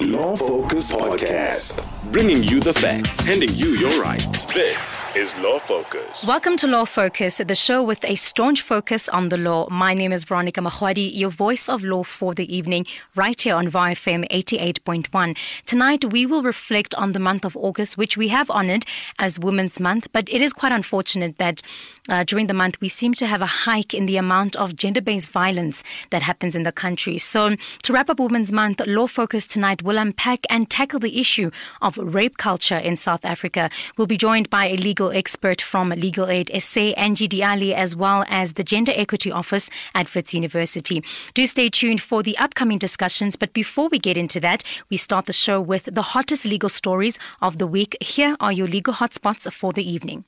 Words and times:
Law 0.00 0.34
Focus 0.34 0.90
Podcast. 0.90 1.84
Bringing 2.10 2.42
you 2.42 2.58
the 2.58 2.72
facts, 2.72 3.20
handing 3.20 3.54
you 3.54 3.68
your 3.68 4.02
rights. 4.02 4.46
This 4.46 5.04
is 5.14 5.38
Law 5.38 5.58
Focus. 5.58 6.26
Welcome 6.26 6.56
to 6.56 6.66
Law 6.66 6.86
Focus, 6.86 7.36
the 7.36 7.54
show 7.54 7.82
with 7.82 8.02
a 8.04 8.16
staunch 8.16 8.62
focus 8.62 9.08
on 9.10 9.28
the 9.28 9.36
law. 9.36 9.68
My 9.70 9.92
name 9.92 10.10
is 10.10 10.24
Veronica 10.24 10.62
Mahwadi, 10.62 11.14
your 11.14 11.28
voice 11.28 11.68
of 11.68 11.84
law 11.84 12.02
for 12.02 12.34
the 12.34 12.52
evening, 12.52 12.86
right 13.14 13.38
here 13.38 13.54
on 13.54 13.68
VFM 13.68 14.26
88.1. 14.30 15.36
Tonight, 15.66 16.06
we 16.06 16.24
will 16.24 16.42
reflect 16.42 16.94
on 16.94 17.12
the 17.12 17.20
month 17.20 17.44
of 17.44 17.56
August, 17.56 17.98
which 17.98 18.16
we 18.16 18.28
have 18.28 18.50
honored 18.50 18.84
as 19.18 19.38
Women's 19.38 19.78
Month, 19.78 20.08
but 20.12 20.28
it 20.30 20.40
is 20.40 20.54
quite 20.54 20.72
unfortunate 20.72 21.36
that 21.36 21.60
uh, 22.08 22.24
during 22.24 22.46
the 22.48 22.54
month 22.54 22.80
we 22.80 22.88
seem 22.88 23.14
to 23.14 23.26
have 23.26 23.42
a 23.42 23.46
hike 23.46 23.94
in 23.94 24.06
the 24.06 24.16
amount 24.16 24.56
of 24.56 24.74
gender 24.74 25.02
based 25.02 25.28
violence 25.28 25.84
that 26.08 26.22
happens 26.22 26.56
in 26.56 26.64
the 26.64 26.72
country. 26.72 27.18
So, 27.18 27.54
to 27.82 27.92
wrap 27.92 28.10
up 28.10 28.18
Women's 28.18 28.50
Month, 28.50 28.80
Law 28.86 29.06
Focus 29.06 29.46
tonight 29.46 29.82
will 29.90 29.98
unpack 29.98 30.46
and 30.48 30.70
tackle 30.70 31.00
the 31.00 31.18
issue 31.18 31.50
of 31.82 31.98
rape 31.98 32.36
culture 32.38 32.76
in 32.76 32.94
South 32.94 33.24
Africa. 33.24 33.68
We'll 33.96 34.06
be 34.06 34.16
joined 34.16 34.48
by 34.48 34.66
a 34.66 34.76
legal 34.76 35.10
expert 35.10 35.60
from 35.60 35.88
Legal 35.88 36.28
Aid 36.28 36.48
SA, 36.62 36.94
Angie 37.06 37.28
Diali, 37.28 37.74
as 37.74 37.96
well 37.96 38.24
as 38.28 38.52
the 38.52 38.62
Gender 38.62 38.92
Equity 38.94 39.32
Office 39.32 39.68
at 39.92 40.14
Wits 40.14 40.32
University. 40.32 41.02
Do 41.34 41.44
stay 41.44 41.68
tuned 41.68 42.00
for 42.00 42.22
the 42.22 42.38
upcoming 42.38 42.78
discussions. 42.78 43.34
But 43.34 43.52
before 43.52 43.88
we 43.88 43.98
get 43.98 44.16
into 44.16 44.38
that, 44.38 44.62
we 44.90 44.96
start 44.96 45.26
the 45.26 45.32
show 45.32 45.60
with 45.60 45.88
the 45.92 46.02
hottest 46.02 46.44
legal 46.44 46.68
stories 46.68 47.18
of 47.42 47.58
the 47.58 47.66
week. 47.66 47.96
Here 48.00 48.36
are 48.38 48.52
your 48.52 48.68
legal 48.68 48.94
hotspots 48.94 49.52
for 49.52 49.72
the 49.72 49.82
evening. 49.82 50.24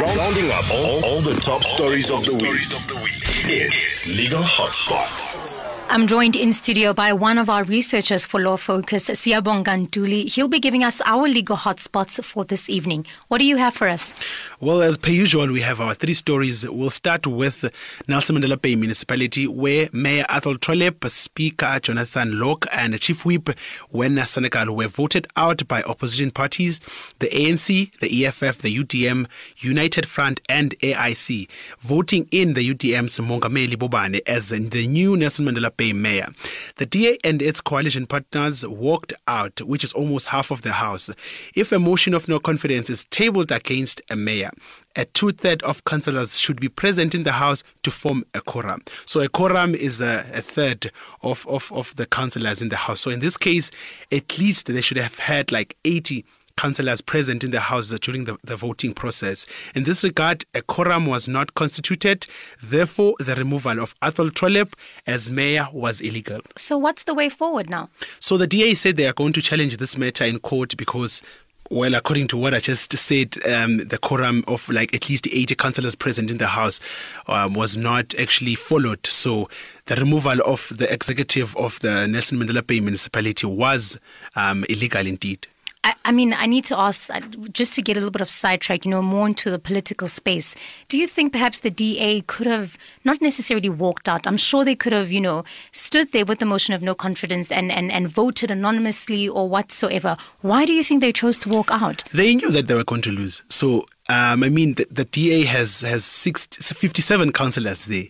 Rounding 0.00 0.50
up 0.50 0.70
all, 0.70 1.04
all 1.04 1.20
the 1.20 1.38
top 1.40 1.62
stories 1.62 2.10
of 2.10 2.24
the 2.24 2.34
week. 2.34 3.14
It's 3.46 4.18
Legal 4.18 4.42
Hotspots. 4.42 5.62
I'm 5.90 6.06
joined 6.06 6.34
in 6.34 6.54
studio 6.54 6.94
by 6.94 7.12
one 7.12 7.36
of 7.36 7.50
our 7.50 7.62
researchers 7.62 8.24
for 8.24 8.40
Law 8.40 8.56
Focus, 8.56 9.10
Siyabonga 9.10 9.86
Ntuli. 9.86 10.28
He'll 10.28 10.48
be 10.48 10.58
giving 10.60 10.82
us 10.82 11.02
our 11.04 11.28
legal 11.28 11.58
hotspots 11.58 12.24
for 12.24 12.46
this 12.46 12.70
evening. 12.70 13.06
What 13.28 13.38
do 13.38 13.44
you 13.44 13.58
have 13.58 13.74
for 13.74 13.86
us? 13.86 14.14
Well, 14.60 14.80
as 14.80 14.96
per 14.96 15.10
usual, 15.10 15.52
we 15.52 15.60
have 15.60 15.82
our 15.82 15.92
three 15.92 16.14
stories. 16.14 16.66
We'll 16.66 16.88
start 16.88 17.26
with 17.26 17.70
Nelson 18.08 18.36
Mandela 18.36 18.60
Bay 18.60 18.76
Municipality, 18.76 19.46
where 19.46 19.90
Mayor 19.92 20.24
Athol 20.30 20.56
Trollip, 20.56 21.06
Speaker 21.10 21.78
Jonathan 21.82 22.30
Lawack, 22.32 22.66
and 22.72 22.98
Chief 22.98 23.26
Whip 23.26 23.50
Werner 23.92 24.22
Senekal 24.22 24.74
were 24.74 24.88
voted 24.88 25.26
out 25.36 25.68
by 25.68 25.82
opposition 25.82 26.30
parties, 26.30 26.80
the 27.18 27.28
ANC, 27.28 27.90
the 28.00 28.24
EFF, 28.24 28.62
the 28.62 28.74
UDM, 28.74 29.26
United 29.64 30.06
Front, 30.06 30.40
and 30.48 30.78
AIC, 30.80 31.48
voting 31.80 32.28
in 32.30 32.54
the 32.54 32.74
UDM's 32.74 33.18
Mongameli 33.18 33.76
Bobani 33.76 34.20
as 34.26 34.50
the 34.50 34.86
new 34.86 35.16
Nelson 35.16 35.46
Mandela 35.46 35.74
Bay 35.76 35.92
mayor. 35.92 36.28
The 36.76 36.86
DA 36.86 37.18
and 37.24 37.40
its 37.42 37.60
coalition 37.60 38.06
partners 38.06 38.66
walked 38.66 39.12
out, 39.26 39.60
which 39.62 39.84
is 39.84 39.92
almost 39.92 40.28
half 40.28 40.50
of 40.50 40.62
the 40.62 40.72
House. 40.72 41.10
If 41.54 41.72
a 41.72 41.78
motion 41.78 42.14
of 42.14 42.28
no 42.28 42.38
confidence 42.38 42.90
is 42.90 43.04
tabled 43.06 43.50
against 43.50 44.02
a 44.10 44.16
mayor, 44.16 44.50
a 44.96 45.04
two 45.06 45.32
third 45.32 45.62
of 45.62 45.84
councillors 45.84 46.38
should 46.38 46.60
be 46.60 46.68
present 46.68 47.14
in 47.14 47.24
the 47.24 47.32
House 47.32 47.64
to 47.82 47.90
form 47.90 48.24
a 48.34 48.40
quorum. 48.40 48.82
So 49.06 49.20
a 49.20 49.28
quorum 49.28 49.74
is 49.74 50.00
a, 50.00 50.24
a, 50.32 50.40
third 50.42 50.92
of, 51.22 51.46
of, 51.48 51.72
of 51.72 51.94
the 51.96 52.06
councillors 52.06 52.62
in 52.62 52.68
the 52.68 52.76
House. 52.76 53.00
So 53.00 53.10
in 53.10 53.20
this 53.20 53.36
case, 53.36 53.70
at 54.12 54.38
least 54.38 54.66
they 54.66 54.80
should 54.80 54.98
have 54.98 55.18
had 55.18 55.50
like 55.50 55.76
80 55.84 56.24
councillors 56.56 57.00
present 57.00 57.44
in 57.44 57.50
the 57.50 57.60
House 57.60 57.90
during 58.00 58.24
the, 58.24 58.38
the 58.44 58.56
voting 58.56 58.94
process. 58.94 59.46
In 59.74 59.84
this 59.84 60.04
regard, 60.04 60.44
a 60.54 60.62
quorum 60.62 61.06
was 61.06 61.28
not 61.28 61.54
constituted. 61.54 62.26
Therefore, 62.62 63.14
the 63.18 63.34
removal 63.34 63.80
of 63.80 63.94
Athol 64.02 64.30
Trollip 64.30 64.74
as 65.06 65.30
mayor 65.30 65.68
was 65.72 66.00
illegal. 66.00 66.40
So, 66.56 66.78
what's 66.78 67.04
the 67.04 67.14
way 67.14 67.28
forward 67.28 67.68
now? 67.68 67.90
So, 68.20 68.36
the 68.36 68.46
DA 68.46 68.74
said 68.74 68.96
they 68.96 69.06
are 69.06 69.12
going 69.12 69.32
to 69.34 69.42
challenge 69.42 69.76
this 69.76 69.96
matter 69.96 70.24
in 70.24 70.38
court 70.38 70.76
because 70.76 71.22
well, 71.70 71.94
according 71.94 72.28
to 72.28 72.36
what 72.36 72.52
I 72.52 72.60
just 72.60 72.96
said, 72.96 73.38
um, 73.46 73.78
the 73.78 73.96
quorum 73.96 74.44
of 74.46 74.68
like 74.68 74.94
at 74.94 75.08
least 75.08 75.26
80 75.26 75.54
councillors 75.54 75.94
present 75.94 76.30
in 76.30 76.36
the 76.36 76.46
House 76.48 76.78
um, 77.26 77.54
was 77.54 77.76
not 77.76 78.14
actually 78.16 78.54
followed. 78.54 79.06
So 79.06 79.48
the 79.86 79.96
removal 79.96 80.42
of 80.44 80.70
the 80.76 80.92
executive 80.92 81.56
of 81.56 81.80
the 81.80 82.06
Nelson 82.06 82.38
Mandela 82.38 82.66
Bay 82.66 82.80
municipality 82.80 83.46
was 83.46 83.98
um, 84.36 84.64
illegal 84.68 85.06
indeed. 85.06 85.46
I, 85.84 85.94
I 86.06 86.12
mean, 86.12 86.32
I 86.32 86.46
need 86.46 86.64
to 86.66 86.78
ask, 86.78 87.10
uh, 87.10 87.20
just 87.52 87.74
to 87.74 87.82
get 87.82 87.96
a 87.96 88.00
little 88.00 88.10
bit 88.10 88.22
of 88.22 88.30
sidetrack, 88.30 88.86
you 88.86 88.90
know, 88.90 89.02
more 89.02 89.26
into 89.26 89.50
the 89.50 89.58
political 89.58 90.08
space. 90.08 90.56
Do 90.88 90.96
you 90.96 91.06
think 91.06 91.32
perhaps 91.32 91.60
the 91.60 91.70
DA 91.70 92.22
could 92.22 92.46
have 92.46 92.78
not 93.04 93.20
necessarily 93.20 93.68
walked 93.68 94.08
out? 94.08 94.26
I'm 94.26 94.38
sure 94.38 94.64
they 94.64 94.74
could 94.74 94.94
have, 94.94 95.12
you 95.12 95.20
know, 95.20 95.44
stood 95.72 96.10
there 96.12 96.24
with 96.24 96.38
the 96.38 96.46
motion 96.46 96.72
of 96.72 96.82
no 96.82 96.94
confidence 96.94 97.52
and, 97.52 97.70
and, 97.70 97.92
and 97.92 98.08
voted 98.08 98.50
anonymously 98.50 99.28
or 99.28 99.46
whatsoever. 99.46 100.16
Why 100.40 100.64
do 100.64 100.72
you 100.72 100.82
think 100.82 101.02
they 101.02 101.12
chose 101.12 101.38
to 101.40 101.50
walk 101.50 101.70
out? 101.70 102.02
They 102.14 102.34
knew 102.34 102.50
that 102.50 102.66
they 102.66 102.74
were 102.74 102.84
going 102.84 103.02
to 103.02 103.10
lose. 103.10 103.42
So, 103.50 103.80
um, 104.08 104.42
I 104.42 104.48
mean, 104.48 104.74
the, 104.74 104.86
the 104.90 105.04
DA 105.04 105.44
has, 105.44 105.82
has 105.82 106.06
six, 106.06 106.46
57 106.46 107.30
councillors 107.32 107.84
there, 107.84 108.06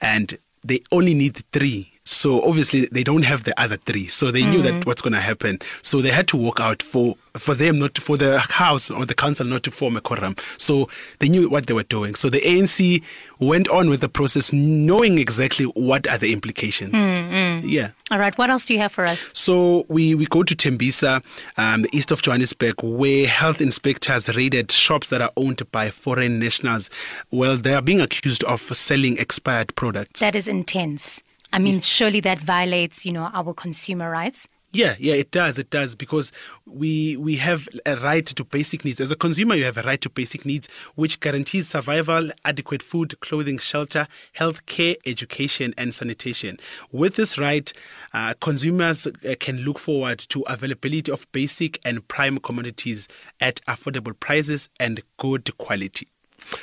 and 0.00 0.36
they 0.64 0.82
only 0.90 1.14
need 1.14 1.36
three 1.52 1.91
so 2.04 2.42
obviously 2.42 2.86
they 2.86 3.04
don't 3.04 3.22
have 3.22 3.44
the 3.44 3.58
other 3.60 3.76
three. 3.76 4.08
So 4.08 4.30
they 4.30 4.44
knew 4.44 4.60
that 4.62 4.74
mm. 4.74 4.86
what's 4.86 5.02
going 5.02 5.12
to 5.12 5.20
happen. 5.20 5.60
So 5.82 6.00
they 6.00 6.10
had 6.10 6.26
to 6.28 6.36
walk 6.36 6.60
out 6.60 6.82
for 6.82 7.16
for 7.34 7.54
them 7.54 7.78
not 7.78 7.94
to, 7.94 8.00
for 8.00 8.18
the 8.18 8.38
house 8.38 8.90
or 8.90 9.06
the 9.06 9.14
council 9.14 9.46
not 9.46 9.62
to 9.62 9.70
form 9.70 9.96
a 9.96 10.00
quorum. 10.00 10.36
So 10.58 10.88
they 11.18 11.28
knew 11.28 11.48
what 11.48 11.66
they 11.66 11.72
were 11.72 11.82
doing. 11.84 12.14
So 12.14 12.28
the 12.28 12.40
ANC 12.40 13.02
went 13.38 13.68
on 13.68 13.88
with 13.88 14.00
the 14.02 14.08
process, 14.08 14.52
knowing 14.52 15.18
exactly 15.18 15.64
what 15.66 16.06
are 16.08 16.18
the 16.18 16.32
implications. 16.32 16.92
Mm-hmm. 16.92 17.66
Yeah. 17.66 17.92
All 18.10 18.18
right. 18.18 18.36
What 18.36 18.50
else 18.50 18.66
do 18.66 18.74
you 18.74 18.80
have 18.80 18.92
for 18.92 19.06
us? 19.06 19.26
So 19.32 19.86
we, 19.88 20.14
we 20.14 20.26
go 20.26 20.42
to 20.42 20.54
Tembisa, 20.54 21.22
um, 21.56 21.86
east 21.92 22.10
of 22.10 22.20
Johannesburg, 22.20 22.82
where 22.82 23.26
health 23.26 23.60
inspectors 23.62 24.34
raided 24.36 24.70
shops 24.70 25.08
that 25.08 25.22
are 25.22 25.32
owned 25.36 25.62
by 25.72 25.90
foreign 25.90 26.38
nationals. 26.38 26.90
Well, 27.30 27.56
they 27.56 27.72
are 27.72 27.82
being 27.82 28.00
accused 28.00 28.44
of 28.44 28.60
selling 28.76 29.16
expired 29.16 29.74
products. 29.74 30.20
That 30.20 30.36
is 30.36 30.46
intense. 30.48 31.22
I 31.52 31.58
mean, 31.58 31.80
surely 31.80 32.20
that 32.20 32.40
violates, 32.40 33.04
you 33.04 33.12
know, 33.12 33.30
our 33.32 33.52
consumer 33.52 34.10
rights. 34.10 34.48
Yeah, 34.74 34.96
yeah, 34.98 35.12
it 35.12 35.30
does. 35.30 35.58
It 35.58 35.68
does 35.68 35.94
because 35.94 36.32
we 36.64 37.14
we 37.18 37.36
have 37.36 37.68
a 37.84 37.94
right 37.96 38.24
to 38.24 38.42
basic 38.42 38.86
needs. 38.86 39.02
As 39.02 39.10
a 39.10 39.16
consumer, 39.16 39.54
you 39.54 39.64
have 39.64 39.76
a 39.76 39.82
right 39.82 40.00
to 40.00 40.08
basic 40.08 40.46
needs, 40.46 40.66
which 40.94 41.20
guarantees 41.20 41.68
survival, 41.68 42.30
adequate 42.46 42.82
food, 42.82 43.20
clothing, 43.20 43.58
shelter, 43.58 44.08
health 44.32 44.64
care, 44.64 44.96
education, 45.04 45.74
and 45.76 45.92
sanitation. 45.92 46.58
With 46.90 47.16
this 47.16 47.36
right, 47.36 47.70
uh, 48.14 48.32
consumers 48.40 49.06
uh, 49.06 49.34
can 49.38 49.58
look 49.58 49.78
forward 49.78 50.20
to 50.30 50.40
availability 50.46 51.12
of 51.12 51.30
basic 51.32 51.78
and 51.84 52.08
prime 52.08 52.38
commodities 52.38 53.08
at 53.40 53.60
affordable 53.68 54.18
prices 54.18 54.70
and 54.80 55.02
good 55.18 55.54
quality. 55.58 56.08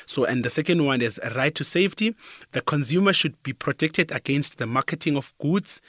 So, 0.06 0.25
and 0.25 0.44
the 0.44 0.50
second 0.50 0.85
one 0.85 1.01
is 1.01 1.19
a 1.23 1.31
right 1.34 1.53
to 1.56 1.63
safety. 1.63 2.16
The 2.51 2.62
consumer 2.62 3.13
should 3.13 3.41
be 3.44 3.53
protected 3.53 4.12
against 4.12 4.57
the 4.57 4.66
marketing 4.66 5.17
of 5.17 5.34
goods 5.40 5.81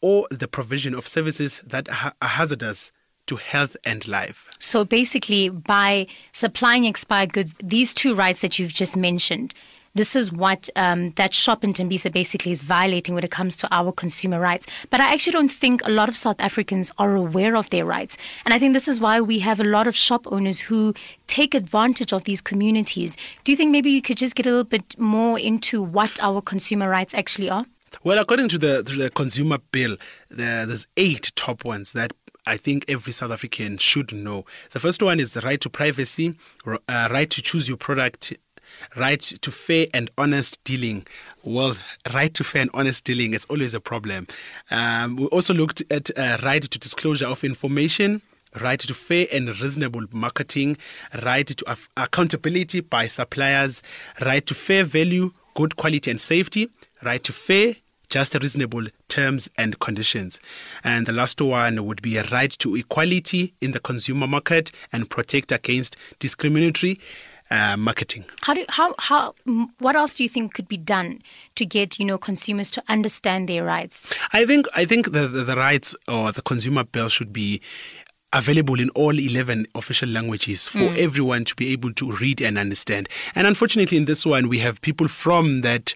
or 0.00 0.26
the 0.30 0.48
provision 0.48 0.94
of 0.94 1.08
services 1.08 1.60
that 1.66 1.88
are 1.88 2.14
hazardous 2.20 2.92
to 3.28 3.36
health 3.36 3.76
and 3.84 4.06
life. 4.08 4.48
So 4.58 4.84
basically, 4.84 5.50
by 5.50 6.06
supplying 6.32 6.84
expired 6.84 7.32
goods, 7.32 7.54
these 7.62 7.94
two 7.94 8.14
rights 8.14 8.40
that 8.40 8.58
you've 8.58 8.72
just 8.72 8.96
mentioned, 8.96 9.54
this 9.94 10.14
is 10.14 10.32
what 10.32 10.68
um, 10.76 11.12
that 11.12 11.34
shop 11.34 11.64
in 11.64 11.72
Tembisa 11.72 12.12
basically 12.12 12.52
is 12.52 12.60
violating 12.60 13.14
when 13.14 13.24
it 13.24 13.30
comes 13.30 13.56
to 13.58 13.68
our 13.74 13.92
consumer 13.92 14.40
rights. 14.40 14.66
But 14.90 15.00
I 15.00 15.12
actually 15.12 15.32
don't 15.32 15.52
think 15.52 15.80
a 15.84 15.90
lot 15.90 16.08
of 16.08 16.16
South 16.16 16.40
Africans 16.40 16.90
are 16.98 17.14
aware 17.16 17.56
of 17.56 17.70
their 17.70 17.84
rights. 17.84 18.16
And 18.44 18.54
I 18.54 18.58
think 18.58 18.74
this 18.74 18.88
is 18.88 19.00
why 19.00 19.20
we 19.20 19.40
have 19.40 19.60
a 19.60 19.64
lot 19.64 19.86
of 19.86 19.96
shop 19.96 20.26
owners 20.30 20.60
who 20.60 20.94
take 21.26 21.54
advantage 21.54 22.12
of 22.12 22.24
these 22.24 22.40
communities. 22.40 23.16
Do 23.44 23.52
you 23.52 23.56
think 23.56 23.70
maybe 23.70 23.90
you 23.90 24.02
could 24.02 24.18
just 24.18 24.34
get 24.34 24.46
a 24.46 24.50
little 24.50 24.64
bit 24.64 24.98
more 24.98 25.38
into 25.38 25.82
what 25.82 26.18
our 26.20 26.40
consumer 26.40 26.88
rights 26.88 27.14
actually 27.14 27.50
are? 27.50 27.66
Well, 28.04 28.18
according 28.18 28.50
to 28.50 28.58
the, 28.58 28.82
to 28.82 28.96
the 28.96 29.10
consumer 29.10 29.58
bill, 29.72 29.96
there, 30.30 30.66
there's 30.66 30.86
eight 30.96 31.32
top 31.34 31.64
ones 31.64 31.92
that 31.92 32.12
I 32.46 32.56
think 32.56 32.86
every 32.88 33.12
South 33.12 33.30
African 33.30 33.76
should 33.76 34.12
know. 34.12 34.46
The 34.72 34.80
first 34.80 35.02
one 35.02 35.20
is 35.20 35.34
the 35.34 35.42
right 35.42 35.60
to 35.60 35.68
privacy, 35.68 36.34
uh, 36.66 37.08
right 37.10 37.28
to 37.28 37.42
choose 37.42 37.68
your 37.68 37.76
product 37.76 38.32
right 38.96 39.20
to 39.20 39.50
fair 39.50 39.86
and 39.94 40.10
honest 40.18 40.62
dealing. 40.64 41.06
Well, 41.44 41.76
right 42.12 42.32
to 42.34 42.44
fair 42.44 42.62
and 42.62 42.70
honest 42.74 43.04
dealing 43.04 43.34
is 43.34 43.44
always 43.46 43.74
a 43.74 43.80
problem. 43.80 44.26
Um, 44.70 45.16
we 45.16 45.26
also 45.26 45.54
looked 45.54 45.82
at 45.90 46.16
uh, 46.18 46.38
right 46.42 46.62
to 46.62 46.78
disclosure 46.78 47.26
of 47.26 47.44
information 47.44 48.22
right 48.60 48.80
to 48.80 48.94
fair 48.94 49.26
and 49.32 49.48
reasonable 49.60 50.04
marketing, 50.10 50.76
right 51.22 51.46
to 51.46 51.76
accountability 51.96 52.80
by 52.80 53.06
suppliers, 53.06 53.82
right 54.24 54.44
to 54.46 54.54
fair 54.54 54.84
value, 54.84 55.32
good 55.54 55.76
quality 55.76 56.10
and 56.10 56.20
safety, 56.20 56.68
right 57.02 57.22
to 57.24 57.32
fair, 57.32 57.76
just 58.08 58.34
reasonable 58.34 58.86
terms 59.08 59.50
and 59.58 59.78
conditions. 59.80 60.40
And 60.82 61.06
the 61.06 61.12
last 61.12 61.40
one 61.40 61.84
would 61.84 62.00
be 62.00 62.16
a 62.16 62.24
right 62.24 62.50
to 62.58 62.74
equality 62.74 63.54
in 63.60 63.72
the 63.72 63.80
consumer 63.80 64.26
market 64.26 64.70
and 64.92 65.10
protect 65.10 65.52
against 65.52 65.96
discriminatory 66.18 66.98
uh, 67.50 67.76
marketing. 67.76 68.24
How 68.42 68.54
do 68.54 68.64
how 68.68 68.94
how 68.98 69.34
what 69.78 69.96
else 69.96 70.14
do 70.14 70.22
you 70.22 70.28
think 70.28 70.54
could 70.54 70.68
be 70.68 70.76
done 70.76 71.22
to 71.56 71.64
get 71.64 71.98
you 71.98 72.04
know 72.04 72.18
consumers 72.18 72.70
to 72.72 72.82
understand 72.88 73.48
their 73.48 73.64
rights? 73.64 74.06
I 74.32 74.44
think 74.46 74.66
I 74.74 74.84
think 74.84 75.12
the, 75.12 75.28
the, 75.28 75.44
the 75.44 75.56
rights 75.56 75.94
or 76.06 76.32
the 76.32 76.42
consumer 76.42 76.84
bill 76.84 77.08
should 77.08 77.32
be 77.32 77.60
available 78.32 78.78
in 78.78 78.90
all 78.90 79.18
11 79.18 79.66
official 79.74 80.08
languages 80.08 80.68
for 80.68 80.92
everyone 80.98 81.46
to 81.46 81.54
be 81.54 81.72
able 81.72 81.92
to 81.94 82.12
read 82.16 82.42
and 82.42 82.58
understand. 82.58 83.08
And 83.34 83.46
unfortunately, 83.46 83.96
in 83.96 84.04
this 84.04 84.26
one, 84.26 84.50
we 84.50 84.58
have 84.58 84.82
people 84.82 85.08
from 85.08 85.62
that 85.62 85.94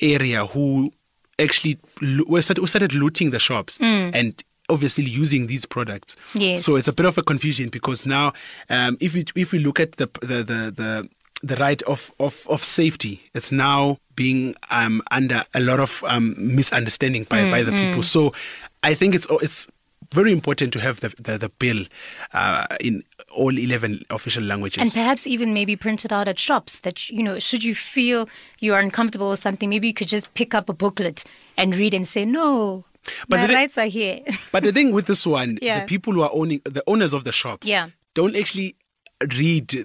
area 0.00 0.46
who 0.46 0.94
actually 1.38 1.78
were 2.26 2.40
started, 2.40 2.66
started 2.68 2.94
looting 2.94 3.32
the 3.32 3.38
shops 3.38 3.78
and 3.80 4.42
obviously 4.68 5.04
using 5.04 5.46
these 5.46 5.64
products. 5.64 6.16
Yes. 6.34 6.64
So 6.64 6.76
it's 6.76 6.88
a 6.88 6.92
bit 6.92 7.06
of 7.06 7.18
a 7.18 7.22
confusion 7.22 7.68
because 7.68 8.06
now, 8.06 8.32
um, 8.70 8.96
if 9.00 9.14
we 9.14 9.24
if 9.34 9.52
we 9.52 9.58
look 9.58 9.80
at 9.80 9.92
the 9.92 10.08
the 10.20 10.36
the, 10.42 10.72
the 10.74 11.08
the 11.42 11.56
right 11.56 11.82
of, 11.82 12.10
of, 12.18 12.46
of 12.48 12.64
safety 12.64 13.22
it's 13.34 13.52
now 13.52 13.98
being 14.16 14.54
um, 14.70 15.02
under 15.10 15.44
a 15.52 15.60
lot 15.60 15.78
of 15.78 16.02
um, 16.06 16.34
misunderstanding 16.38 17.24
by, 17.24 17.50
by 17.50 17.62
the 17.62 17.70
people. 17.70 18.02
So 18.02 18.32
I 18.82 18.94
think 18.94 19.14
it's 19.14 19.26
it's 19.42 19.68
very 20.12 20.32
important 20.32 20.72
to 20.72 20.80
have 20.80 21.00
the 21.00 21.12
the, 21.18 21.36
the 21.36 21.48
bill 21.50 21.84
uh, 22.32 22.66
in 22.80 23.02
all 23.34 23.58
11 23.58 24.04
official 24.10 24.42
languages. 24.42 24.80
And 24.80 24.92
perhaps 24.92 25.26
even 25.26 25.52
maybe 25.52 25.76
print 25.76 26.04
it 26.04 26.12
out 26.12 26.28
at 26.28 26.38
shops 26.38 26.80
that, 26.80 27.10
you 27.10 27.22
know, 27.22 27.38
should 27.40 27.64
you 27.64 27.74
feel 27.74 28.28
you 28.60 28.72
are 28.74 28.80
uncomfortable 28.80 29.30
with 29.30 29.40
something, 29.40 29.68
maybe 29.68 29.88
you 29.88 29.94
could 29.94 30.08
just 30.08 30.32
pick 30.34 30.54
up 30.54 30.68
a 30.68 30.72
booklet 30.72 31.24
and 31.56 31.74
read 31.74 31.94
and 31.94 32.06
say, 32.06 32.24
no, 32.24 32.84
But 33.28 33.40
my 33.40 33.46
the- 33.46 33.54
rights 33.54 33.78
are 33.78 33.86
here. 33.86 34.20
But 34.52 34.62
the 34.64 34.72
thing 34.72 34.92
with 34.92 35.06
this 35.06 35.26
one, 35.26 35.58
Yeah. 35.60 35.80
the 35.80 35.86
people 35.86 36.12
who 36.12 36.22
are 36.22 36.30
owning 36.32 36.60
the 36.64 36.82
owners 36.86 37.12
of 37.12 37.24
the 37.24 37.32
shops 37.32 37.68
Yeah. 37.68 37.88
don't 38.14 38.36
actually 38.36 38.76
read 39.32 39.68
the, 39.68 39.84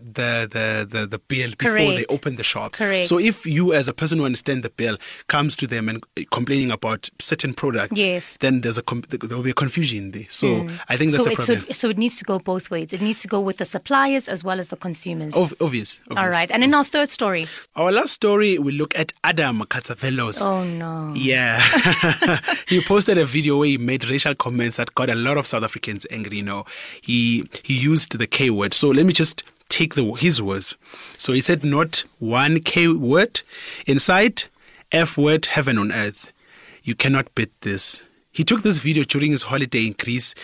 the, 0.51 0.88
the, 0.89 1.06
the 1.06 1.19
bill 1.19 1.51
before 1.57 1.94
they 1.94 2.06
open 2.07 2.36
the 2.36 2.44
shop. 2.44 2.74
Correct. 2.74 3.07
So 3.07 3.18
if 3.19 3.45
you 3.45 3.74
as 3.74 3.88
a 3.88 3.94
person 3.94 4.19
who 4.19 4.25
understands 4.25 4.63
the 4.63 4.69
bill 4.69 4.97
comes 5.27 5.56
to 5.57 5.68
them 5.68 5.89
and 5.89 6.03
complaining 6.31 6.71
about 6.71 7.09
certain 7.19 7.53
products, 7.53 8.00
Yes. 8.00 8.38
then 8.39 8.62
there's 8.62 8.77
a 8.77 8.83
there 9.09 9.38
will 9.38 9.44
be 9.44 9.51
a 9.51 9.53
confusion 9.53 10.12
there. 10.12 10.25
So 10.30 10.47
mm. 10.47 10.80
I 10.89 10.97
think 10.97 11.12
that's 11.12 11.24
so, 11.24 11.30
a 11.30 11.33
it, 11.33 11.36
problem. 11.36 11.65
so, 11.68 11.74
so 11.74 11.89
it 11.89 11.97
needs 11.97 12.18
to 12.18 12.24
go 12.24 12.39
both 12.39 12.69
ways. 12.69 12.91
It 12.91 13.01
needs 13.01 13.21
to 13.21 13.27
go 13.27 13.39
with 13.39 13.57
the 13.57 13.65
suppliers 13.65 14.27
as 14.27 14.44
well 14.44 14.59
as 14.59 14.69
the 14.69 14.77
consumers. 14.77 15.36
Ov- 15.36 15.53
obvious, 15.62 16.00
obvious. 16.09 16.18
All 16.18 16.30
right. 16.30 16.50
And 16.51 16.63
in 16.63 16.74
our 16.74 16.86
third 16.86 17.09
story. 17.09 17.47
Our 17.75 17.91
last 17.91 18.13
story, 18.13 18.57
we 18.57 18.71
look 18.71 18.97
at 18.97 19.13
Adam 19.24 19.59
Catzavelos. 19.62 20.41
Oh, 20.41 20.63
no. 20.63 21.13
Yeah. 21.15 21.59
he 22.68 22.81
posted 22.81 23.18
a 23.18 23.25
video 23.25 23.57
where 23.57 23.68
he 23.68 23.77
made 23.77 24.06
racial 24.06 24.36
comments 24.36 24.77
that 24.77 24.95
got 24.95 25.09
a 25.09 25.15
lot 25.15 25.38
of 25.38 25.47
South 25.47 25.63
Africans 25.63 26.07
angry. 26.09 26.38
You 26.38 26.44
know, 26.44 26.65
he 27.01 27.47
he 27.63 27.75
used 27.75 28.18
the 28.18 28.27
K 28.27 28.50
word. 28.50 28.74
So 28.74 28.89
let 28.89 29.06
me 29.06 29.13
just 29.13 29.29
take 29.70 29.96
the 29.96 30.14
his 30.14 30.42
words. 30.42 30.76
So 31.18 31.34
he 31.34 31.42
said, 31.42 31.64
"Not 31.64 32.04
one 32.20 32.60
K 32.60 32.88
word 32.88 33.42
inside, 33.86 34.44
F 34.92 35.18
word, 35.18 35.46
heaven 35.48 35.78
on 35.78 35.92
earth. 35.92 36.31
You 36.84 36.96
cannot 36.96 37.34
beat 37.36 37.52
this." 37.62 38.02
He 38.31 38.44
took 38.44 38.64
this 38.64 38.80
video 38.80 39.04
during 39.04 39.31
his 39.31 39.44
holiday 39.44 39.88
in 39.88 39.94
Greece. 39.94 40.36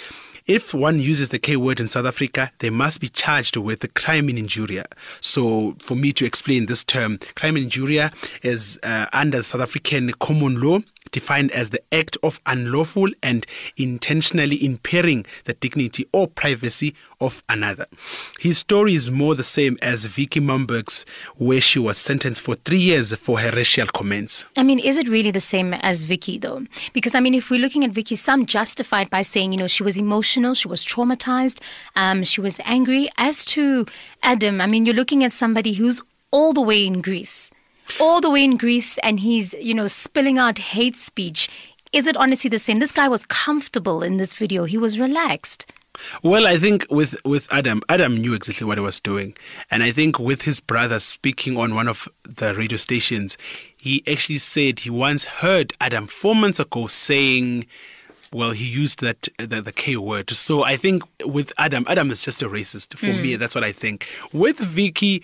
If 0.48 0.76
one 0.76 1.00
uses 1.00 1.30
the 1.30 1.40
K 1.40 1.56
word 1.56 1.80
in 1.80 1.88
South 1.88 2.06
Africa, 2.06 2.52
they 2.60 2.70
must 2.70 3.02
be 3.02 3.10
charged 3.10 3.58
with 3.58 3.80
the 3.80 3.88
crimen 3.88 4.38
injuria. 4.38 4.86
So, 5.20 5.76
for 5.82 5.96
me 5.96 6.14
to 6.14 6.26
explain 6.26 6.68
this 6.68 6.84
term, 6.84 7.20
crimen 7.36 7.64
injuria 7.64 8.12
is 8.44 8.78
uh, 8.84 9.08
under 9.12 9.42
South 9.42 9.62
African 9.62 10.12
common 10.14 10.62
law 10.62 10.82
defined 11.12 11.52
as 11.52 11.70
the 11.70 11.82
act 11.94 12.18
of 12.24 12.40
unlawful 12.46 13.10
and 13.24 13.46
intentionally 13.78 14.64
impairing 14.64 15.26
the 15.46 15.54
dignity 15.54 16.08
or 16.12 16.28
privacy 16.28 16.96
of 17.22 17.44
another. 17.50 17.86
His 18.40 18.58
story 18.58 18.96
is 18.96 19.10
more 19.10 19.36
the 19.36 19.44
same 19.44 19.78
as 19.82 20.06
Vicki 20.06 20.40
Momberg's, 20.40 21.06
where 21.38 21.62
she 21.62 21.80
was 21.80 21.98
sentenced 21.98 22.42
for 22.42 22.56
three 22.56 22.80
years 22.80 23.14
for 23.16 23.40
her 23.40 23.52
racial 23.52 23.88
comments. 23.88 24.46
I 24.58 24.64
mean, 24.64 24.80
is 24.80 24.98
it 24.98 25.08
really 25.08 25.32
the 25.32 25.40
same 25.40 25.74
as 25.76 26.04
Vicki, 26.04 26.38
though? 26.38 26.66
Because, 26.94 27.16
I 27.16 27.20
mean, 27.20 27.34
if 27.34 27.50
we're 27.50 27.60
looking 27.60 27.84
at 27.84 27.92
Vicki, 27.92 28.16
some 28.16 28.46
justified 28.46 29.10
by 29.10 29.22
saying, 29.22 29.52
you 29.52 29.58
know, 29.58 29.68
she 29.68 29.84
was 29.84 29.98
emotional, 29.98 30.54
she 30.54 30.68
was 30.68 30.86
traumatized, 30.86 31.62
um, 31.96 32.24
she 32.24 32.42
was 32.42 32.60
angry. 32.66 33.10
As 33.18 33.46
to 33.46 33.86
Adam, 34.24 34.62
I 34.62 34.68
mean, 34.68 34.86
you're 34.86 34.96
looking 34.96 35.24
at 35.24 35.32
somebody 35.32 35.74
who's 35.74 36.02
all 36.32 36.54
the 36.54 36.62
way 36.62 36.86
in 36.86 37.02
Greece, 37.02 37.50
all 38.00 38.22
the 38.22 38.30
way 38.30 38.44
in 38.44 38.58
Greece, 38.58 38.98
and 39.00 39.20
he's, 39.20 39.54
you 39.56 39.74
know, 39.74 39.88
spilling 39.88 40.38
out 40.38 40.58
hate 40.58 40.96
speech. 40.96 41.50
Is 41.92 42.08
it 42.08 42.18
honestly 42.18 42.50
the 42.50 42.60
same? 42.60 42.80
This 42.80 42.92
guy 42.92 43.08
was 43.08 43.26
comfortable 43.26 44.04
in 44.04 44.18
this 44.18 44.34
video, 44.34 44.66
he 44.66 44.78
was 44.78 45.00
relaxed. 45.00 45.66
Well, 46.24 46.46
I 46.46 46.58
think 46.58 46.86
with, 46.90 47.16
with 47.24 47.52
Adam, 47.54 47.82
Adam 47.88 48.18
knew 48.18 48.34
exactly 48.34 48.68
what 48.68 48.78
he 48.78 48.84
was 48.84 49.00
doing. 49.00 49.36
And 49.72 49.82
I 49.82 49.92
think 49.92 50.20
with 50.20 50.42
his 50.42 50.60
brother 50.60 51.00
speaking 51.00 51.58
on 51.58 51.74
one 51.74 51.88
of 51.88 52.10
the 52.24 52.54
radio 52.54 52.78
stations, 52.78 53.38
he 53.78 54.04
actually 54.08 54.40
said 54.40 54.80
he 54.80 54.90
once 54.90 55.26
heard 55.26 55.74
Adam 55.80 56.08
four 56.08 56.36
months 56.36 56.60
ago 56.60 56.88
saying, 56.88 57.66
well, 58.34 58.52
he 58.52 58.66
used 58.66 59.00
that 59.00 59.30
the, 59.38 59.62
the 59.62 59.72
K 59.72 59.96
word. 59.96 60.30
So 60.32 60.64
I 60.64 60.76
think 60.76 61.04
with 61.26 61.54
Adam, 61.58 61.86
Adam 61.88 62.12
is 62.12 62.22
just 62.22 62.42
a 62.42 62.50
racist. 62.50 62.98
For 62.98 63.06
me, 63.06 63.34
hmm. 63.34 63.40
that's 63.40 63.56
what 63.56 63.64
I 63.64 63.72
think. 63.72 64.06
With 64.34 64.58
Vicki, 64.58 65.24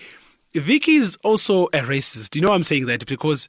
Vicki 0.54 0.96
is 0.96 1.16
also 1.22 1.66
a 1.68 1.80
racist. 1.80 2.34
You 2.36 2.42
know, 2.42 2.52
I'm 2.52 2.62
saying 2.62 2.86
that 2.86 3.06
because 3.06 3.48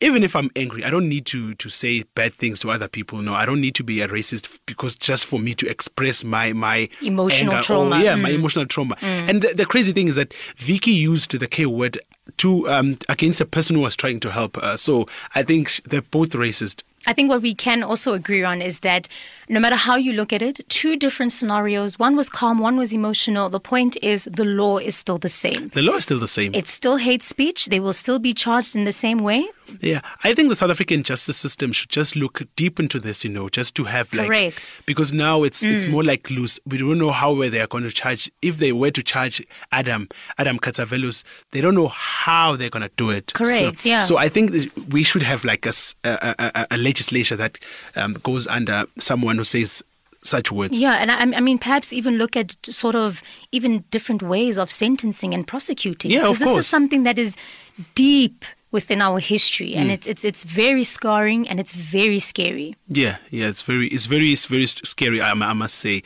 even 0.00 0.22
if 0.22 0.36
I'm 0.36 0.50
angry, 0.54 0.84
I 0.84 0.90
don't 0.90 1.08
need 1.08 1.26
to 1.26 1.54
to 1.56 1.68
say 1.68 2.04
bad 2.14 2.32
things 2.34 2.60
to 2.60 2.70
other 2.70 2.86
people. 2.88 3.20
No, 3.20 3.34
I 3.34 3.44
don't 3.44 3.60
need 3.60 3.74
to 3.76 3.84
be 3.84 4.00
a 4.00 4.08
racist 4.08 4.48
because 4.66 4.94
just 4.94 5.26
for 5.26 5.38
me 5.40 5.54
to 5.56 5.68
express 5.68 6.24
my 6.24 6.52
my 6.52 6.88
Emotional 7.02 7.40
anger 7.54 7.56
or- 7.56 7.62
trauma. 7.62 8.02
yeah, 8.02 8.14
my 8.14 8.30
emotional 8.30 8.64
trauma. 8.66 8.96
And 9.02 9.42
the, 9.42 9.54
the 9.54 9.66
crazy 9.66 9.92
thing 9.92 10.08
is 10.08 10.16
that 10.16 10.32
Vicki 10.56 10.92
used 10.92 11.32
the 11.38 11.46
K 11.48 11.66
word 11.66 11.98
to 12.36 12.68
um 12.68 12.98
against 13.08 13.40
a 13.40 13.46
person 13.46 13.74
who 13.76 13.82
was 13.82 13.96
trying 13.96 14.20
to 14.20 14.30
help 14.30 14.56
her. 14.56 14.76
So 14.76 15.06
I 15.34 15.42
think 15.42 15.80
they're 15.88 16.02
both 16.02 16.30
racist. 16.30 16.82
I 17.06 17.12
think 17.12 17.28
what 17.30 17.42
we 17.42 17.54
can 17.54 17.82
also 17.82 18.12
agree 18.12 18.44
on 18.44 18.62
is 18.62 18.80
that 18.80 19.08
no 19.48 19.60
matter 19.60 19.76
how 19.76 19.96
you 19.96 20.12
look 20.12 20.32
at 20.32 20.42
it, 20.42 20.60
two 20.68 20.96
different 20.96 21.32
scenarios. 21.32 21.98
One 21.98 22.16
was 22.16 22.28
calm, 22.28 22.58
one 22.58 22.76
was 22.76 22.92
emotional. 22.92 23.48
The 23.50 23.60
point 23.60 23.96
is 24.02 24.24
the 24.24 24.44
law 24.44 24.78
is 24.78 24.96
still 24.96 25.18
the 25.18 25.28
same. 25.28 25.68
The 25.68 25.82
law 25.82 25.94
is 25.94 26.04
still 26.04 26.18
the 26.18 26.28
same. 26.28 26.54
It's 26.54 26.72
still 26.72 26.96
hate 26.96 27.22
speech. 27.22 27.66
They 27.66 27.80
will 27.80 27.92
still 27.92 28.18
be 28.18 28.34
charged 28.34 28.76
in 28.76 28.84
the 28.84 28.92
same 28.92 29.18
way. 29.18 29.46
Yeah, 29.80 30.00
I 30.24 30.32
think 30.32 30.48
the 30.48 30.56
South 30.56 30.70
African 30.70 31.02
justice 31.02 31.36
system 31.36 31.72
should 31.72 31.90
just 31.90 32.16
look 32.16 32.42
deep 32.56 32.80
into 32.80 32.98
this, 32.98 33.22
you 33.22 33.30
know, 33.30 33.50
just 33.50 33.74
to 33.76 33.84
have 33.84 34.12
like 34.14 34.26
Correct. 34.26 34.70
because 34.86 35.12
now 35.12 35.42
it's 35.42 35.62
it's 35.62 35.86
more 35.86 36.02
like 36.02 36.30
loose. 36.30 36.58
We 36.64 36.78
don't 36.78 36.96
know 36.96 37.10
how 37.10 37.34
they 37.34 37.60
are 37.60 37.66
going 37.66 37.84
to 37.84 37.90
charge. 37.90 38.30
If 38.40 38.56
they 38.58 38.72
were 38.72 38.90
to 38.90 39.02
charge 39.02 39.46
Adam 39.70 40.08
Adam 40.38 40.58
Catzavelos, 40.58 41.22
they 41.52 41.60
don't 41.60 41.74
know 41.74 41.88
how 41.88 42.56
they're 42.56 42.70
going 42.70 42.88
to 42.88 42.90
do 42.96 43.10
it. 43.10 43.34
Correct, 43.34 43.82
So, 43.82 43.88
yeah. 43.88 43.98
So 43.98 44.16
I 44.16 44.30
think 44.30 44.72
we 44.90 45.02
should 45.02 45.22
have 45.22 45.44
like 45.44 45.66
a 45.66 45.72
a 46.04 46.76
legislature 46.78 47.36
that 47.36 47.58
um, 47.94 48.14
goes 48.22 48.46
under 48.46 48.86
someone 48.98 49.37
who 49.38 49.44
says 49.44 49.82
such 50.22 50.50
words. 50.52 50.80
Yeah, 50.80 50.94
and 50.94 51.10
I, 51.10 51.38
I 51.38 51.40
mean, 51.40 51.58
perhaps 51.58 51.92
even 51.92 52.18
look 52.18 52.36
at 52.36 52.56
sort 52.66 52.94
of 52.96 53.22
even 53.52 53.84
different 53.90 54.22
ways 54.22 54.58
of 54.58 54.70
sentencing 54.70 55.32
and 55.34 55.46
prosecuting. 55.46 56.10
Yeah, 56.10 56.22
Because 56.22 56.32
of 56.36 56.38
this 56.40 56.48
course. 56.48 56.64
is 56.64 56.68
something 56.68 57.04
that 57.04 57.18
is 57.18 57.36
deep 57.94 58.44
within 58.70 59.00
our 59.00 59.18
history, 59.18 59.74
and 59.74 59.90
it's 59.90 60.06
it's 60.06 60.24
it's 60.24 60.44
very 60.44 60.84
scarring 60.84 61.48
and 61.48 61.58
it's 61.58 61.72
very 61.72 62.20
scary. 62.20 62.76
Yeah, 62.88 63.16
yeah, 63.30 63.48
it's 63.48 63.62
very, 63.62 63.88
it's 63.88 64.04
very, 64.06 64.32
it's 64.32 64.44
very 64.46 64.66
scary. 64.66 65.20
I, 65.22 65.30
I 65.30 65.52
must 65.54 65.76
say, 65.76 66.02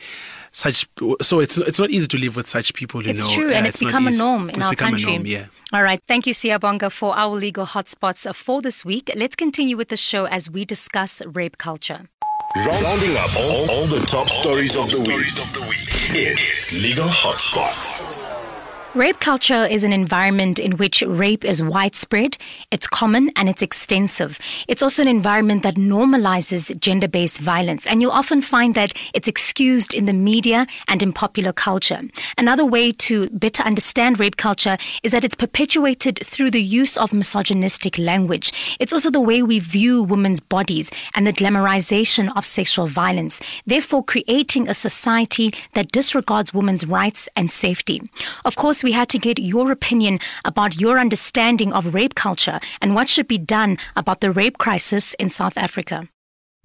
such. 0.51 0.87
So 1.21 1.39
it's 1.41 1.57
it's 1.57 1.79
not 1.79 1.89
easy 1.89 2.07
to 2.07 2.17
live 2.17 2.35
with 2.37 2.47
such 2.47 2.73
people. 2.73 3.03
You 3.03 3.09
It's 3.11 3.19
know, 3.27 3.33
true, 3.35 3.51
and 3.51 3.65
Uh, 3.65 3.69
it's 3.69 3.81
not 3.81 3.87
become 3.89 4.07
a 4.07 4.11
norm 4.11 4.43
in 4.49 4.55
It's 4.59 4.67
our 4.67 4.75
country. 4.75 5.11
A 5.15 5.17
norm, 5.17 5.25
yeah. 5.25 5.45
All 5.73 5.83
right. 5.83 5.99
Thank 6.07 6.27
you, 6.27 6.33
Siyabonga, 6.33 6.89
for 6.91 7.17
our 7.17 7.35
legal 7.35 7.65
hotspots 7.65 8.25
uh, 8.29 8.31
for 8.33 8.61
this 8.61 8.85
week. 8.85 9.11
Let's 9.15 9.35
continue 9.35 9.75
with 9.75 9.89
the 9.89 9.97
show 9.97 10.25
as 10.25 10.49
we 10.49 10.63
discuss 10.65 11.21
rape 11.25 11.57
culture. 11.57 12.07
Rounding 12.55 13.17
up 13.17 13.35
all, 13.35 13.69
all 13.71 13.87
the 13.87 14.05
top 14.05 14.29
stories 14.29 14.77
of 14.77 14.87
the 14.91 14.99
week. 14.99 15.87
It's 16.15 16.83
Legal 16.83 17.07
Hotspots. 17.07 18.52
Rape 18.95 19.19
culture 19.19 19.65
is 19.65 19.83
an 19.83 19.91
environment 19.91 20.59
in 20.59 20.77
which 20.77 21.01
rape 21.01 21.43
is 21.43 21.63
widespread, 21.63 22.37
it's 22.69 22.85
common, 22.85 23.31
and 23.35 23.49
it's 23.49 23.63
extensive. 23.63 24.37
It's 24.67 24.83
also 24.83 25.01
an 25.01 25.07
environment 25.07 25.63
that 25.63 25.77
normalizes 25.77 26.79
gender 26.79 27.07
based 27.07 27.39
violence, 27.39 27.87
and 27.87 28.03
you'll 28.03 28.11
often 28.11 28.39
find 28.39 28.75
that 28.75 28.93
it's 29.15 29.27
excused 29.27 29.95
in 29.95 30.05
the 30.05 30.13
media 30.13 30.67
and 30.87 31.01
in 31.01 31.11
popular 31.11 31.51
culture. 31.51 32.01
Another 32.37 32.63
way 32.63 32.91
to 32.91 33.31
better 33.31 33.63
understand 33.63 34.19
rape 34.19 34.37
culture 34.37 34.77
is 35.01 35.11
that 35.11 35.23
it's 35.23 35.33
perpetuated 35.33 36.19
through 36.23 36.51
the 36.51 36.61
use 36.61 36.95
of 36.95 37.13
misogynistic 37.13 37.97
language. 37.97 38.53
It's 38.79 38.93
also 38.93 39.09
the 39.09 39.19
way 39.19 39.41
we 39.41 39.57
view 39.57 40.03
women's 40.03 40.39
bodies 40.39 40.91
and 41.15 41.25
the 41.25 41.33
glamorization 41.33 42.31
of 42.37 42.45
sexual 42.45 42.85
violence, 42.85 43.41
therefore, 43.65 44.03
creating 44.03 44.69
a 44.69 44.75
society 44.75 45.51
that 45.73 45.91
disregards 45.91 46.53
women's 46.53 46.85
rights 46.85 47.27
and 47.35 47.49
safety. 47.49 47.99
Of 48.45 48.55
course, 48.55 48.82
we 48.83 48.91
had 48.91 49.09
to 49.09 49.19
get 49.19 49.39
your 49.39 49.71
opinion 49.71 50.19
about 50.45 50.79
your 50.79 50.99
understanding 50.99 51.73
of 51.73 51.93
rape 51.93 52.15
culture 52.15 52.59
and 52.81 52.95
what 52.95 53.09
should 53.09 53.27
be 53.27 53.37
done 53.37 53.77
about 53.95 54.21
the 54.21 54.31
rape 54.31 54.57
crisis 54.57 55.13
in 55.15 55.29
South 55.29 55.57
Africa. 55.57 56.09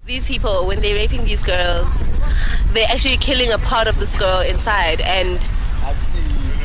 These 0.05 0.27
people, 0.27 0.67
when 0.67 0.81
they're 0.81 0.95
raping 0.95 1.25
these 1.25 1.43
girls, 1.43 2.03
they're 2.73 2.87
actually 2.89 3.17
killing 3.17 3.51
a 3.51 3.57
part 3.57 3.87
of 3.87 3.99
this 3.99 4.15
girl 4.15 4.39
inside. 4.41 5.01
And 5.01 5.39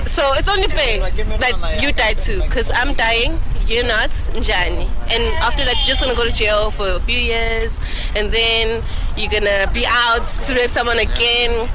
So 0.06 0.34
it's 0.34 0.48
only 0.48 0.68
fair 0.68 1.00
that 1.38 1.82
you 1.82 1.90
die 1.92 2.14
too, 2.14 2.42
because 2.42 2.70
I'm 2.70 2.94
dying, 2.94 3.40
you're 3.66 3.84
not, 3.84 4.10
Njani. 4.10 4.88
And 5.10 5.22
after 5.40 5.64
that, 5.64 5.76
you're 5.78 5.86
just 5.86 6.02
gonna 6.02 6.14
go 6.14 6.24
to 6.24 6.32
jail 6.32 6.70
for 6.70 6.88
a 6.88 7.00
few 7.00 7.18
years, 7.18 7.80
and 8.14 8.30
then 8.30 8.84
you're 9.16 9.30
gonna 9.30 9.70
be 9.72 9.86
out 9.86 10.26
to 10.26 10.54
rape 10.54 10.70
someone 10.70 10.98
again. 10.98 11.68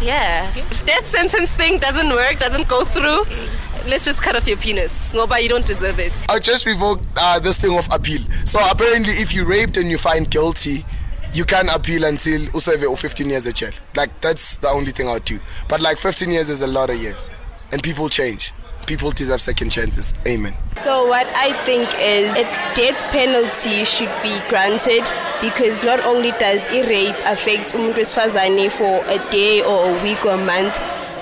Yeah. 0.00 0.52
If 0.56 0.86
death 0.86 1.10
sentence 1.10 1.50
thing 1.52 1.78
doesn't 1.78 2.10
work, 2.10 2.38
doesn't 2.38 2.68
go 2.68 2.84
through, 2.84 3.24
let's 3.86 4.04
just 4.04 4.22
cut 4.22 4.36
off 4.36 4.46
your 4.46 4.56
penis. 4.56 5.12
No, 5.12 5.26
but 5.26 5.42
you 5.42 5.48
don't 5.48 5.66
deserve 5.66 5.98
it. 5.98 6.12
I 6.28 6.38
just 6.38 6.66
revoked 6.66 7.06
uh, 7.16 7.38
this 7.38 7.58
thing 7.58 7.76
of 7.76 7.90
appeal. 7.92 8.20
So 8.44 8.60
apparently, 8.70 9.14
if 9.14 9.34
you 9.34 9.44
raped 9.44 9.76
and 9.76 9.90
you 9.90 9.98
find 9.98 10.30
guilty, 10.30 10.84
you 11.32 11.44
can 11.44 11.68
appeal 11.68 12.04
until 12.04 12.40
userve 12.54 12.84
or 12.84 12.96
15 12.96 13.28
years 13.28 13.46
of 13.46 13.54
jail. 13.54 13.72
Like 13.96 14.20
that's 14.20 14.56
the 14.58 14.68
only 14.68 14.92
thing 14.92 15.08
I'd 15.08 15.24
do. 15.24 15.40
But 15.68 15.80
like 15.80 15.98
15 15.98 16.30
years 16.30 16.48
is 16.48 16.62
a 16.62 16.66
lot 16.66 16.90
of 16.90 17.00
years, 17.00 17.28
and 17.72 17.82
people 17.82 18.08
change. 18.08 18.52
People 18.88 19.10
deserve 19.10 19.42
second 19.42 19.68
chances. 19.68 20.14
Amen. 20.26 20.56
So 20.76 21.06
what 21.06 21.26
I 21.36 21.52
think 21.66 21.90
is 22.00 22.34
a 22.34 22.44
death 22.74 22.96
penalty 23.12 23.84
should 23.84 24.10
be 24.22 24.32
granted 24.48 25.04
because 25.42 25.84
not 25.84 26.00
only 26.06 26.30
does 26.40 26.66
rape 26.72 27.14
affect 27.26 27.74
umuntu 27.74 28.70
for 28.70 29.04
a 29.04 29.18
day 29.30 29.60
or 29.60 29.90
a 29.90 30.02
week 30.02 30.24
or 30.24 30.32
a 30.32 30.38
month, 30.38 30.80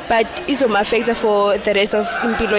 but 0.08 0.26
izomafecta 0.46 1.16
for 1.16 1.58
the 1.58 1.74
rest 1.74 1.94
of 1.96 2.06
impilo. 2.22 2.54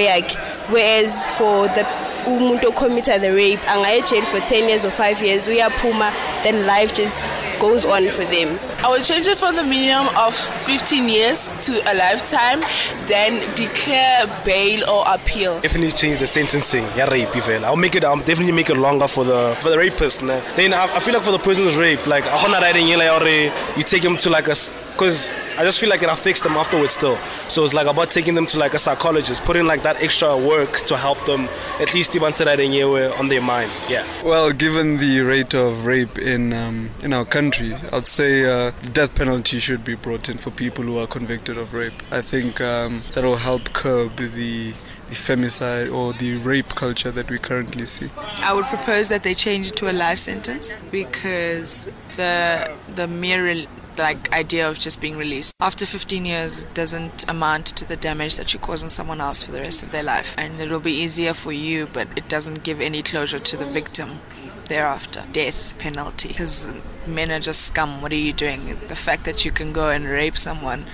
Whereas 0.69 1.29
for 1.37 1.69
the 1.69 1.87
umuntu 2.27 2.71
committed 2.75 3.21
the 3.21 3.31
rape 3.33 3.61
angaya 3.73 4.01
jail 4.09 4.25
for 4.25 4.39
10 4.39 4.69
years 4.69 4.85
or 4.85 4.91
5 4.91 5.23
years 5.23 5.47
uyaphuma 5.47 6.11
then 6.43 6.65
life 6.67 6.93
just 6.93 7.27
goes 7.59 7.85
on 7.85 8.07
for 8.09 8.25
them 8.25 8.59
I 8.83 8.89
will 8.89 9.03
change 9.03 9.25
it 9.25 9.39
from 9.39 9.55
the 9.55 9.63
minimum 9.63 10.15
of 10.15 10.35
15 10.35 11.09
years 11.09 11.51
to 11.61 11.81
a 11.91 11.93
lifetime, 11.95 12.61
then 13.07 13.41
declare 13.55 14.27
bail 14.45 14.87
or 14.87 15.03
appeal. 15.07 15.59
definitely 15.61 15.91
change 15.93 16.19
the 16.19 16.27
sentencing. 16.27 16.83
Yeah, 16.95 17.09
rape, 17.09 17.35
even. 17.35 17.65
I'll 17.65 17.75
make 17.75 17.95
it. 17.95 18.03
I'll 18.03 18.17
definitely 18.17 18.51
make 18.51 18.69
it 18.69 18.75
longer 18.77 19.07
for 19.07 19.23
the 19.25 19.57
for 19.61 19.69
the 19.71 19.77
rapist. 19.79 20.21
Nah. 20.21 20.39
Then 20.55 20.73
I, 20.73 20.83
I 20.95 20.99
feel 20.99 21.15
like 21.15 21.23
for 21.23 21.31
the 21.31 21.39
person 21.39 21.63
who's 21.63 21.75
raped, 21.75 22.05
like 22.05 22.23
I'm 22.27 22.51
not 22.51 22.61
writing 22.61 22.87
you 22.87 22.97
like 22.97 23.09
already. 23.09 23.51
You 23.75 23.83
take 23.83 24.03
him 24.03 24.15
to 24.17 24.29
like 24.29 24.47
a, 24.47 24.55
because 24.91 25.33
I 25.57 25.63
just 25.63 25.79
feel 25.79 25.89
like 25.89 26.03
it 26.03 26.09
affects 26.09 26.41
them 26.41 26.53
afterwards 26.53 26.93
still. 26.93 27.17
So 27.49 27.63
it's 27.63 27.73
like 27.73 27.87
about 27.87 28.11
taking 28.11 28.35
them 28.35 28.45
to 28.47 28.59
like 28.59 28.73
a 28.73 28.79
psychologist, 28.79 29.43
putting 29.43 29.65
like 29.65 29.83
that 29.83 30.03
extra 30.03 30.37
work 30.37 30.85
to 30.85 30.97
help 30.97 31.23
them 31.25 31.49
at 31.79 31.93
least 31.93 32.15
even 32.15 32.33
year 32.71 32.87
were 32.87 33.13
on 33.17 33.29
their 33.29 33.41
mind. 33.41 33.71
Yeah. 33.89 34.05
Well, 34.23 34.51
given 34.51 34.97
the 34.97 35.21
rate 35.21 35.53
of 35.53 35.85
rape 35.85 36.17
in 36.17 36.53
um, 36.53 36.91
in 37.01 37.13
our 37.13 37.25
country, 37.25 37.73
I'd 37.91 38.07
say 38.07 38.45
uh, 38.45 38.71
the 38.81 38.89
death 38.89 39.15
penalty 39.15 39.59
should 39.59 39.83
be 39.83 39.95
brought 39.95 40.29
in 40.29 40.37
for 40.37 40.51
people 40.51 40.83
who 40.83 40.99
are 40.99 41.07
convicted 41.07 41.57
of 41.57 41.73
rape. 41.73 42.03
I 42.11 42.21
think 42.21 42.61
um, 42.61 43.03
that 43.13 43.23
will 43.23 43.37
help 43.37 43.73
curb 43.73 44.17
the 44.17 44.73
the 45.09 45.15
femicide 45.15 45.91
or 45.93 46.13
the 46.13 46.35
rape 46.35 46.75
culture 46.75 47.11
that 47.11 47.29
we 47.29 47.39
currently 47.39 47.85
see. 47.85 48.09
I 48.41 48.53
would 48.53 48.65
propose 48.65 49.07
that 49.09 49.23
they 49.23 49.33
change 49.33 49.67
it 49.67 49.75
to 49.77 49.89
a 49.89 49.93
life 49.93 50.19
sentence 50.19 50.75
because 50.91 51.89
the 52.17 52.73
the 52.95 53.07
mere 53.07 53.65
like 53.97 54.31
idea 54.33 54.69
of 54.69 54.79
just 54.79 55.01
being 55.01 55.17
released. 55.17 55.53
After 55.59 55.85
15 55.85 56.25
years 56.25 56.59
it 56.59 56.73
doesn't 56.73 57.29
amount 57.29 57.67
to 57.67 57.87
the 57.87 57.97
damage 57.97 58.37
that 58.37 58.53
you 58.53 58.59
cause 58.59 58.83
on 58.83 58.89
someone 58.89 59.21
else 59.21 59.43
for 59.43 59.51
the 59.51 59.61
rest 59.61 59.83
of 59.83 59.91
their 59.91 60.03
life. 60.03 60.33
And 60.37 60.59
it 60.59 60.69
will 60.69 60.79
be 60.79 60.93
easier 60.93 61.33
for 61.33 61.51
you 61.51 61.87
but 61.91 62.07
it 62.15 62.27
doesn't 62.27 62.63
give 62.63 62.81
any 62.81 63.01
closure 63.03 63.39
to 63.39 63.57
the 63.57 63.65
victim 63.65 64.19
thereafter. 64.67 65.23
Death 65.31 65.73
penalty. 65.77 66.29
Because 66.29 66.67
men 67.05 67.31
are 67.31 67.39
just 67.39 67.61
scum. 67.61 68.01
What 68.01 68.11
are 68.11 68.15
you 68.15 68.33
doing? 68.33 68.77
The 68.87 68.95
fact 68.95 69.25
that 69.25 69.45
you 69.45 69.51
can 69.51 69.73
go 69.73 69.89
and 69.89 70.05
rape 70.05 70.37
someone 70.37 70.85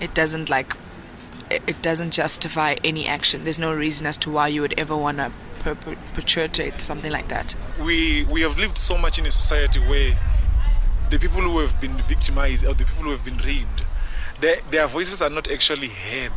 it 0.00 0.14
doesn't 0.14 0.48
like 0.48 0.74
it 1.50 1.80
doesn't 1.80 2.12
justify 2.12 2.76
any 2.84 3.06
action. 3.06 3.44
There's 3.44 3.58
no 3.58 3.72
reason 3.72 4.06
as 4.06 4.18
to 4.18 4.30
why 4.30 4.48
you 4.48 4.60
would 4.60 4.78
ever 4.78 4.96
want 4.96 5.18
to 5.18 5.32
perpetuate 5.60 6.80
something 6.80 7.10
like 7.10 7.28
that. 7.28 7.56
We 7.80 8.24
we 8.24 8.42
have 8.42 8.58
lived 8.58 8.78
so 8.78 8.98
much 8.98 9.18
in 9.18 9.26
a 9.26 9.30
society 9.30 9.80
where 9.80 10.18
the 11.10 11.18
people 11.18 11.40
who 11.40 11.58
have 11.60 11.80
been 11.80 11.96
victimized 12.02 12.64
or 12.64 12.74
the 12.74 12.84
people 12.84 13.04
who 13.04 13.10
have 13.10 13.24
been 13.24 13.38
raped, 13.38 13.84
their, 14.40 14.60
their 14.70 14.86
voices 14.86 15.22
are 15.22 15.30
not 15.30 15.50
actually 15.50 15.88
heard. 15.88 16.32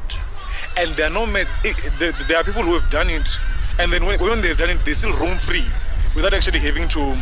And 0.78 0.96
there 0.96 1.08
are 1.08 1.14
no 1.14 1.26
met, 1.26 1.48
it, 1.64 1.78
eh, 1.84 1.88
eh, 1.88 1.92
there, 2.00 2.12
there 2.28 2.38
are 2.38 2.44
people 2.44 2.64
who 2.64 2.78
have 2.78 2.90
done 2.90 3.10
it, 3.10 3.28
and 3.80 3.92
then 3.92 4.06
when, 4.06 4.20
when 4.20 4.42
they've 4.42 4.58
done 4.58 4.70
it, 4.70 4.86
they 4.86 4.94
still 4.94 5.16
roam 5.18 5.38
free 5.38 5.66
without 6.16 6.34
actually 6.34 6.60
having 6.60 6.88
to 6.90 7.18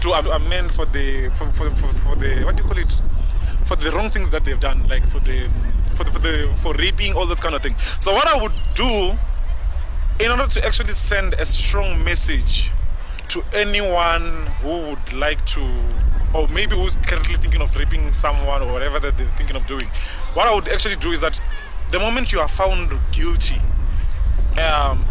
to 0.00 0.12
amend 0.12 0.72
for 0.72 0.86
the 0.86 1.28
for, 1.34 1.52
for, 1.52 1.70
for, 1.74 1.88
for 1.98 2.16
the 2.16 2.42
what 2.44 2.56
do 2.56 2.62
you 2.62 2.68
call 2.68 2.78
it 2.78 3.02
for 3.66 3.76
the 3.76 3.90
wrong 3.92 4.10
things 4.10 4.30
that 4.30 4.44
they've 4.44 4.58
done, 4.58 4.88
like 4.88 5.06
for 5.08 5.20
the 5.20 5.50
for 5.94 6.04
the 6.04 6.10
for 6.10 6.18
the 6.18 6.54
for 6.56 6.74
raping, 6.74 7.14
all 7.14 7.26
that 7.26 7.40
kind 7.40 7.54
of 7.54 7.62
thing. 7.62 7.76
So 7.98 8.14
what 8.14 8.26
I 8.26 8.40
would 8.40 8.52
do 8.74 9.16
in 10.18 10.30
order 10.30 10.46
to 10.46 10.64
actually 10.64 10.90
send 10.92 11.34
a 11.34 11.44
strong 11.44 12.02
message 12.02 12.70
to 13.28 13.44
anyone 13.52 14.46
who 14.60 14.88
would 14.88 15.12
like 15.12 15.44
to 15.46 15.60
or 16.34 16.48
maybe 16.48 16.76
who's 16.76 16.96
currently 16.96 17.36
thinking 17.36 17.60
of 17.60 17.74
raping 17.76 18.12
someone 18.12 18.62
or 18.62 18.72
whatever 18.72 18.98
that 19.00 19.18
they're 19.18 19.32
thinking 19.36 19.56
of 19.56 19.66
doing, 19.66 19.88
what 20.34 20.46
I 20.46 20.54
would 20.54 20.68
actually 20.68 20.96
do 20.96 21.12
is 21.12 21.20
that 21.20 21.40
the 21.90 21.98
moment 21.98 22.32
you 22.32 22.40
are 22.40 22.48
found 22.48 22.98
guilty, 23.12 23.60
um, 24.58 25.04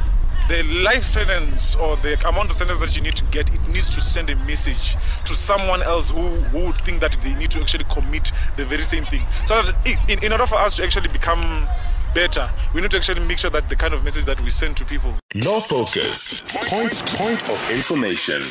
the 0.48 0.64
life 0.84 1.04
sentence 1.04 1.76
or 1.76 1.96
the 1.98 2.14
amount 2.28 2.50
of 2.50 2.58
sentence 2.58 2.80
that 2.80 2.96
you 2.96 3.02
need 3.02 3.16
to 3.16 3.26
get, 3.26 3.54
it 3.54 3.70
needs 3.70 3.90
to 3.90 4.02
send 4.02 4.30
a 4.30 4.36
message 4.38 4.96
to 5.26 5.34
someone 5.34 5.84
else 5.84 6.10
who, 6.10 6.22
who 6.22 6.66
would 6.68 6.78
think 6.82 7.02
that 7.02 7.16
they 7.22 7.36
need 7.36 7.52
to 7.52 7.60
actually 7.62 7.84
commit 7.86 8.32
the 8.58 8.66
very 8.66 8.84
same 8.84 9.06
thing. 9.06 9.22
So 9.46 9.62
that 9.62 9.76
in, 10.10 10.24
in 10.24 10.32
order 10.32 10.48
for 10.48 10.56
us 10.56 10.78
to 10.78 10.84
actually 10.84 11.10
become 11.10 11.68
better, 12.16 12.50
we 12.74 12.82
need 12.82 12.92
to 12.92 12.98
actually 12.98 13.24
make 13.26 13.38
sure 13.38 13.52
that 13.52 13.70
the 13.70 13.76
kind 13.76 13.94
of 13.94 14.04
message 14.04 14.26
that 14.26 14.42
we 14.42 14.50
send 14.50 14.76
to 14.78 14.86
people. 14.86 15.14
No 15.36 15.60
focus. 15.60 16.42
Point, 16.68 17.06
point 17.06 17.50
of 17.50 17.72
information. 17.72 18.42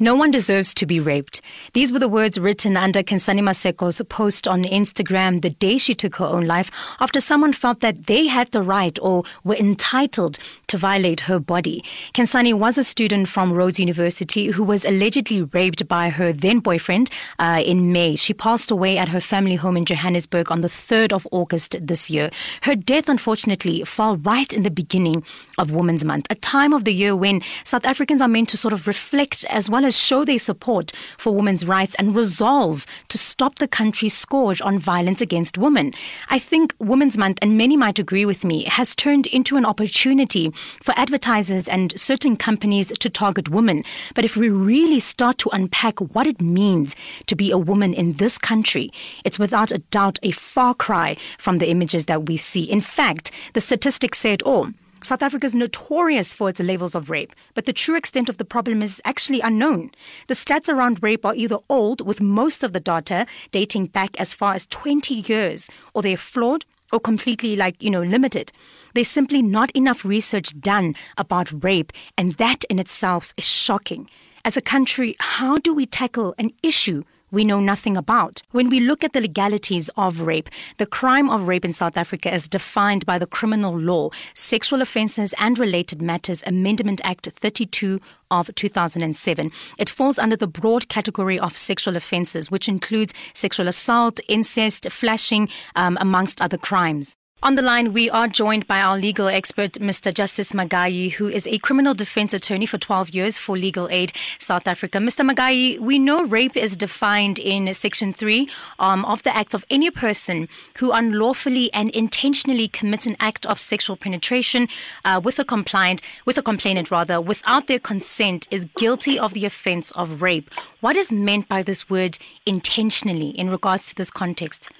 No 0.00 0.16
one 0.16 0.32
deserves 0.32 0.74
to 0.74 0.86
be 0.86 0.98
raped. 0.98 1.40
These 1.72 1.92
were 1.92 2.00
the 2.00 2.08
words 2.08 2.36
written 2.36 2.76
under 2.76 3.00
Khensani 3.04 3.40
Maseko's 3.40 4.02
post 4.08 4.48
on 4.48 4.64
Instagram 4.64 5.40
the 5.40 5.50
day 5.50 5.78
she 5.78 5.94
took 5.94 6.16
her 6.16 6.24
own 6.24 6.46
life 6.46 6.68
after 6.98 7.20
someone 7.20 7.52
felt 7.52 7.78
that 7.78 8.06
they 8.06 8.26
had 8.26 8.50
the 8.50 8.62
right 8.62 8.98
or 9.00 9.22
were 9.44 9.54
entitled 9.54 10.40
to 10.66 10.76
violate 10.76 11.20
her 11.20 11.38
body. 11.38 11.84
Khensani 12.12 12.52
was 12.52 12.76
a 12.76 12.82
student 12.82 13.28
from 13.28 13.52
Rhodes 13.52 13.78
University 13.78 14.48
who 14.48 14.64
was 14.64 14.84
allegedly 14.84 15.42
raped 15.42 15.86
by 15.86 16.08
her 16.08 16.32
then 16.32 16.58
boyfriend 16.58 17.08
uh, 17.38 17.62
in 17.64 17.92
May. 17.92 18.16
She 18.16 18.34
passed 18.34 18.72
away 18.72 18.98
at 18.98 19.10
her 19.10 19.20
family 19.20 19.54
home 19.54 19.76
in 19.76 19.84
Johannesburg 19.84 20.50
on 20.50 20.60
the 20.60 20.68
3rd 20.68 21.12
of 21.12 21.28
August 21.30 21.76
this 21.80 22.10
year. 22.10 22.30
Her 22.62 22.74
death, 22.74 23.08
unfortunately, 23.08 23.84
fell 23.84 24.16
right 24.16 24.52
in 24.52 24.64
the 24.64 24.72
beginning 24.72 25.22
of 25.56 25.70
Women's 25.70 26.04
Month, 26.04 26.26
a 26.30 26.34
time 26.34 26.72
of 26.72 26.82
the 26.82 26.92
year 26.92 27.14
when 27.14 27.42
South 27.62 27.84
Africans 27.84 28.20
are 28.20 28.26
meant 28.26 28.48
to 28.48 28.56
sort 28.56 28.74
of 28.74 28.88
reflect 28.88 29.44
as 29.48 29.70
well 29.70 29.83
as 29.84 29.96
show 29.96 30.24
their 30.24 30.38
support 30.38 30.92
for 31.18 31.34
women's 31.34 31.66
rights 31.66 31.94
and 31.96 32.16
resolve 32.16 32.86
to 33.08 33.18
stop 33.18 33.56
the 33.56 33.68
country's 33.68 34.16
scourge 34.16 34.60
on 34.60 34.78
violence 34.78 35.20
against 35.20 35.58
women. 35.58 35.92
I 36.28 36.38
think 36.38 36.74
Women's 36.78 37.18
Month, 37.18 37.38
and 37.42 37.56
many 37.56 37.76
might 37.76 37.98
agree 37.98 38.24
with 38.24 38.44
me, 38.44 38.64
has 38.64 38.96
turned 38.96 39.26
into 39.28 39.56
an 39.56 39.64
opportunity 39.64 40.52
for 40.82 40.98
advertisers 40.98 41.68
and 41.68 41.98
certain 41.98 42.36
companies 42.36 42.92
to 42.98 43.10
target 43.10 43.48
women. 43.48 43.84
But 44.14 44.24
if 44.24 44.36
we 44.36 44.48
really 44.48 45.00
start 45.00 45.38
to 45.38 45.50
unpack 45.50 46.00
what 46.00 46.26
it 46.26 46.40
means 46.40 46.96
to 47.26 47.34
be 47.34 47.50
a 47.50 47.58
woman 47.58 47.94
in 47.94 48.14
this 48.14 48.38
country, 48.38 48.92
it's 49.24 49.38
without 49.38 49.72
a 49.72 49.78
doubt 49.78 50.18
a 50.22 50.30
far 50.30 50.74
cry 50.74 51.16
from 51.38 51.58
the 51.58 51.68
images 51.68 52.06
that 52.06 52.26
we 52.26 52.36
see. 52.36 52.64
In 52.64 52.80
fact, 52.80 53.30
the 53.52 53.60
statistics 53.60 54.18
say 54.18 54.32
it 54.32 54.42
all. 54.42 54.70
South 55.04 55.22
Africa 55.22 55.44
is 55.44 55.54
notorious 55.54 56.32
for 56.32 56.48
its 56.48 56.60
levels 56.60 56.94
of 56.94 57.10
rape, 57.10 57.34
but 57.52 57.66
the 57.66 57.74
true 57.74 57.94
extent 57.94 58.30
of 58.30 58.38
the 58.38 58.44
problem 58.44 58.80
is 58.80 59.02
actually 59.04 59.42
unknown. 59.42 59.90
The 60.28 60.34
stats 60.34 60.66
around 60.66 61.02
rape 61.02 61.26
are 61.26 61.34
either 61.34 61.58
old, 61.68 62.00
with 62.00 62.22
most 62.22 62.64
of 62.64 62.72
the 62.72 62.80
data 62.80 63.26
dating 63.50 63.88
back 63.88 64.18
as 64.18 64.32
far 64.32 64.54
as 64.54 64.64
20 64.66 65.14
years, 65.14 65.68
or 65.92 66.00
they're 66.00 66.16
flawed 66.16 66.64
or 66.90 67.00
completely, 67.00 67.54
like, 67.54 67.82
you 67.82 67.90
know, 67.90 68.02
limited. 68.02 68.50
There's 68.94 69.08
simply 69.08 69.42
not 69.42 69.70
enough 69.72 70.06
research 70.06 70.58
done 70.58 70.94
about 71.18 71.62
rape, 71.62 71.92
and 72.16 72.34
that 72.34 72.64
in 72.70 72.78
itself 72.78 73.34
is 73.36 73.44
shocking. 73.44 74.08
As 74.42 74.56
a 74.56 74.62
country, 74.62 75.16
how 75.20 75.58
do 75.58 75.74
we 75.74 75.84
tackle 75.84 76.34
an 76.38 76.50
issue 76.62 77.04
we 77.34 77.44
know 77.44 77.60
nothing 77.60 77.96
about. 77.96 78.40
When 78.52 78.70
we 78.70 78.80
look 78.80 79.04
at 79.04 79.12
the 79.12 79.20
legalities 79.20 79.90
of 79.96 80.20
rape, 80.20 80.48
the 80.78 80.86
crime 80.86 81.28
of 81.28 81.48
rape 81.48 81.64
in 81.64 81.72
South 81.72 81.96
Africa 81.96 82.32
is 82.32 82.48
defined 82.48 83.04
by 83.04 83.18
the 83.18 83.26
criminal 83.26 83.76
law, 83.76 84.10
Sexual 84.32 84.80
Offences 84.80 85.34
and 85.38 85.58
Related 85.58 86.00
Matters 86.00 86.42
Amendment 86.46 87.00
Act 87.04 87.28
32 87.30 88.00
of 88.30 88.54
2007. 88.54 89.52
It 89.78 89.90
falls 89.90 90.18
under 90.18 90.36
the 90.36 90.46
broad 90.46 90.88
category 90.88 91.38
of 91.38 91.56
sexual 91.56 91.96
offences, 91.96 92.50
which 92.50 92.68
includes 92.68 93.12
sexual 93.34 93.68
assault, 93.68 94.20
incest, 94.28 94.90
flashing, 94.90 95.48
um, 95.76 95.98
amongst 96.00 96.40
other 96.40 96.58
crimes. 96.58 97.16
On 97.44 97.56
the 97.56 97.60
line, 97.60 97.92
we 97.92 98.08
are 98.08 98.26
joined 98.26 98.66
by 98.66 98.80
our 98.80 98.96
legal 98.96 99.28
expert, 99.28 99.72
Mr. 99.72 100.14
Justice 100.14 100.52
Magayi, 100.52 101.12
who 101.12 101.28
is 101.28 101.46
a 101.46 101.58
criminal 101.58 101.92
defense 101.92 102.32
attorney 102.32 102.64
for 102.64 102.78
12 102.78 103.10
years 103.10 103.36
for 103.36 103.54
Legal 103.54 103.86
Aid 103.90 104.14
South 104.38 104.66
Africa. 104.66 104.96
Mr. 104.96 105.30
Magayi, 105.30 105.78
we 105.78 105.98
know 105.98 106.24
rape 106.24 106.56
is 106.56 106.74
defined 106.74 107.38
in 107.38 107.70
Section 107.74 108.14
3 108.14 108.48
um, 108.78 109.04
of 109.04 109.22
the 109.24 109.36
Act 109.36 109.52
of 109.52 109.62
any 109.68 109.90
person 109.90 110.48
who 110.78 110.90
unlawfully 110.90 111.70
and 111.74 111.90
intentionally 111.90 112.66
commits 112.66 113.04
an 113.04 113.14
act 113.20 113.44
of 113.44 113.60
sexual 113.60 113.94
penetration 113.94 114.66
uh, 115.04 115.20
with 115.22 115.38
a 115.38 115.44
compliant, 115.44 116.00
with 116.24 116.38
a 116.38 116.42
complainant 116.42 116.90
rather, 116.90 117.20
without 117.20 117.66
their 117.66 117.78
consent 117.78 118.48
is 118.50 118.64
guilty 118.78 119.18
of 119.18 119.34
the 119.34 119.44
offense 119.44 119.90
of 119.90 120.22
rape. 120.22 120.50
What 120.80 120.96
is 120.96 121.12
meant 121.12 121.46
by 121.46 121.62
this 121.62 121.90
word 121.90 122.16
intentionally 122.46 123.38
in 123.38 123.50
regards 123.50 123.88
to 123.88 123.94
this 123.94 124.10
context? 124.10 124.70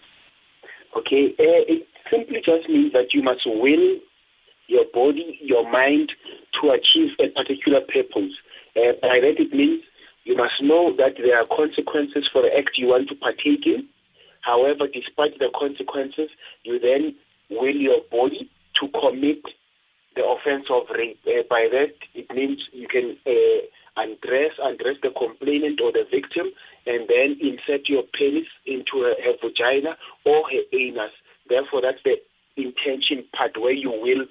Okay, 0.96 1.34
uh, 1.38 1.74
simply 2.14 2.40
just 2.44 2.68
means 2.68 2.92
that 2.92 3.12
you 3.12 3.22
must 3.22 3.42
will 3.46 3.98
your 4.66 4.84
body, 4.92 5.38
your 5.42 5.70
mind 5.70 6.12
to 6.60 6.70
achieve 6.70 7.10
a 7.20 7.28
particular 7.28 7.80
purpose. 7.80 8.32
Uh, 8.76 8.92
by 9.02 9.20
that 9.20 9.36
it 9.38 9.52
means 9.52 9.82
you 10.24 10.36
must 10.36 10.62
know 10.62 10.94
that 10.96 11.14
there 11.18 11.38
are 11.38 11.46
consequences 11.46 12.28
for 12.32 12.42
the 12.42 12.56
act 12.56 12.78
you 12.78 12.88
want 12.88 13.08
to 13.08 13.14
partake 13.14 13.66
in. 13.66 13.86
However, 14.40 14.86
despite 14.92 15.38
the 15.38 15.50
consequences, 15.58 16.30
you 16.62 16.78
then 16.78 17.14
will 17.50 17.74
your 17.74 18.00
body 18.10 18.50
to 18.80 18.88
commit 18.88 19.42
the 20.16 20.24
offense 20.24 20.66
of 20.70 20.84
rape. 20.94 21.18
Uh, 21.26 21.42
by 21.48 21.68
that, 21.70 21.94
it 22.14 22.30
means 22.34 22.60
you 22.72 22.88
can 22.88 23.16
uh, 23.26 24.00
undress, 24.00 24.52
undress 24.62 24.96
the 25.02 25.10
complainant 25.10 25.80
or 25.80 25.92
the 25.92 26.04
victim, 26.10 26.52
and 26.86 27.08
then 27.08 27.36
insert 27.40 27.88
your 27.88 28.04
penis 28.12 28.46
into 28.66 29.02
her, 29.02 29.14
her 29.24 29.34
vagina 29.42 29.96
or 30.24 30.44
her 30.50 30.62
anus. 30.72 31.12
Therefore, 31.48 31.82
that's 31.82 32.02
the 32.04 32.16
intention 32.56 33.24
part 33.36 33.52
where 33.60 33.72
you 33.72 33.90
will 33.90 34.26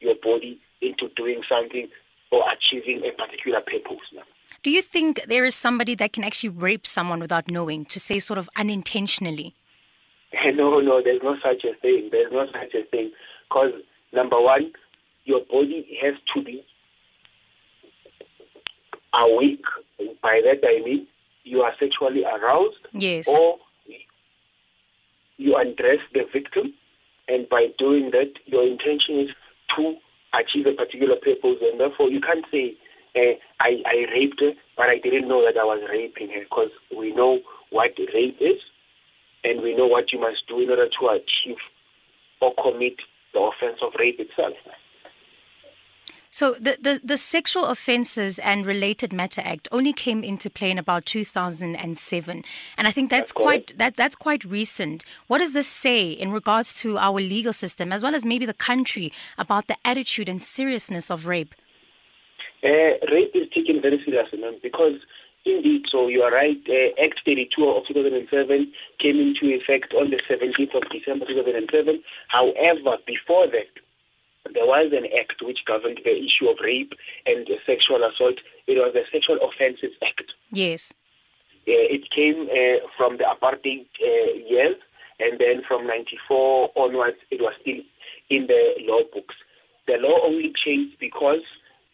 your 0.00 0.14
body 0.22 0.60
into 0.82 1.08
doing 1.16 1.42
something 1.48 1.88
or 2.30 2.44
achieving 2.50 3.02
a 3.06 3.12
particular 3.16 3.60
purpose. 3.60 4.06
Now. 4.14 4.22
Do 4.62 4.70
you 4.70 4.82
think 4.82 5.22
there 5.28 5.44
is 5.44 5.54
somebody 5.54 5.94
that 5.94 6.12
can 6.12 6.24
actually 6.24 6.50
rape 6.50 6.86
someone 6.86 7.20
without 7.20 7.48
knowing, 7.48 7.84
to 7.86 8.00
say 8.00 8.18
sort 8.18 8.38
of 8.38 8.48
unintentionally? 8.56 9.54
No, 10.54 10.80
no, 10.80 11.02
there's 11.02 11.22
no 11.22 11.36
such 11.42 11.64
a 11.64 11.74
thing. 11.80 12.08
There's 12.12 12.30
no 12.32 12.46
such 12.46 12.74
a 12.74 12.84
thing. 12.90 13.10
Because, 13.48 13.72
number 14.12 14.40
one, 14.40 14.72
your 15.24 15.40
body 15.50 15.98
has 16.02 16.14
to 16.34 16.42
be 16.42 16.64
awake. 19.14 19.64
By 20.22 20.40
that 20.44 20.66
I 20.66 20.84
mean 20.84 21.06
you 21.44 21.62
are 21.62 21.72
sexually 21.78 22.24
aroused. 22.24 22.86
Yes. 22.92 23.28
Or 23.28 23.58
you 25.38 25.56
undress 25.56 26.00
the 26.12 26.24
victim, 26.32 26.74
and 27.28 27.48
by 27.48 27.68
doing 27.78 28.10
that, 28.12 28.32
your 28.46 28.66
intention 28.66 29.20
is 29.20 29.30
to 29.76 29.96
achieve 30.34 30.66
a 30.66 30.72
particular 30.72 31.16
purpose, 31.16 31.58
and 31.62 31.80
therefore 31.80 32.08
you 32.10 32.20
can't 32.20 32.44
say, 32.50 32.74
uh, 33.16 33.34
I, 33.60 33.82
I 33.86 34.12
raped 34.12 34.40
her, 34.40 34.52
but 34.76 34.88
I 34.88 34.98
didn't 34.98 35.28
know 35.28 35.44
that 35.44 35.58
I 35.58 35.64
was 35.64 35.82
raping 35.90 36.28
her, 36.30 36.40
because 36.40 36.70
we 36.96 37.12
know 37.12 37.40
what 37.70 37.92
rape 38.14 38.38
is, 38.40 38.60
and 39.44 39.62
we 39.62 39.76
know 39.76 39.86
what 39.86 40.12
you 40.12 40.20
must 40.20 40.46
do 40.48 40.60
in 40.60 40.70
order 40.70 40.88
to 40.88 41.06
achieve 41.08 41.58
or 42.40 42.54
commit 42.62 42.96
the 43.32 43.40
offense 43.40 43.78
of 43.82 43.92
rape 43.98 44.20
itself. 44.20 44.54
So 46.36 46.52
the, 46.60 46.76
the, 46.78 47.00
the, 47.02 47.16
Sexual 47.16 47.64
Offences 47.64 48.38
and 48.38 48.66
Related 48.66 49.10
Matter 49.10 49.40
Act 49.42 49.68
only 49.72 49.94
came 49.94 50.22
into 50.22 50.50
play 50.50 50.70
in 50.70 50.76
about 50.76 51.06
2007, 51.06 52.44
and 52.76 52.86
I 52.86 52.92
think 52.92 53.08
that's, 53.08 53.20
that's 53.20 53.32
quite 53.32 53.78
that 53.78 53.96
that's 53.96 54.16
quite 54.16 54.44
recent. 54.44 55.06
What 55.28 55.38
does 55.38 55.54
this 55.54 55.66
say 55.66 56.10
in 56.10 56.32
regards 56.32 56.74
to 56.82 56.98
our 56.98 57.22
legal 57.22 57.54
system, 57.54 57.90
as 57.90 58.02
well 58.02 58.14
as 58.14 58.26
maybe 58.26 58.44
the 58.44 58.52
country, 58.52 59.14
about 59.38 59.66
the 59.66 59.78
attitude 59.82 60.28
and 60.28 60.42
seriousness 60.42 61.10
of 61.10 61.24
rape? 61.24 61.54
Uh, 62.62 63.00
rape 63.10 63.32
is 63.34 63.48
taken 63.54 63.80
very 63.80 63.98
seriously, 64.04 64.38
man, 64.38 64.58
because 64.62 65.00
indeed, 65.46 65.86
so 65.90 66.08
you 66.08 66.20
are 66.20 66.32
right. 66.32 66.60
Uh, 66.68 67.02
Act 67.02 67.18
32 67.24 67.64
of 67.66 67.86
2007 67.88 68.70
came 68.98 69.20
into 69.20 69.54
effect 69.56 69.94
on 69.94 70.10
the 70.10 70.20
17th 70.28 70.74
of 70.76 70.82
December 70.90 71.24
2007. 71.24 72.02
However, 72.28 72.98
before 73.06 73.46
that 73.46 73.72
there 74.54 74.66
was 74.66 74.92
an 74.92 75.06
act 75.18 75.42
which 75.42 75.60
governed 75.66 76.00
the 76.04 76.16
issue 76.16 76.48
of 76.48 76.58
rape 76.62 76.92
and 77.26 77.46
sexual 77.66 78.02
assault. 78.04 78.38
It 78.66 78.74
was 78.74 78.92
the 78.94 79.02
Sexual 79.12 79.38
Offences 79.42 79.92
Act. 80.02 80.32
Yes. 80.50 80.92
Uh, 81.68 81.86
it 81.90 82.10
came 82.10 82.48
uh, 82.50 82.86
from 82.96 83.16
the 83.18 83.24
apartheid 83.24 83.86
uh, 84.02 84.32
years, 84.48 84.76
and 85.18 85.38
then 85.40 85.62
from 85.66 85.86
94 85.86 86.70
onwards, 86.76 87.18
it 87.30 87.40
was 87.40 87.54
still 87.60 87.80
in 88.30 88.46
the 88.46 88.74
law 88.80 89.02
books. 89.12 89.34
The 89.86 89.94
law 89.98 90.20
only 90.24 90.52
changed 90.54 90.98
because 91.00 91.42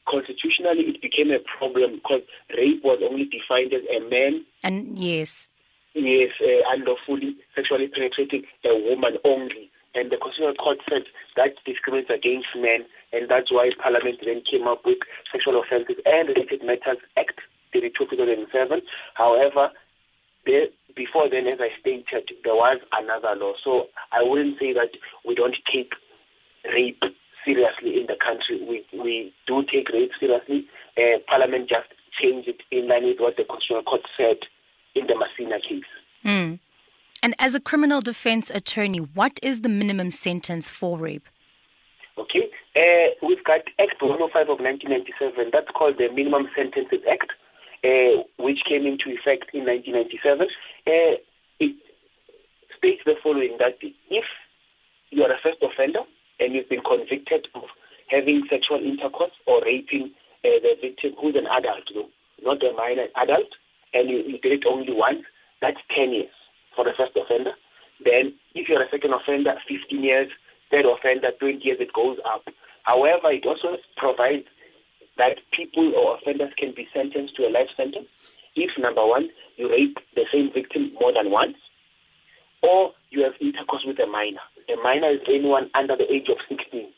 constitutionally 0.08 0.92
it 0.92 1.00
became 1.00 1.30
a 1.30 1.38
problem 1.58 1.96
because 1.96 2.22
rape 2.56 2.82
was 2.82 3.00
only 3.02 3.24
defined 3.24 3.72
as 3.72 3.82
a 3.88 4.00
man. 4.08 4.44
And 4.62 4.98
yes. 4.98 5.48
Yes, 5.94 6.30
uh, 6.40 6.72
unlawfully 6.72 7.36
sexually 7.54 7.88
penetrating 7.88 8.44
a 8.64 8.74
woman 8.74 9.18
only 9.24 9.70
and 9.94 10.10
the 10.10 10.16
Constitutional 10.16 10.54
Court 10.56 10.78
said 10.88 11.04
that 11.36 11.56
discriminates 11.64 12.10
against 12.10 12.48
men, 12.56 12.88
and 13.12 13.28
that's 13.28 13.52
why 13.52 13.70
Parliament 13.76 14.20
then 14.24 14.42
came 14.48 14.66
up 14.66 14.84
with 14.84 14.98
Sexual 15.30 15.60
Offences 15.60 16.00
and 16.04 16.28
Related 16.28 16.64
Matters 16.64 17.02
Act 17.16 17.40
32 17.72 18.06
2007. 18.08 18.80
However, 19.14 19.70
there, 20.44 20.66
before 20.96 21.28
then, 21.28 21.46
as 21.46 21.60
I 21.60 21.70
stated, 21.80 22.32
there 22.44 22.54
was 22.56 22.80
another 22.92 23.36
law. 23.36 23.52
So 23.62 23.88
I 24.12 24.22
wouldn't 24.22 24.58
say 24.58 24.72
that 24.72 24.96
we 25.26 25.34
don't 25.34 25.56
take 25.72 25.92
rape 26.64 27.02
seriously 27.44 28.00
in 28.00 28.06
the 28.06 28.16
country. 28.16 28.60
We 28.64 28.84
we 28.96 29.32
do 29.46 29.62
take 29.62 29.88
rape 29.90 30.12
seriously. 30.18 30.66
Uh, 30.96 31.18
Parliament 31.28 31.68
just 31.68 31.88
changed 32.20 32.48
it 32.48 32.60
in 32.70 32.88
line 32.88 33.04
with 33.04 33.20
what 33.20 33.36
the 33.36 33.44
Constitutional 33.44 33.84
Court 33.84 34.02
said 34.16 34.38
in 34.94 35.06
the 35.06 35.14
Masiya 35.14 35.60
case. 35.62 35.90
Mm. 36.24 36.58
And 37.22 37.36
as 37.38 37.54
a 37.54 37.60
criminal 37.60 38.00
defense 38.00 38.50
attorney, 38.50 38.98
what 38.98 39.38
is 39.44 39.60
the 39.60 39.68
minimum 39.68 40.10
sentence 40.10 40.68
for 40.70 40.98
rape? 40.98 41.28
Okay, 42.18 42.50
uh, 42.74 43.14
we've 43.24 43.44
got 43.44 43.62
Act 43.78 44.02
105 44.02 44.50
of 44.50 44.58
1997. 44.58 45.50
That's 45.52 45.70
called 45.70 45.98
the 45.98 46.10
Minimum 46.12 46.50
Sentences 46.56 46.98
Act, 47.08 47.30
uh, 47.86 48.26
which 48.42 48.66
came 48.68 48.86
into 48.90 49.14
effect 49.14 49.54
in 49.54 49.62
1997. 49.64 50.50
Uh, 50.82 51.22
it 51.62 51.78
states 52.76 53.02
the 53.06 53.14
following: 53.22 53.54
that 53.62 53.78
if 53.80 54.26
you 55.10 55.22
are 55.22 55.30
a 55.30 55.38
first 55.46 55.62
offender 55.62 56.02
and 56.40 56.52
you've 56.52 56.68
been 56.68 56.82
convicted 56.82 57.46
of 57.54 57.70
having 58.10 58.42
sexual 58.50 58.82
intercourse 58.82 59.32
or 59.46 59.62
raping 59.62 60.10
uh, 60.42 60.58
the 60.58 60.74
victim, 60.82 61.14
who's 61.22 61.38
an 61.38 61.46
adult, 61.46 61.86
no, 61.94 62.10
not 62.42 62.58
a 62.66 62.74
minor 62.74 63.06
adult, 63.14 63.54
and 63.94 64.10
you, 64.10 64.26
you 64.26 64.42
did 64.42 64.58
it 64.58 64.66
only 64.66 64.90
once, 64.90 65.22
that's 65.62 65.78
10 65.94 66.10
years 66.10 66.34
for 66.74 66.84
the 66.84 66.92
first 66.96 67.16
offender. 67.16 67.52
Then, 68.04 68.34
if 68.54 68.68
you're 68.68 68.82
a 68.82 68.90
second 68.90 69.12
offender, 69.12 69.54
15 69.68 70.02
years, 70.02 70.28
third 70.70 70.86
offender, 70.86 71.30
20 71.38 71.62
years, 71.62 71.78
it 71.80 71.92
goes 71.92 72.18
up. 72.26 72.48
However, 72.82 73.30
it 73.30 73.46
also 73.46 73.76
provides 73.96 74.46
that 75.18 75.38
people 75.52 75.92
or 75.94 76.16
offenders 76.16 76.52
can 76.56 76.72
be 76.74 76.88
sentenced 76.92 77.36
to 77.36 77.46
a 77.46 77.50
life 77.50 77.68
sentence 77.76 78.08
if, 78.54 78.70
number 78.78 79.06
one, 79.06 79.28
you 79.56 79.70
rape 79.70 79.98
the 80.14 80.24
same 80.32 80.50
victim 80.52 80.92
more 81.00 81.12
than 81.12 81.30
once, 81.30 81.56
or 82.62 82.92
you 83.10 83.22
have 83.24 83.32
intercourse 83.40 83.84
with 83.86 83.98
a 83.98 84.06
minor. 84.06 84.40
A 84.68 84.76
minor 84.82 85.10
is 85.10 85.20
anyone 85.28 85.70
under 85.74 85.96
the 85.96 86.10
age 86.12 86.28
of 86.28 86.36
16, 86.48 86.88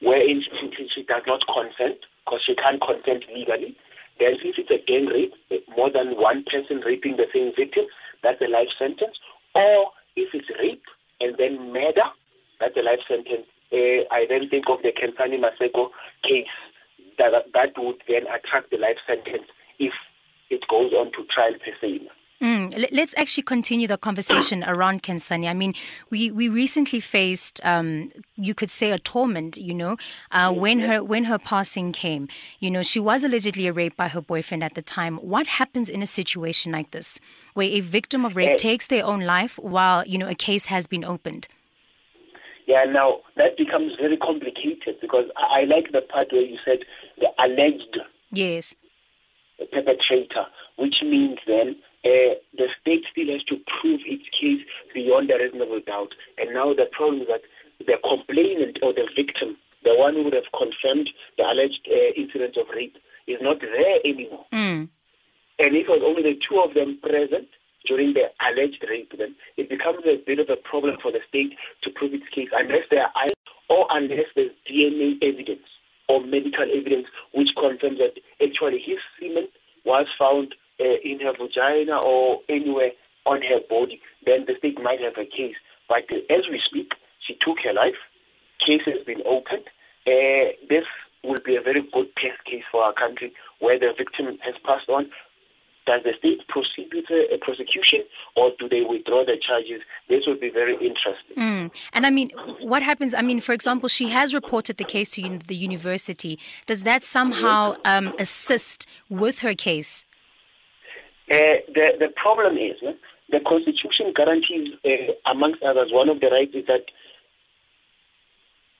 wherein 0.00 0.42
she, 0.42 0.88
she 0.94 1.02
does 1.04 1.22
not 1.26 1.44
consent 1.46 1.98
because 2.24 2.40
she 2.46 2.54
can't 2.54 2.80
consent 2.80 3.24
legally. 3.34 3.76
Then, 4.18 4.34
if 4.42 4.58
it's 4.58 4.70
a 4.70 4.84
gang 4.84 5.06
rape, 5.06 5.34
more 5.76 5.90
than 5.90 6.16
one 6.16 6.44
person 6.44 6.80
raping 6.84 7.16
the 7.16 7.26
same 7.32 7.52
victim, 7.56 7.84
that's 8.22 8.40
a 8.40 8.48
life 8.48 8.68
sentence. 8.78 9.16
Or 9.54 9.90
if 10.16 10.34
it's 10.34 10.48
rape 10.58 10.82
and 11.20 11.36
then 11.38 11.72
murder, 11.72 12.08
that's 12.60 12.76
a 12.76 12.82
life 12.82 13.00
sentence. 13.06 13.46
Uh, 13.72 14.08
I 14.10 14.26
then 14.28 14.48
think 14.48 14.64
of 14.68 14.82
the 14.82 14.92
Khensani 14.92 15.38
Maseko 15.38 15.90
case 16.22 16.46
that 17.18 17.32
that 17.52 17.72
would 17.76 18.02
then 18.08 18.22
attract 18.26 18.70
the 18.70 18.78
life 18.78 18.96
sentence 19.06 19.46
if 19.78 19.92
it 20.50 20.66
goes 20.68 20.92
on 20.92 21.12
to 21.12 21.24
trial 21.34 21.54
per 21.64 21.72
se. 21.80 22.08
Mm, 22.40 22.88
let's 22.92 23.14
actually 23.16 23.42
continue 23.42 23.88
the 23.88 23.98
conversation 23.98 24.62
around 24.66 25.02
Khensani. 25.02 25.48
I 25.48 25.54
mean, 25.54 25.74
we, 26.08 26.30
we 26.30 26.48
recently 26.48 27.00
faced, 27.00 27.60
um, 27.64 28.12
you 28.36 28.54
could 28.54 28.70
say, 28.70 28.92
a 28.92 28.98
torment. 28.98 29.56
You 29.56 29.74
know, 29.74 29.96
uh, 30.30 30.52
when 30.52 30.80
her 30.80 31.02
when 31.02 31.24
her 31.24 31.38
passing 31.38 31.90
came, 31.92 32.28
you 32.60 32.70
know, 32.70 32.84
she 32.84 33.00
was 33.00 33.24
allegedly 33.24 33.68
raped 33.70 33.96
by 33.96 34.08
her 34.08 34.20
boyfriend 34.20 34.62
at 34.62 34.74
the 34.74 34.82
time. 34.82 35.16
What 35.16 35.46
happens 35.48 35.90
in 35.90 36.00
a 36.00 36.06
situation 36.06 36.70
like 36.70 36.92
this, 36.92 37.18
where 37.54 37.66
a 37.66 37.80
victim 37.80 38.24
of 38.24 38.36
rape 38.36 38.58
takes 38.58 38.86
their 38.86 39.04
own 39.04 39.22
life 39.22 39.58
while 39.58 40.06
you 40.06 40.16
know 40.16 40.28
a 40.28 40.36
case 40.36 40.66
has 40.66 40.86
been 40.86 41.04
opened? 41.04 41.48
Yeah, 42.66 42.84
now 42.84 43.20
that 43.36 43.56
becomes 43.56 43.94
very 44.00 44.16
complicated 44.16 45.00
because 45.00 45.24
I, 45.36 45.62
I 45.62 45.64
like 45.64 45.90
the 45.90 46.02
part 46.02 46.30
where 46.30 46.42
you 46.42 46.58
said 46.64 46.80
the 47.18 47.28
alleged 47.42 47.98
yes 48.30 48.76
perpetrator, 49.58 50.46
which 50.76 50.96
means 51.02 51.38
then 51.46 51.74
uh, 52.04 52.38
the 52.56 52.68
state 52.80 53.02
still 53.10 53.26
has 53.32 53.42
to 53.44 53.56
prove 53.80 54.00
its 54.06 54.24
case 54.40 54.62
beyond 55.26 55.30
a 55.30 55.44
reasonable 55.44 55.80
doubt. 55.86 56.14
And 56.36 56.54
now 56.54 56.74
the 56.74 56.86
problem 56.92 57.22
is 57.22 57.28
that 57.28 57.42
the 57.78 57.96
complainant 58.02 58.78
or 58.82 58.92
the 58.92 59.08
victim, 59.16 59.56
the 59.84 59.94
one 59.94 60.14
who 60.14 60.24
would 60.24 60.34
have 60.34 60.50
confirmed 60.56 61.10
the 61.36 61.44
alleged 61.44 61.86
uh, 61.90 62.12
incident 62.16 62.56
of 62.56 62.66
rape, 62.74 62.96
is 63.26 63.38
not 63.40 63.60
there 63.60 63.98
anymore. 64.04 64.46
Mm. 64.52 64.88
And 65.58 65.76
if 65.76 65.86
it 65.86 65.90
was 65.90 66.02
only 66.04 66.22
the 66.22 66.38
two 66.38 66.60
of 66.60 66.74
them 66.74 66.98
present 67.02 67.48
during 67.86 68.14
the 68.14 68.30
alleged 68.40 68.84
rape, 68.88 69.12
then 69.18 69.34
it 69.56 69.68
becomes 69.68 70.04
a 70.04 70.22
bit 70.24 70.38
of 70.38 70.48
a 70.50 70.56
problem 70.56 70.96
for 71.02 71.12
the 71.12 71.20
state 71.28 71.54
to 71.82 71.90
prove 71.90 72.14
its 72.14 72.28
case 72.34 72.48
unless 72.52 72.86
there 72.90 73.06
are 73.06 73.28
or 73.70 73.86
unless 73.90 74.24
there's 74.34 74.50
DNA 74.64 75.20
evidence 75.20 75.68
or 76.08 76.24
medical 76.24 76.64
evidence 76.64 77.06
which 77.34 77.50
confirms 77.54 77.98
that 77.98 78.16
actually 78.40 78.80
his 78.80 78.96
semen 79.20 79.46
was 79.84 80.06
found 80.18 80.54
uh, 80.80 80.96
in 81.04 81.20
her 81.20 81.32
vagina 81.36 82.00
or 82.00 82.40
anywhere 82.48 82.92
on 83.28 83.42
her 83.42 83.60
body, 83.68 84.00
then 84.24 84.44
the 84.46 84.54
state 84.58 84.80
might 84.82 85.00
have 85.00 85.16
a 85.18 85.28
case. 85.28 85.56
But 85.88 86.08
uh, 86.10 86.24
as 86.32 86.48
we 86.50 86.60
speak, 86.64 86.92
she 87.24 87.36
took 87.44 87.58
her 87.64 87.72
life. 87.72 88.00
Case 88.64 88.82
has 88.86 89.04
been 89.04 89.22
opened. 89.26 89.68
Uh, 90.06 90.56
this 90.68 90.84
will 91.22 91.40
be 91.44 91.56
a 91.56 91.60
very 91.60 91.82
good 91.92 92.08
test 92.16 92.42
case 92.44 92.64
for 92.72 92.82
our 92.82 92.94
country 92.94 93.32
where 93.60 93.78
the 93.78 93.92
victim 93.96 94.38
has 94.42 94.54
passed 94.64 94.88
on. 94.88 95.10
Does 95.86 96.02
the 96.04 96.12
state 96.18 96.46
proceed 96.48 96.88
with 96.92 97.08
a, 97.10 97.34
a 97.34 97.38
prosecution 97.38 98.04
or 98.36 98.52
do 98.58 98.68
they 98.68 98.82
withdraw 98.82 99.24
the 99.24 99.36
charges? 99.40 99.82
This 100.08 100.24
would 100.26 100.40
be 100.40 100.50
very 100.50 100.74
interesting. 100.74 101.36
Mm. 101.36 101.67
And 101.92 102.06
I 102.06 102.10
mean, 102.10 102.30
what 102.60 102.82
happens? 102.82 103.14
I 103.14 103.22
mean, 103.22 103.40
for 103.40 103.52
example, 103.52 103.88
she 103.88 104.08
has 104.10 104.34
reported 104.34 104.76
the 104.76 104.84
case 104.84 105.10
to 105.12 105.38
the 105.46 105.56
university. 105.56 106.38
Does 106.66 106.82
that 106.84 107.02
somehow 107.02 107.76
um, 107.84 108.14
assist 108.18 108.86
with 109.08 109.40
her 109.40 109.54
case? 109.54 110.04
Uh, 111.30 111.60
the, 111.74 111.92
the 111.98 112.08
problem 112.16 112.56
is 112.56 112.76
uh, 112.86 112.92
the 113.30 113.40
Constitution 113.40 114.12
guarantees, 114.14 114.68
uh, 114.84 115.12
amongst 115.30 115.62
others, 115.62 115.90
one 115.92 116.08
of 116.08 116.20
the 116.20 116.28
rights 116.28 116.54
is 116.54 116.66
that 116.66 116.84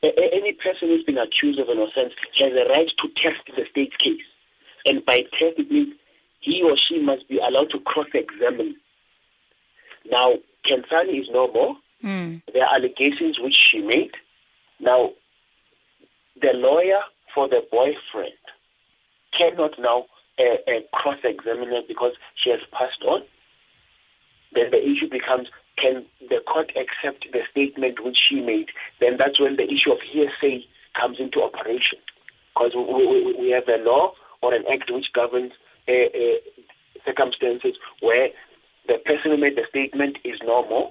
any 0.02 0.52
person 0.52 0.88
who's 0.88 1.04
been 1.04 1.18
accused 1.18 1.58
of 1.58 1.68
an 1.68 1.78
offense 1.78 2.14
has 2.38 2.52
a 2.52 2.68
right 2.70 2.88
to 3.02 3.08
test 3.20 3.42
the 3.48 3.64
state's 3.70 3.96
case. 3.96 4.22
And 4.84 5.04
by 5.04 5.22
test, 5.38 5.58
it 5.58 5.70
means 5.70 5.94
he 6.40 6.62
or 6.62 6.76
she 6.76 7.02
must 7.02 7.28
be 7.28 7.38
allowed 7.38 7.70
to 7.70 7.80
cross-examine. 7.80 8.76
Now, 10.10 10.34
Khensani 10.64 11.20
is 11.20 11.26
no 11.32 11.52
more. 11.52 11.76
Mm. 12.04 12.42
There 12.52 12.64
are 12.64 12.76
allegations 12.76 13.38
which 13.40 13.56
she 13.56 13.80
made. 13.80 14.12
Now, 14.80 15.10
the 16.40 16.52
lawyer 16.54 17.00
for 17.34 17.48
the 17.48 17.62
boyfriend 17.70 18.32
cannot 19.36 19.78
now 19.78 20.06
uh, 20.38 20.70
uh, 20.70 20.80
cross-examine 20.92 21.68
her 21.68 21.82
because 21.86 22.12
she 22.36 22.50
has 22.50 22.60
passed 22.72 23.02
on. 23.06 23.22
Then 24.52 24.70
the 24.70 24.82
issue 24.82 25.10
becomes 25.10 25.48
can 25.80 26.04
the 26.28 26.40
court 26.46 26.72
accept 26.76 27.26
the 27.32 27.40
statement 27.50 28.04
which 28.04 28.18
she 28.28 28.40
made? 28.40 28.68
Then 29.00 29.16
that's 29.18 29.38
when 29.38 29.56
the 29.56 29.64
issue 29.64 29.92
of 29.92 29.98
hearsay 30.00 30.64
comes 30.98 31.18
into 31.20 31.42
operation. 31.42 31.98
Because 32.54 32.72
we, 32.74 33.06
we, 33.06 33.34
we, 33.38 33.50
have 33.50 33.68
a 33.68 33.82
law 33.82 34.12
or 34.42 34.54
an 34.54 34.64
act 34.70 34.90
which 34.90 35.12
governs 35.12 35.52
uh, 35.88 35.92
uh, 35.92 36.38
circumstances 37.06 37.74
where 38.00 38.30
the 38.88 38.98
person 39.04 39.30
who 39.30 39.36
made 39.36 39.56
the 39.56 39.66
statement 39.68 40.18
is 40.24 40.40
no 40.44 40.68
more. 40.68 40.90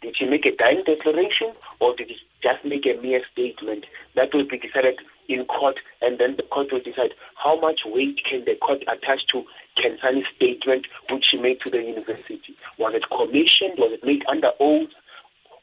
Did 0.00 0.16
she 0.16 0.26
make 0.26 0.46
a 0.46 0.54
dying 0.54 0.82
declaration 0.86 1.52
or 1.80 1.94
did 1.96 2.08
she 2.08 2.16
just 2.42 2.64
make 2.64 2.86
a 2.86 3.00
mere 3.00 3.22
statement? 3.32 3.84
That 4.14 4.32
will 4.32 4.46
be 4.46 4.58
decided 4.58 5.00
in 5.28 5.44
court 5.46 5.76
and 6.00 6.18
then 6.18 6.36
the 6.36 6.44
court 6.44 6.72
will 6.72 6.80
decide 6.80 7.14
how 7.36 7.60
much 7.60 7.80
weight 7.84 8.20
can 8.28 8.44
the 8.44 8.54
court 8.56 8.82
attach 8.82 9.26
to 9.32 9.44
Khensani's 9.76 10.26
statement 10.36 10.86
which 11.10 11.26
she 11.30 11.36
made 11.36 11.60
to 11.62 11.70
the 11.70 11.78
university. 11.82 12.56
Was 12.78 12.94
it 12.94 13.04
commissioned? 13.10 13.78
Was 13.78 13.92
it 13.92 14.04
made 14.04 14.24
under 14.28 14.50
oath? 14.60 14.90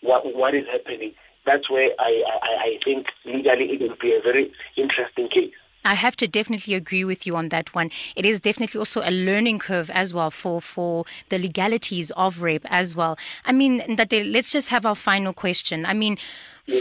What, 0.02 0.36
what 0.36 0.54
is 0.54 0.66
happening? 0.72 1.14
That's 1.46 1.70
where 1.70 1.90
I, 2.00 2.24
I, 2.42 2.48
I 2.64 2.80
think 2.84 3.08
legally 3.24 3.66
it 3.74 3.82
will 3.82 3.98
be 4.02 4.14
a 4.14 4.22
very 4.22 4.52
interesting 4.76 5.30
case. 5.30 5.54
I 5.86 5.94
have 5.94 6.16
to 6.18 6.28
definitely 6.28 6.74
agree 6.74 7.06
with 7.06 7.26
you 7.28 7.36
on 7.36 7.50
that 7.50 7.74
one. 7.76 7.92
It 8.16 8.26
is 8.26 8.42
definitely 8.42 8.80
also 8.80 9.02
a 9.02 9.12
learning 9.12 9.60
curve 9.60 9.90
as 9.92 10.14
well 10.14 10.32
for, 10.32 10.60
for 10.60 11.06
the 11.30 11.38
legalities 11.38 12.12
of 12.12 12.42
rape 12.42 12.66
as 12.70 12.96
well. 12.96 13.18
I 13.46 13.52
mean, 13.52 13.82
Ntate, 13.82 14.32
let's 14.32 14.52
just 14.52 14.70
have 14.70 14.86
our 14.86 14.96
final 14.96 15.32
question. 15.32 15.86
I 15.86 15.94
mean, 15.94 16.18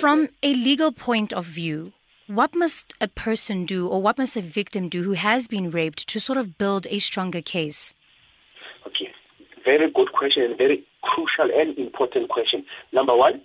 from 0.01 0.29
a 0.43 0.55
legal 0.55 0.91
point 0.91 1.33
of 1.35 1.45
view, 1.45 1.93
what 2.27 2.55
must 2.55 2.95
a 3.01 3.09
person 3.09 3.67
do 3.67 3.87
or 3.87 4.01
what 4.01 4.17
must 4.17 4.37
a 4.37 4.41
victim 4.41 4.89
do 4.89 5.03
who 5.03 5.13
has 5.13 5.47
been 5.47 5.71
raped 5.71 6.09
to 6.09 6.19
sort 6.19 6.39
of 6.39 6.57
build 6.57 6.87
a 6.89 6.99
stronger 6.99 7.43
case? 7.43 7.93
Okay, 8.87 9.11
very 9.65 9.91
good 9.91 10.13
question 10.13 10.45
and 10.45 10.57
very 10.57 10.83
crucial 11.03 11.51
and 11.55 11.77
important 11.77 12.31
question. 12.31 12.65
Number 12.93 13.15
one, 13.15 13.43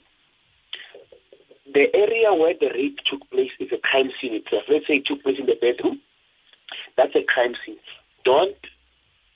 the 1.74 1.88
area 1.96 2.34
where 2.34 2.54
the 2.60 2.70
rape 2.74 3.00
took 3.10 3.30
place 3.30 3.52
is 3.60 3.70
a 3.72 3.78
crime 3.78 4.10
scene 4.20 4.34
itself. 4.34 4.64
Let's 4.70 4.88
say 4.88 4.96
it 4.96 5.06
took 5.06 5.24
place 5.24 5.38
in 5.40 5.46
the 5.46 5.58
bedroom. 5.60 6.02
That's 6.98 7.16
a 7.16 7.24
crime 7.24 7.56
scene. 7.66 7.78
Don't 8.26 8.58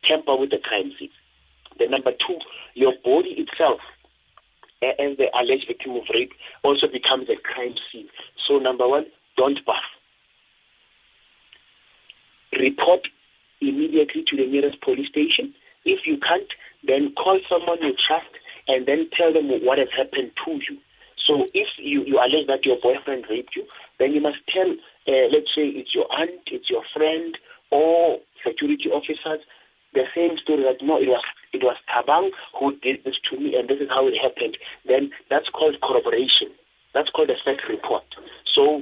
tamper 0.07 0.35
with 0.35 0.49
the 0.49 0.59
crime 0.63 0.91
scene. 0.99 1.09
The 1.79 1.87
number 1.87 2.11
two, 2.11 2.37
your 2.75 2.93
body 3.03 3.35
itself, 3.37 3.79
as 4.81 5.17
the 5.17 5.27
alleged 5.33 5.65
victim 5.67 5.95
of 5.95 6.03
rape, 6.13 6.33
also 6.63 6.87
becomes 6.87 7.29
a 7.29 7.37
crime 7.41 7.75
scene. 7.91 8.07
So 8.47 8.57
number 8.57 8.87
one, 8.87 9.05
don't 9.37 9.59
bath. 9.65 9.77
Report 12.59 13.07
immediately 13.61 14.23
to 14.27 14.37
the 14.37 14.45
nearest 14.45 14.81
police 14.81 15.09
station. 15.09 15.53
If 15.85 16.05
you 16.05 16.17
can't, 16.17 16.47
then 16.85 17.13
call 17.15 17.39
someone 17.49 17.81
you 17.81 17.93
trust 18.07 18.29
and 18.67 18.85
then 18.85 19.09
tell 19.17 19.33
them 19.33 19.49
what 19.63 19.77
has 19.79 19.87
happened 19.95 20.31
to 20.45 20.51
you. 20.51 20.77
So 21.25 21.47
if 21.53 21.67
you, 21.77 22.03
you 22.03 22.19
allege 22.19 22.47
that 22.47 22.65
your 22.65 22.77
boyfriend 22.81 23.25
raped 23.29 23.55
you, 23.55 23.65
then 23.99 24.11
you 24.11 24.21
must 24.21 24.39
tell, 24.51 24.69
uh, 25.07 25.27
let's 25.31 25.53
say 25.55 25.71
it's 25.71 25.95
your 25.95 26.07
aunt, 26.11 26.41
it's 26.47 26.69
your 26.69 26.83
friend, 26.93 27.37
or 27.71 28.19
security 28.45 28.89
officers, 28.91 29.41
the 29.93 30.05
same 30.15 30.37
story 30.37 30.63
that 30.63 30.83
no, 30.83 30.97
it 30.97 31.07
was 31.07 31.23
it 31.53 31.61
was 31.61 31.77
Tabang 31.85 32.31
who 32.59 32.75
did 32.77 33.03
this 33.05 33.15
to 33.29 33.39
me, 33.39 33.55
and 33.55 33.69
this 33.69 33.77
is 33.79 33.89
how 33.89 34.07
it 34.07 34.17
happened. 34.17 34.57
Then 34.85 35.11
that's 35.29 35.49
called 35.49 35.77
corroboration. 35.81 36.49
That's 36.93 37.09
called 37.09 37.29
a 37.29 37.37
fact 37.45 37.61
report. 37.69 38.03
So 38.53 38.81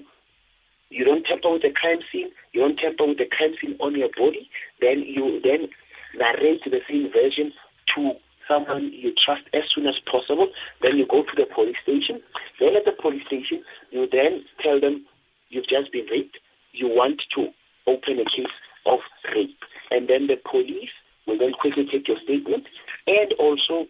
you 0.90 1.04
don't 1.06 1.24
tamper 1.24 1.52
with 1.52 1.64
the 1.64 1.72
crime 1.72 2.00
scene, 2.12 2.32
you 2.52 2.62
don't 2.62 2.78
tamper 2.78 3.08
with 3.08 3.18
the 3.18 3.28
crime 3.28 3.56
scene 3.60 3.76
on 3.80 3.96
your 3.96 4.10
body, 4.16 4.50
then 4.80 5.04
you 5.08 5.40
then 5.44 5.68
narrate 6.16 6.64
the 6.64 6.82
same 6.88 7.12
version 7.12 7.52
to 7.96 8.12
someone 8.48 8.92
you 8.94 9.14
trust 9.14 9.44
as 9.54 9.64
soon 9.74 9.88
as 9.88 9.96
possible. 10.10 10.48
Then 10.82 10.98
you 10.98 11.06
go 11.08 11.24
to 11.24 11.36
the 11.36 11.46
police 11.54 11.78
station. 11.84 12.22
Then 12.60 12.76
at 12.76 12.86
the 12.86 12.94
police 13.00 13.26
station, 13.28 13.64
you 13.92 14.08
then 14.12 14.44
tell 14.62 14.80
them 14.80 15.06
you've 15.50 15.68
just 15.68 15.92
been 15.92 16.06
raped. 16.12 16.38
You 16.74 16.88
want 16.88 17.22
to 17.36 17.50
open 17.88 18.20
a 18.20 18.26
case 18.26 18.54
of 18.86 19.00
rape. 19.34 19.58
And 19.92 20.08
then 20.08 20.28
the 20.28 20.38
police 20.50 20.92
will 21.28 21.38
then 21.38 21.54
quickly 21.54 21.88
take 21.92 22.08
your 22.08 22.18
statement 22.24 22.66
and 23.08 23.34
also 23.40 23.88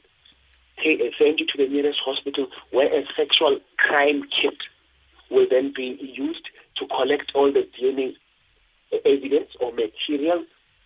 take, 0.84 1.00
send 1.18 1.40
you 1.40 1.46
to 1.46 1.58
the 1.58 1.68
nearest 1.68 2.00
hospital 2.04 2.48
where 2.72 2.88
a 2.88 3.04
sexual 3.16 3.60
crime 3.78 4.24
kit 4.30 4.58
will 5.30 5.48
then 5.50 5.74
be 5.76 5.98
used 6.02 6.48
to 6.78 6.88
collect 6.88 7.32
all 7.36 7.52
the 7.52 7.68
DNA 7.80 8.14
evidence 9.06 9.50
or 9.60 9.72
material 9.72 10.44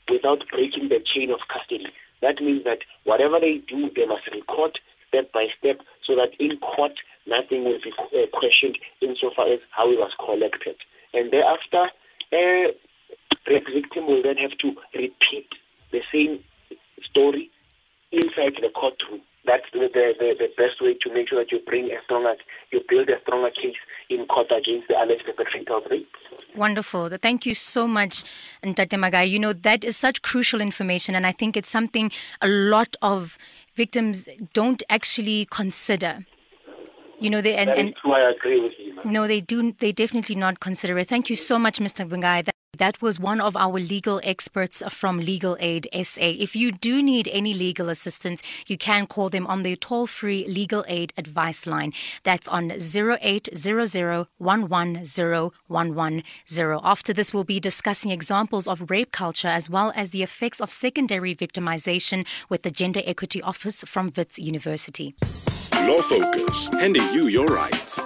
without 0.09 0.43
breaking 0.51 0.89
the 0.89 0.99
chain 1.13 1.31
of 1.31 1.39
custody. 1.51 1.87
That 2.25 2.41
means 2.41 2.63
that 2.63 2.79
whatever 3.03 3.37
they 3.39 3.61
do, 3.69 3.91
they 3.95 4.07
must 4.09 4.25
record 4.33 4.79
step 5.07 5.31
by 5.31 5.45
step 5.59 5.77
so 6.01 6.15
that 6.15 6.33
in 6.39 6.57
court 6.57 6.93
nothing 7.27 7.63
will 7.63 7.77
be 7.77 7.93
uh, 7.93 8.25
questioned 8.33 8.79
insofar 8.99 9.53
as 9.53 9.59
how 9.69 9.91
it 9.91 9.99
was 10.01 10.09
collected. 10.17 10.75
And 11.13 11.31
thereafter, 11.31 11.93
the 12.31 13.61
victim 13.71 14.07
will 14.07 14.23
then 14.23 14.37
have 14.37 14.57
to 14.57 14.73
repeat 14.97 15.49
the 15.91 16.01
same 16.11 16.43
story 17.07 17.51
inside 18.11 18.57
the 18.57 18.73
courtroom. 18.73 19.21
That's 19.45 19.65
the, 19.73 19.89
the, 19.93 20.13
the, 20.39 20.47
best 20.57 20.81
way 20.81 20.95
to 21.01 21.13
make 21.13 21.29
sure 21.29 21.39
that 21.39 21.51
you 21.51 21.59
bring 21.65 21.85
a 21.85 22.01
stronger, 22.03 22.33
you 22.71 22.81
build 22.87 23.09
a 23.09 23.21
stronger 23.21 23.49
case 23.51 23.75
in 24.09 24.25
court 24.25 24.47
against 24.47 24.87
the 24.87 24.95
alleged 24.95 25.23
perpetrator 25.25 25.75
of 25.75 25.83
rape. 25.89 26.09
Wonderful. 26.55 27.09
Thank 27.21 27.45
you 27.45 27.53
so 27.53 27.87
much, 27.87 28.23
Ntate 28.63 28.97
Magai. 28.97 29.29
You 29.29 29.39
know, 29.39 29.53
that 29.53 29.83
is 29.83 29.97
such 29.97 30.21
crucial 30.21 30.61
information, 30.61 31.13
and 31.13 31.27
I 31.27 31.31
think 31.31 31.57
it's 31.57 31.69
something 31.69 32.11
a 32.41 32.47
lot 32.47 32.95
of 33.01 33.37
victims 33.75 34.25
don't 34.53 34.81
actually 34.89 35.47
consider. 35.51 36.25
You 37.19 37.29
know, 37.29 37.41
they 37.41 37.55
and, 37.55 37.69
and 37.69 37.95
true, 38.01 38.13
I 38.13 38.31
agree 38.31 38.59
with 38.61 38.73
you. 38.79 38.95
Man. 38.95 39.11
No, 39.11 39.27
they 39.27 39.41
do. 39.41 39.73
They 39.79 39.91
definitely 39.91 40.35
not 40.35 40.59
consider 40.59 40.97
it. 40.99 41.07
Thank 41.07 41.29
you 41.29 41.35
so 41.35 41.59
much, 41.59 41.79
Mr. 41.79 42.07
Magai. 42.07 42.49
That 42.77 43.01
was 43.01 43.19
one 43.19 43.39
of 43.39 43.55
our 43.55 43.79
legal 43.79 44.19
experts 44.23 44.83
from 44.89 45.19
Legal 45.19 45.55
Aid 45.59 45.87
SA. 46.03 46.21
If 46.21 46.55
you 46.55 46.71
do 46.71 47.01
need 47.01 47.27
any 47.29 47.53
legal 47.53 47.89
assistance, 47.89 48.43
you 48.67 48.77
can 48.77 49.07
call 49.07 49.29
them 49.29 49.47
on 49.47 49.63
their 49.63 49.75
toll 49.75 50.07
free 50.07 50.45
legal 50.47 50.83
aid 50.87 51.13
advice 51.17 51.65
line. 51.65 51.93
That's 52.23 52.47
on 52.47 52.71
0800 52.71 54.27
After 56.83 57.13
this, 57.13 57.33
we'll 57.33 57.43
be 57.43 57.59
discussing 57.59 58.11
examples 58.11 58.67
of 58.67 58.89
rape 58.89 59.11
culture 59.11 59.47
as 59.47 59.69
well 59.69 59.93
as 59.95 60.09
the 60.11 60.23
effects 60.23 60.59
of 60.59 60.69
secondary 60.71 61.35
victimization 61.35 62.25
with 62.49 62.63
the 62.63 62.71
Gender 62.71 63.01
Equity 63.05 63.41
Office 63.41 63.83
from 63.87 64.11
Wits 64.15 64.37
University. 64.37 65.15
Law 65.87 66.01
Focus, 66.01 66.67
handing 66.79 67.03
you 67.13 67.27
your 67.27 67.45
rights. 67.45 67.99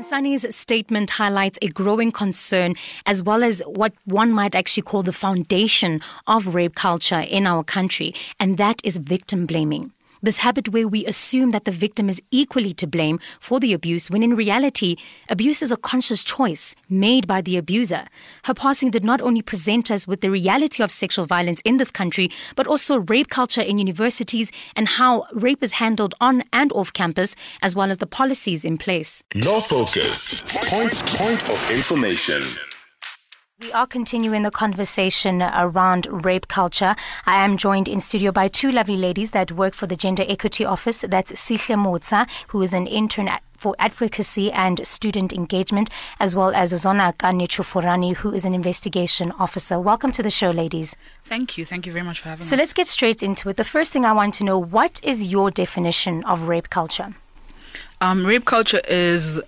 Khensani's 0.00 0.56
statement 0.56 1.10
highlights 1.10 1.58
a 1.60 1.68
growing 1.68 2.10
concern 2.10 2.74
as 3.04 3.22
well 3.22 3.44
as 3.44 3.62
what 3.66 3.92
one 4.06 4.32
might 4.32 4.54
actually 4.54 4.82
call 4.82 5.02
the 5.02 5.12
foundation 5.12 6.00
of 6.26 6.54
rape 6.54 6.74
culture 6.74 7.20
in 7.20 7.46
our 7.46 7.62
country, 7.62 8.14
and 8.38 8.56
that 8.56 8.80
is 8.82 8.96
victim 8.96 9.44
blaming. 9.44 9.92
This 10.22 10.38
habit 10.38 10.68
where 10.68 10.86
we 10.86 11.06
assume 11.06 11.50
that 11.50 11.64
the 11.64 11.70
victim 11.70 12.10
is 12.10 12.20
equally 12.30 12.74
to 12.74 12.86
blame 12.86 13.20
for 13.40 13.58
the 13.58 13.72
abuse 13.72 14.10
when 14.10 14.22
in 14.22 14.36
reality, 14.36 14.96
abuse 15.30 15.62
is 15.62 15.70
a 15.70 15.78
conscious 15.78 16.22
choice 16.22 16.74
made 16.90 17.26
by 17.26 17.40
the 17.40 17.56
abuser. 17.56 18.06
Her 18.44 18.52
passing 18.52 18.90
did 18.90 19.04
not 19.04 19.22
only 19.22 19.40
present 19.40 19.90
us 19.90 20.06
with 20.06 20.20
the 20.20 20.30
reality 20.30 20.82
of 20.82 20.90
sexual 20.90 21.24
violence 21.24 21.62
in 21.62 21.78
this 21.78 21.90
country, 21.90 22.30
but 22.54 22.66
also 22.66 22.98
rape 22.98 23.30
culture 23.30 23.62
in 23.62 23.78
universities 23.78 24.52
and 24.76 24.88
how 24.88 25.26
rape 25.32 25.62
is 25.62 25.72
handled 25.72 26.14
on 26.20 26.44
and 26.52 26.70
off 26.72 26.92
campus, 26.92 27.34
as 27.62 27.74
well 27.74 27.90
as 27.90 27.98
the 27.98 28.06
policies 28.06 28.64
in 28.64 28.76
place. 28.76 29.24
Law 29.34 29.60
Focus. 29.60 30.42
Point, 30.68 30.94
point 31.06 31.48
of 31.48 31.70
information. 31.70 32.42
We 33.60 33.70
are 33.72 33.86
continuing 33.86 34.42
the 34.42 34.50
conversation 34.50 35.42
around 35.42 36.06
rape 36.24 36.48
culture. 36.48 36.96
I 37.26 37.44
am 37.44 37.58
joined 37.58 37.88
in 37.88 38.00
studio 38.00 38.32
by 38.32 38.48
two 38.48 38.72
lovely 38.72 38.96
ladies 38.96 39.32
that 39.32 39.52
work 39.52 39.74
for 39.74 39.86
the 39.86 39.96
Gender 39.96 40.24
Equity 40.26 40.64
Office. 40.64 41.04
That's 41.06 41.32
Sihle 41.32 41.76
Motsa, 41.76 42.26
who 42.48 42.62
is 42.62 42.72
an 42.72 42.86
intern 42.86 43.28
for 43.54 43.76
advocacy 43.78 44.50
and 44.50 44.86
student 44.86 45.34
engagement, 45.34 45.90
as 46.18 46.34
well 46.34 46.54
as 46.54 46.70
Zona 46.70 47.12
Kanichufurani, 47.18 48.16
who 48.16 48.32
is 48.32 48.46
an 48.46 48.54
investigation 48.54 49.30
officer. 49.32 49.78
Welcome 49.78 50.12
to 50.12 50.22
the 50.22 50.30
show, 50.30 50.50
ladies. 50.50 50.96
Thank 51.26 51.58
you. 51.58 51.66
Thank 51.66 51.84
you 51.84 51.92
very 51.92 52.04
much 52.04 52.20
for 52.20 52.30
having 52.30 52.42
so 52.42 52.46
us. 52.46 52.50
So 52.50 52.56
let's 52.56 52.72
get 52.72 52.86
straight 52.86 53.22
into 53.22 53.50
it. 53.50 53.58
The 53.58 53.64
first 53.64 53.92
thing 53.92 54.06
I 54.06 54.12
want 54.12 54.32
to 54.34 54.44
know, 54.44 54.58
what 54.58 55.00
is 55.02 55.26
your 55.26 55.50
definition 55.50 56.24
of 56.24 56.48
rape 56.48 56.70
culture? 56.70 57.14
Um, 58.00 58.24
rape 58.24 58.46
culture 58.46 58.80
is 58.88 59.38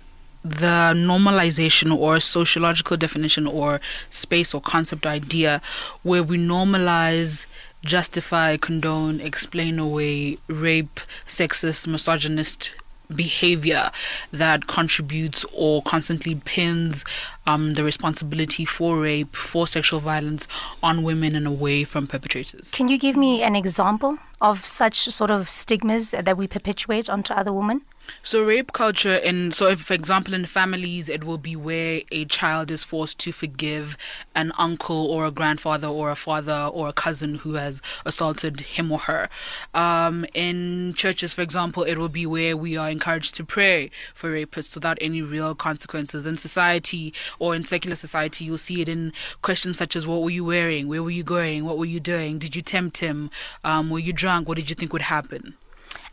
the 0.43 0.93
normalization 0.93 1.95
or 1.95 2.19
sociological 2.19 2.97
definition 2.97 3.47
or 3.47 3.79
space 4.11 4.53
or 4.53 4.61
concept 4.61 5.05
or 5.05 5.09
idea 5.09 5.61
where 6.03 6.23
we 6.23 6.37
normalize 6.37 7.45
justify 7.83 8.55
condone 8.55 9.19
explain 9.19 9.77
away 9.77 10.37
rape 10.47 10.99
sexist 11.27 11.85
misogynist 11.85 12.71
behavior 13.13 13.91
that 14.31 14.67
contributes 14.67 15.45
or 15.53 15.81
constantly 15.83 16.35
pins 16.35 17.03
um, 17.45 17.73
the 17.73 17.83
responsibility 17.83 18.65
for 18.65 18.99
rape, 18.99 19.35
for 19.35 19.67
sexual 19.67 19.99
violence 19.99 20.47
on 20.81 21.03
women 21.03 21.35
and 21.35 21.45
away 21.45 21.83
from 21.83 22.07
perpetrators. 22.07 22.71
Can 22.71 22.87
you 22.87 22.97
give 22.97 23.15
me 23.15 23.43
an 23.43 23.55
example 23.55 24.17
of 24.41 24.65
such 24.65 25.05
sort 25.05 25.29
of 25.29 25.49
stigmas 25.49 26.11
that 26.11 26.37
we 26.37 26.47
perpetuate 26.47 27.09
onto 27.09 27.33
other 27.33 27.53
women? 27.53 27.81
So 28.21 28.43
rape 28.43 28.71
culture 28.73 29.15
in 29.15 29.51
so 29.51 29.67
if 29.67 29.81
for 29.81 29.93
example 29.93 30.33
in 30.33 30.45
families 30.45 31.09
it 31.09 31.23
will 31.23 31.37
be 31.37 31.55
where 31.55 32.01
a 32.11 32.25
child 32.25 32.71
is 32.71 32.83
forced 32.83 33.17
to 33.19 33.31
forgive 33.31 33.97
an 34.33 34.51
uncle 34.57 35.05
or 35.07 35.25
a 35.25 35.31
grandfather 35.31 35.87
or 35.87 36.09
a 36.09 36.15
father 36.15 36.69
or 36.73 36.87
a 36.87 36.93
cousin 36.93 37.35
who 37.35 37.53
has 37.53 37.81
assaulted 38.05 38.61
him 38.61 38.91
or 38.91 38.99
her. 38.99 39.29
Um, 39.73 40.25
in 40.33 40.93
churches 40.95 41.33
for 41.33 41.41
example 41.41 41.83
it 41.83 41.97
will 41.97 42.09
be 42.09 42.25
where 42.25 42.55
we 42.55 42.77
are 42.77 42.89
encouraged 42.89 43.35
to 43.35 43.43
pray 43.43 43.89
for 44.13 44.31
rapists 44.31 44.75
without 44.75 44.97
any 45.01 45.21
real 45.21 45.55
consequences. 45.55 46.25
In 46.25 46.37
society 46.37 47.13
or 47.39 47.55
in 47.55 47.65
secular 47.65 47.95
society 47.95 48.45
you'll 48.45 48.57
see 48.57 48.81
it 48.81 48.89
in 48.89 49.13
questions 49.41 49.77
such 49.77 49.95
as 49.95 50.05
what 50.07 50.21
were 50.21 50.29
you 50.29 50.45
wearing, 50.45 50.87
where 50.87 51.03
were 51.03 51.09
you 51.09 51.23
going, 51.23 51.65
what 51.65 51.77
were 51.77 51.85
you 51.85 51.99
doing, 51.99 52.39
did 52.39 52.55
you 52.55 52.61
tempt 52.61 52.97
him, 52.97 53.31
um, 53.63 53.89
were 53.89 53.99
you 53.99 54.13
drunk, 54.13 54.47
what 54.47 54.55
did 54.55 54.69
you 54.69 54.75
think 54.75 54.93
would 54.93 55.03
happen? 55.03 55.55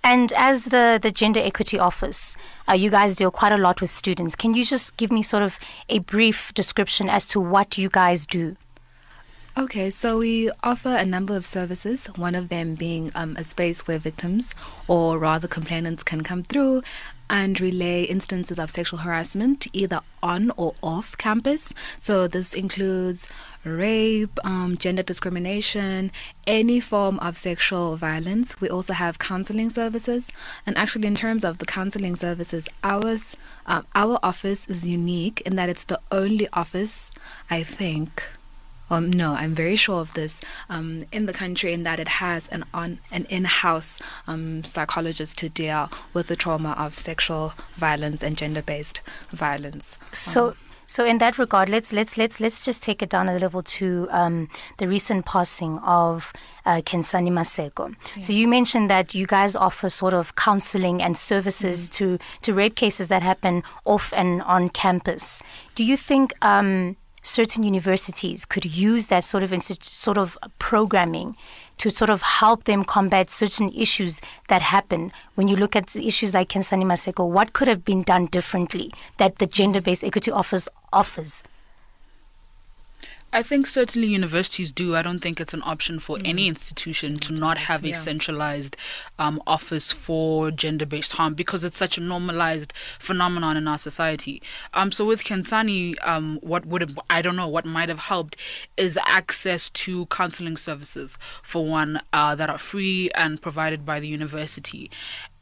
And 0.02 0.32
as 0.32 0.64
the, 0.66 0.98
the 1.00 1.10
Gender 1.10 1.40
Equity 1.40 1.78
Office, 1.78 2.36
uh, 2.68 2.72
you 2.72 2.90
guys 2.90 3.16
deal 3.16 3.30
quite 3.30 3.52
a 3.52 3.58
lot 3.58 3.80
with 3.80 3.90
students. 3.90 4.34
Can 4.34 4.54
you 4.54 4.64
just 4.64 4.96
give 4.96 5.12
me 5.12 5.22
sort 5.22 5.42
of 5.42 5.58
a 5.88 5.98
brief 5.98 6.52
description 6.54 7.08
as 7.08 7.26
to 7.26 7.40
what 7.40 7.76
you 7.76 7.90
guys 7.90 8.26
do? 8.26 8.56
Okay, 9.58 9.90
so 9.90 10.18
we 10.18 10.50
offer 10.62 10.90
a 10.90 11.04
number 11.04 11.36
of 11.36 11.44
services, 11.44 12.06
one 12.16 12.34
of 12.34 12.48
them 12.48 12.76
being 12.76 13.10
um, 13.14 13.36
a 13.36 13.44
space 13.44 13.86
where 13.86 13.98
victims 13.98 14.54
or 14.86 15.18
rather 15.18 15.48
complainants 15.48 16.02
can 16.02 16.22
come 16.22 16.44
through 16.44 16.82
and 17.31 17.61
relay 17.61 18.03
instances 18.03 18.59
of 18.59 18.71
sexual 18.71 18.99
harassment 18.99 19.66
either 19.73 20.01
on 20.23 20.51
or 20.57 20.75
off 20.83 21.16
campus. 21.16 21.73
So 22.01 22.27
this 22.27 22.53
includes 22.53 23.31
rape, 23.64 24.38
um, 24.45 24.77
gender 24.77 25.03
discrimination, 25.03 26.11
any 26.47 26.81
form 26.81 27.19
of 27.21 27.37
sexual 27.37 27.97
violence. 27.97 28.61
We 28.61 28.69
also 28.69 28.93
have 28.93 29.19
counseling 29.19 29.71
services. 29.71 30.29
And 30.66 30.77
actually, 30.77 31.07
in 31.07 31.14
terms 31.14 31.45
of 31.45 31.59
the 31.59 31.66
counseling 31.66 32.16
services, 32.16 32.69
ours, 32.83 33.37
um, 33.64 33.87
our 33.95 34.19
office 34.23 34.66
is 34.66 34.85
unique 34.85 35.40
in 35.43 35.57
that 35.57 35.69
it's 35.69 35.85
the 35.85 36.01
only 36.11 36.49
office, 36.53 37.11
I 37.49 37.62
think, 37.62 38.25
um, 38.90 39.11
no, 39.11 39.35
I'm 39.35 39.55
very 39.55 39.76
sure 39.76 40.00
of 40.00 40.12
this 40.14 40.40
um, 40.68 41.05
in 41.12 41.26
the 41.26 41.33
country 41.33 41.72
in 41.72 41.85
that 41.85 42.00
it 42.00 42.09
has 42.09 42.46
an 42.48 42.64
on 42.74 43.00
an 43.11 43.26
in-house 43.26 44.00
um, 44.26 44.64
psychologist 44.64 45.38
to 45.38 45.48
deal 45.48 45.90
with 46.12 46.26
the 46.26 46.37
trauma 46.37 46.72
of 46.79 46.98
sexual 46.98 47.55
violence 47.76 48.22
and 48.22 48.37
gender-based 48.37 49.00
violence. 49.31 49.98
So. 50.12 50.48
Um, 50.48 50.55
so 50.90 51.05
in 51.05 51.18
that 51.18 51.38
regard, 51.38 51.68
let's 51.68 51.92
let's 51.92 52.18
let's 52.18 52.40
let's 52.40 52.62
just 52.62 52.83
take 52.83 53.00
it 53.00 53.09
down 53.09 53.29
a 53.29 53.38
level 53.38 53.62
to 53.62 54.09
um, 54.11 54.48
the 54.79 54.88
recent 54.88 55.24
passing 55.24 55.79
of 55.79 56.33
uh, 56.66 56.81
Khensani 56.81 57.31
Maseko. 57.31 57.94
Yeah. 58.16 58.20
So 58.22 58.33
you 58.33 58.48
mentioned 58.48 58.90
that 58.90 59.14
you 59.14 59.24
guys 59.24 59.55
offer 59.55 59.88
sort 59.88 60.14
of 60.14 60.35
counselling 60.35 61.00
and 61.00 61.16
services 61.16 61.88
mm. 61.88 61.92
to 61.92 62.18
to 62.42 62.53
rape 62.53 62.74
cases 62.74 63.07
that 63.07 63.22
happen 63.22 63.62
off 63.85 64.12
and 64.12 64.42
on 64.42 64.68
campus. 64.68 65.38
Do 65.76 65.85
you 65.85 65.96
think 65.96 66.35
um, 66.44 66.96
certain 67.22 67.62
universities 67.62 68.44
could 68.44 68.64
use 68.64 69.09
that 69.09 69.24
sort 69.24 69.42
of 69.42 69.62
sort 69.62 70.18
of 70.18 70.38
programming 70.59 71.37
to 71.78 71.90
sort 71.90 72.11
of 72.11 72.22
help 72.22 72.64
them 72.64 72.85
combat 72.85 73.30
certain 73.30 73.72
issues 73.72 74.20
that 74.48 74.62
happen. 74.62 75.12
When 75.35 75.48
you 75.48 75.56
look 75.56 75.74
at 75.74 75.96
issues 75.96 76.35
like 76.35 76.48
Khensani 76.48 76.85
Maseko, 76.85 77.28
what 77.28 77.52
could 77.52 77.68
have 77.68 77.85
been 77.85 78.02
done 78.02 78.26
differently 78.26 78.92
that 79.16 79.38
the 79.38 79.46
gender-based 79.46 80.04
equity 80.04 80.30
office 80.30 80.68
offers? 80.92 81.42
I 83.33 83.43
think 83.43 83.69
certainly 83.69 84.09
universities 84.09 84.73
do. 84.73 84.97
I 84.97 85.03
don't 85.03 85.21
think 85.21 85.40
it's 85.40 85.55
an 85.55 85.62
option 85.64 86.01
for 86.01 86.16
mm. 86.16 86.27
any 86.27 86.49
institution 86.49 87.19
to 87.21 87.33
not 87.33 87.59
have 87.59 87.85
a 87.85 87.90
yeah. 87.90 87.99
centralized 87.99 88.77
um, 89.19 89.40
office 89.47 89.93
for 89.93 90.51
gender 90.51 90.85
based 90.85 91.12
harm 91.12 91.35
because 91.35 91.62
it's 91.62 91.79
such 91.79 91.97
a 91.97 92.01
normalized 92.01 92.73
phenomenon 92.99 93.57
in 93.57 93.69
our 93.69 93.79
society. 93.79 94.43
Um, 94.75 94.90
so 94.90 95.05
with 95.05 95.23
Khensani, 95.23 95.95
um, 96.07 96.38
what 96.43 96.66
would 96.66 96.81
have, 96.81 96.99
I 97.09 97.23
don't 97.23 97.37
know, 97.37 97.49
what 97.49 97.64
might 97.64 97.88
have 97.88 97.99
helped 97.99 98.37
is 98.77 98.99
access 99.07 99.71
to 99.71 100.07
counseling 100.07 100.57
services, 100.57 101.16
for 101.43 101.64
one, 101.64 102.03
uh, 102.12 102.35
that 102.35 102.51
are 102.51 102.59
free 102.59 103.11
and 103.14 103.40
provided 103.40 103.87
by 103.87 104.01
the 104.01 104.09
university 104.09 104.90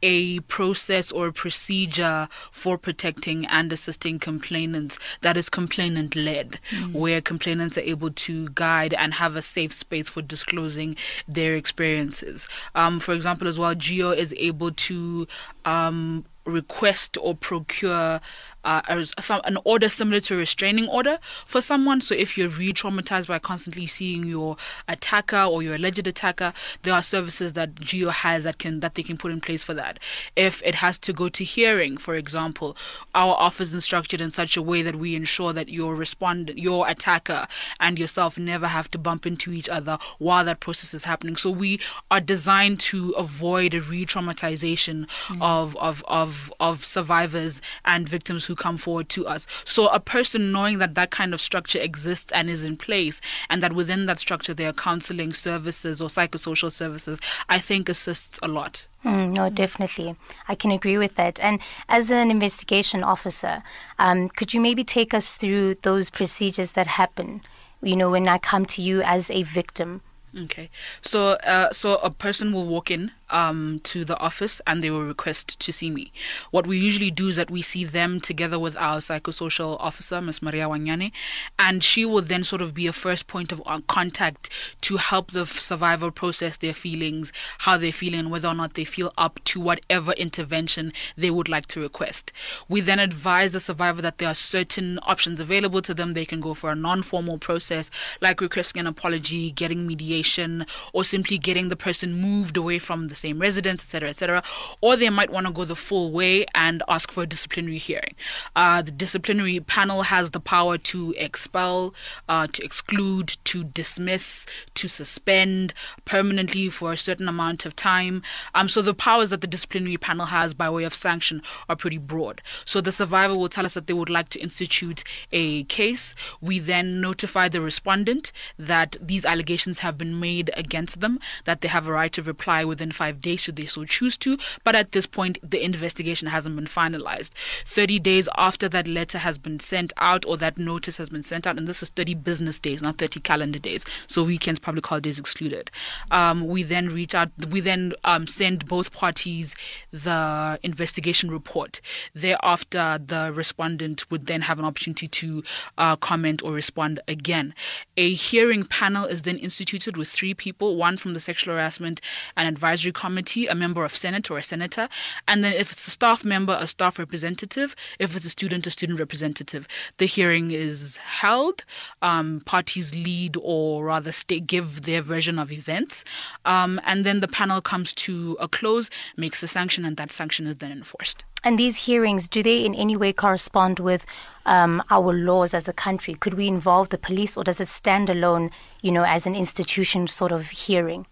a 0.01 0.39
process 0.41 1.11
or 1.11 1.27
a 1.27 1.33
procedure 1.33 2.27
for 2.51 2.77
protecting 2.77 3.45
and 3.47 3.71
assisting 3.73 4.19
complainants 4.19 4.97
that 5.21 5.37
is 5.37 5.49
complainant 5.49 6.15
led, 6.15 6.59
mm. 6.71 6.93
where 6.93 7.21
complainants 7.21 7.77
are 7.77 7.81
able 7.81 8.11
to 8.11 8.49
guide 8.49 8.93
and 8.93 9.15
have 9.15 9.35
a 9.35 9.41
safe 9.41 9.71
space 9.71 10.09
for 10.09 10.21
disclosing 10.21 10.95
their 11.27 11.55
experiences. 11.55 12.47
Um, 12.75 12.99
for 12.99 13.13
example, 13.13 13.47
as 13.47 13.59
well, 13.59 13.75
GEO 13.75 14.11
is 14.11 14.33
able 14.37 14.71
to 14.71 15.27
um, 15.65 16.25
request 16.45 17.17
or 17.21 17.35
procure 17.35 18.21
uh, 18.63 19.03
some, 19.19 19.41
an 19.45 19.57
order 19.63 19.89
similar 19.89 20.19
to 20.19 20.35
a 20.35 20.37
restraining 20.37 20.87
order 20.87 21.19
for 21.45 21.61
someone. 21.61 22.01
So 22.01 22.15
if 22.15 22.37
you're 22.37 22.49
re-traumatized 22.49 23.27
by 23.27 23.39
constantly 23.39 23.87
seeing 23.87 24.25
your 24.25 24.57
attacker 24.87 25.41
or 25.41 25.63
your 25.63 25.75
alleged 25.75 26.07
attacker, 26.07 26.53
there 26.83 26.93
are 26.93 27.03
services 27.03 27.53
that 27.53 27.75
GEO 27.75 28.09
has 28.09 28.43
that 28.43 28.59
can 28.59 28.79
that 28.81 28.95
they 28.95 29.03
can 29.03 29.17
put 29.17 29.31
in 29.31 29.41
place 29.41 29.63
for 29.63 29.73
that. 29.73 29.99
If 30.35 30.61
it 30.65 30.75
has 30.75 30.99
to 30.99 31.13
go 31.13 31.29
to 31.29 31.43
hearing, 31.43 31.97
for 31.97 32.15
example, 32.15 32.75
our 33.15 33.35
office 33.35 33.73
is 33.73 33.83
structured 33.83 34.21
in 34.21 34.31
such 34.31 34.57
a 34.57 34.61
way 34.61 34.81
that 34.81 34.95
we 34.95 35.15
ensure 35.15 35.53
that 35.53 35.69
your 35.69 35.95
respondent, 35.95 36.57
your 36.59 36.87
attacker, 36.87 37.47
and 37.79 37.97
yourself 37.97 38.37
never 38.37 38.67
have 38.67 38.91
to 38.91 38.97
bump 38.97 39.25
into 39.25 39.51
each 39.51 39.69
other 39.69 39.97
while 40.17 40.45
that 40.45 40.59
process 40.59 40.93
is 40.93 41.03
happening. 41.05 41.35
So 41.35 41.49
we 41.49 41.79
are 42.11 42.19
designed 42.19 42.79
to 42.81 43.11
avoid 43.11 43.73
a 43.73 43.81
re-traumatization 43.81 45.07
mm. 45.27 45.41
of, 45.41 45.75
of 45.77 46.03
of 46.07 46.51
of 46.59 46.85
survivors 46.85 47.61
and 47.85 48.07
victims 48.07 48.45
who 48.49 48.55
come 48.55 48.77
forward 48.77 49.07
to 49.09 49.25
us. 49.25 49.47
So 49.63 49.87
a 49.87 50.01
person 50.01 50.51
knowing 50.51 50.79
that 50.79 50.95
that 50.95 51.11
kind 51.11 51.33
of 51.33 51.39
structure 51.39 51.79
exists 51.79 52.33
and 52.33 52.49
is 52.49 52.63
in 52.63 52.75
place, 52.75 53.21
and 53.49 53.63
that 53.63 53.71
within 53.71 54.07
that 54.07 54.19
structure 54.19 54.53
there 54.53 54.67
are 54.67 54.73
counseling 54.73 55.31
services 55.31 56.01
or 56.01 56.09
psychosocial 56.09 56.71
services, 56.71 57.19
I 57.47 57.59
think 57.59 57.87
assists 57.87 58.39
a 58.43 58.49
lot. 58.49 58.85
Mm, 59.05 59.35
no, 59.35 59.49
definitely. 59.49 60.15
I 60.49 60.55
can 60.55 60.71
agree 60.71 60.97
with 60.97 61.15
that. 61.15 61.39
And 61.39 61.61
as 61.87 62.11
an 62.11 62.29
investigation 62.29 63.03
officer, 63.03 63.63
um, 63.97 64.27
could 64.27 64.53
you 64.53 64.59
maybe 64.59 64.83
take 64.83 65.13
us 65.13 65.37
through 65.37 65.75
those 65.83 66.09
procedures 66.09 66.73
that 66.73 66.87
happen, 66.87 67.41
you 67.81 67.95
know, 67.95 68.09
when 68.09 68.27
I 68.27 68.39
come 68.39 68.65
to 68.65 68.81
you 68.81 69.01
as 69.01 69.31
a 69.31 69.43
victim? 69.43 70.01
Okay, 70.37 70.69
so 71.01 71.31
uh, 71.45 71.73
so 71.73 71.95
a 71.97 72.11
person 72.11 72.53
will 72.53 72.67
walk 72.67 72.91
in 72.91 73.11
um, 73.29 73.79
to 73.83 74.05
the 74.05 74.17
office 74.17 74.61
and 74.65 74.83
they 74.83 74.89
will 74.89 75.05
request 75.05 75.59
to 75.59 75.71
see 75.71 75.89
me. 75.89 76.11
What 76.51 76.67
we 76.67 76.77
usually 76.77 77.11
do 77.11 77.27
is 77.27 77.35
that 77.35 77.51
we 77.51 77.61
see 77.61 77.85
them 77.85 78.19
together 78.19 78.59
with 78.59 78.75
our 78.77 78.97
psychosocial 78.97 79.77
officer, 79.79 80.21
Ms. 80.21 80.41
Maria 80.41 80.67
Wanyane, 80.67 81.11
and 81.57 81.83
she 81.83 82.05
will 82.05 82.21
then 82.21 82.43
sort 82.43 82.61
of 82.61 82.73
be 82.73 82.87
a 82.87 82.93
first 82.93 83.27
point 83.27 83.51
of 83.51 83.61
uh, 83.65 83.81
contact 83.87 84.49
to 84.81 84.97
help 84.97 85.31
the 85.31 85.45
survivor 85.45 86.11
process 86.11 86.57
their 86.57 86.73
feelings, 86.73 87.31
how 87.59 87.77
they're 87.77 87.91
feeling, 87.91 88.29
whether 88.29 88.47
or 88.47 88.53
not 88.53 88.73
they 88.73 88.85
feel 88.85 89.13
up 89.17 89.39
to 89.45 89.59
whatever 89.59 90.11
intervention 90.13 90.93
they 91.17 91.29
would 91.29 91.49
like 91.49 91.67
to 91.67 91.81
request. 91.81 92.31
We 92.67 92.81
then 92.81 92.99
advise 92.99 93.53
the 93.53 93.59
survivor 93.59 94.01
that 94.01 94.17
there 94.17 94.29
are 94.29 94.35
certain 94.35 94.99
options 95.03 95.39
available 95.39 95.81
to 95.83 95.93
them. 95.93 96.13
They 96.13 96.25
can 96.25 96.41
go 96.41 96.53
for 96.53 96.71
a 96.71 96.75
non 96.75 97.03
formal 97.03 97.37
process, 97.37 97.89
like 98.21 98.41
requesting 98.41 98.79
an 98.79 98.87
apology, 98.87 99.51
getting 99.51 99.87
mediation, 99.87 100.65
or 100.93 101.03
simply 101.03 101.37
getting 101.37 101.69
the 101.69 101.75
person 101.75 102.13
moved 102.13 102.57
away 102.57 102.79
from 102.79 103.07
the 103.07 103.15
same 103.19 103.39
residence, 103.39 103.81
etc., 103.81 104.09
etc. 104.09 104.43
Or 104.81 104.95
they 104.95 105.09
might 105.09 105.31
want 105.31 105.47
to 105.47 105.53
go 105.53 105.65
the 105.65 105.75
full 105.75 106.11
way 106.11 106.45
and 106.55 106.83
ask 106.87 107.11
for 107.11 107.23
a 107.23 107.27
disciplinary 107.27 107.77
hearing. 107.77 108.15
Uh, 108.55 108.81
the 108.81 108.91
disciplinary 108.91 109.59
panel 109.59 110.03
has 110.03 110.31
the 110.31 110.39
power 110.39 110.77
to 110.77 111.13
expel, 111.17 111.93
uh, 112.27 112.47
to 112.47 112.63
exclude, 112.63 113.37
to 113.45 113.63
dismiss, 113.63 114.45
to 114.75 114.87
suspend 114.87 115.73
permanently 116.05 116.69
for 116.69 116.91
a 116.91 116.97
certain 116.97 117.27
amount 117.27 117.65
of 117.65 117.75
time. 117.75 118.21
Um, 118.53 118.69
so 118.69 118.81
the 118.81 118.93
powers 118.93 119.29
that 119.29 119.41
the 119.41 119.47
disciplinary 119.47 119.97
panel 119.97 120.27
has 120.27 120.53
by 120.53 120.69
way 120.69 120.83
of 120.83 120.95
sanction 120.95 121.41
are 121.67 121.75
pretty 121.75 121.97
broad. 121.97 122.41
So 122.65 122.81
the 122.81 122.91
survivor 122.91 123.35
will 123.35 123.49
tell 123.49 123.65
us 123.65 123.73
that 123.73 123.87
they 123.87 123.93
would 123.93 124.09
like 124.09 124.29
to 124.29 124.39
institute 124.39 125.03
a 125.31 125.63
case. 125.65 126.13
We 126.41 126.59
then 126.59 127.01
notify 127.01 127.49
the 127.49 127.61
respondent 127.61 128.31
that 128.57 128.95
these 129.01 129.25
allegations 129.25 129.79
have 129.79 129.97
been 129.97 130.19
made 130.19 130.51
against 130.55 131.01
them, 131.01 131.19
that 131.45 131.61
they 131.61 131.67
have 131.67 131.87
a 131.87 131.91
right 131.91 132.11
to 132.13 132.21
reply 132.21 132.63
within 132.63 132.91
five 132.91 133.08
days 133.11 133.41
should 133.41 133.55
they 133.55 133.65
so 133.65 133.85
choose 133.85 134.17
to. 134.19 134.37
But 134.63 134.75
at 134.75 134.91
this 134.91 135.05
point, 135.05 135.37
the 135.41 135.63
investigation 135.63 136.27
hasn't 136.27 136.55
been 136.55 136.65
finalized. 136.65 137.31
30 137.65 137.99
days 137.99 138.27
after 138.37 138.69
that 138.69 138.87
letter 138.87 139.19
has 139.19 139.37
been 139.37 139.59
sent 139.59 139.93
out 139.97 140.25
or 140.25 140.37
that 140.37 140.57
notice 140.57 140.97
has 140.97 141.09
been 141.09 141.23
sent 141.23 141.47
out, 141.47 141.57
and 141.57 141.67
this 141.67 141.83
is 141.83 141.89
30 141.89 142.15
business 142.15 142.59
days, 142.59 142.81
not 142.81 142.97
30 142.97 143.19
calendar 143.21 143.59
days. 143.59 143.85
So 144.07 144.23
weekends, 144.23 144.59
public 144.59 144.85
holidays 144.85 145.19
excluded. 145.19 145.71
Um, 146.11 146.47
we 146.47 146.63
then 146.63 146.89
reach 146.89 147.15
out, 147.15 147.29
we 147.49 147.59
then 147.59 147.93
um, 148.03 148.27
send 148.27 148.67
both 148.67 148.91
parties 148.91 149.55
the 149.91 150.59
investigation 150.63 151.31
report. 151.31 151.81
Thereafter, 152.13 152.99
the 153.03 153.31
respondent 153.33 154.09
would 154.11 154.27
then 154.27 154.41
have 154.41 154.59
an 154.59 154.65
opportunity 154.65 155.07
to 155.07 155.43
uh, 155.77 155.95
comment 155.95 156.43
or 156.43 156.51
respond 156.51 156.99
again. 157.07 157.53
A 157.97 158.13
hearing 158.13 158.65
panel 158.65 159.05
is 159.05 159.23
then 159.23 159.37
instituted 159.37 159.97
with 159.97 160.09
three 160.09 160.33
people 160.33 160.75
one 160.75 160.97
from 160.97 161.13
the 161.13 161.19
sexual 161.19 161.53
harassment 161.53 162.01
and 162.35 162.47
advisory 162.47 162.91
committee, 163.03 163.45
a 163.47 163.55
member 163.63 163.83
of 163.85 163.93
Senate 164.03 164.25
or 164.31 164.37
a 164.37 164.43
senator, 164.53 164.85
and 165.27 165.37
then 165.43 165.53
if 165.53 165.67
it's 165.73 165.87
a 165.87 165.91
staff 165.99 166.19
member, 166.33 166.55
a 166.59 166.67
staff 166.75 166.99
representative, 167.03 167.69
if 167.97 168.15
it's 168.15 168.25
a 168.25 168.33
student, 168.37 168.67
a 168.67 168.71
student 168.71 168.99
representative. 168.99 169.63
The 170.01 170.05
hearing 170.15 170.47
is 170.67 170.97
held, 171.21 171.57
um, 172.01 172.27
parties 172.45 172.89
lead 173.07 173.33
or 173.41 173.85
rather 173.85 174.13
give 174.55 174.67
their 174.87 175.01
version 175.13 175.39
of 175.39 175.51
events, 175.51 176.03
um, 176.45 176.71
and 176.89 177.05
then 177.05 177.19
the 177.19 177.27
panel 177.39 177.61
comes 177.61 177.93
to 178.05 178.37
a 178.39 178.47
close, 178.47 178.89
makes 179.15 179.41
a 179.43 179.47
sanction, 179.47 179.85
and 179.85 179.95
that 179.97 180.11
sanction 180.11 180.47
is 180.47 180.57
then 180.57 180.71
enforced. 180.71 181.23
And 181.43 181.57
these 181.57 181.77
hearings, 181.87 182.27
do 182.27 182.43
they 182.43 182.65
in 182.65 182.75
any 182.75 182.97
way 182.97 183.13
correspond 183.13 183.79
with 183.79 184.05
um, 184.45 184.83
our 184.89 185.13
laws 185.13 185.53
as 185.53 185.67
a 185.67 185.73
country? 185.73 186.13
Could 186.15 186.33
we 186.33 186.47
involve 186.47 186.89
the 186.89 186.97
police, 186.97 187.37
or 187.37 187.43
does 187.43 187.61
it 187.61 187.69
stand 187.69 188.09
alone, 188.09 188.51
you 188.81 188.91
know, 188.91 189.03
as 189.03 189.25
an 189.25 189.35
institution 189.35 190.07
sort 190.07 190.31
of 190.31 190.49
hearing? 190.65 191.05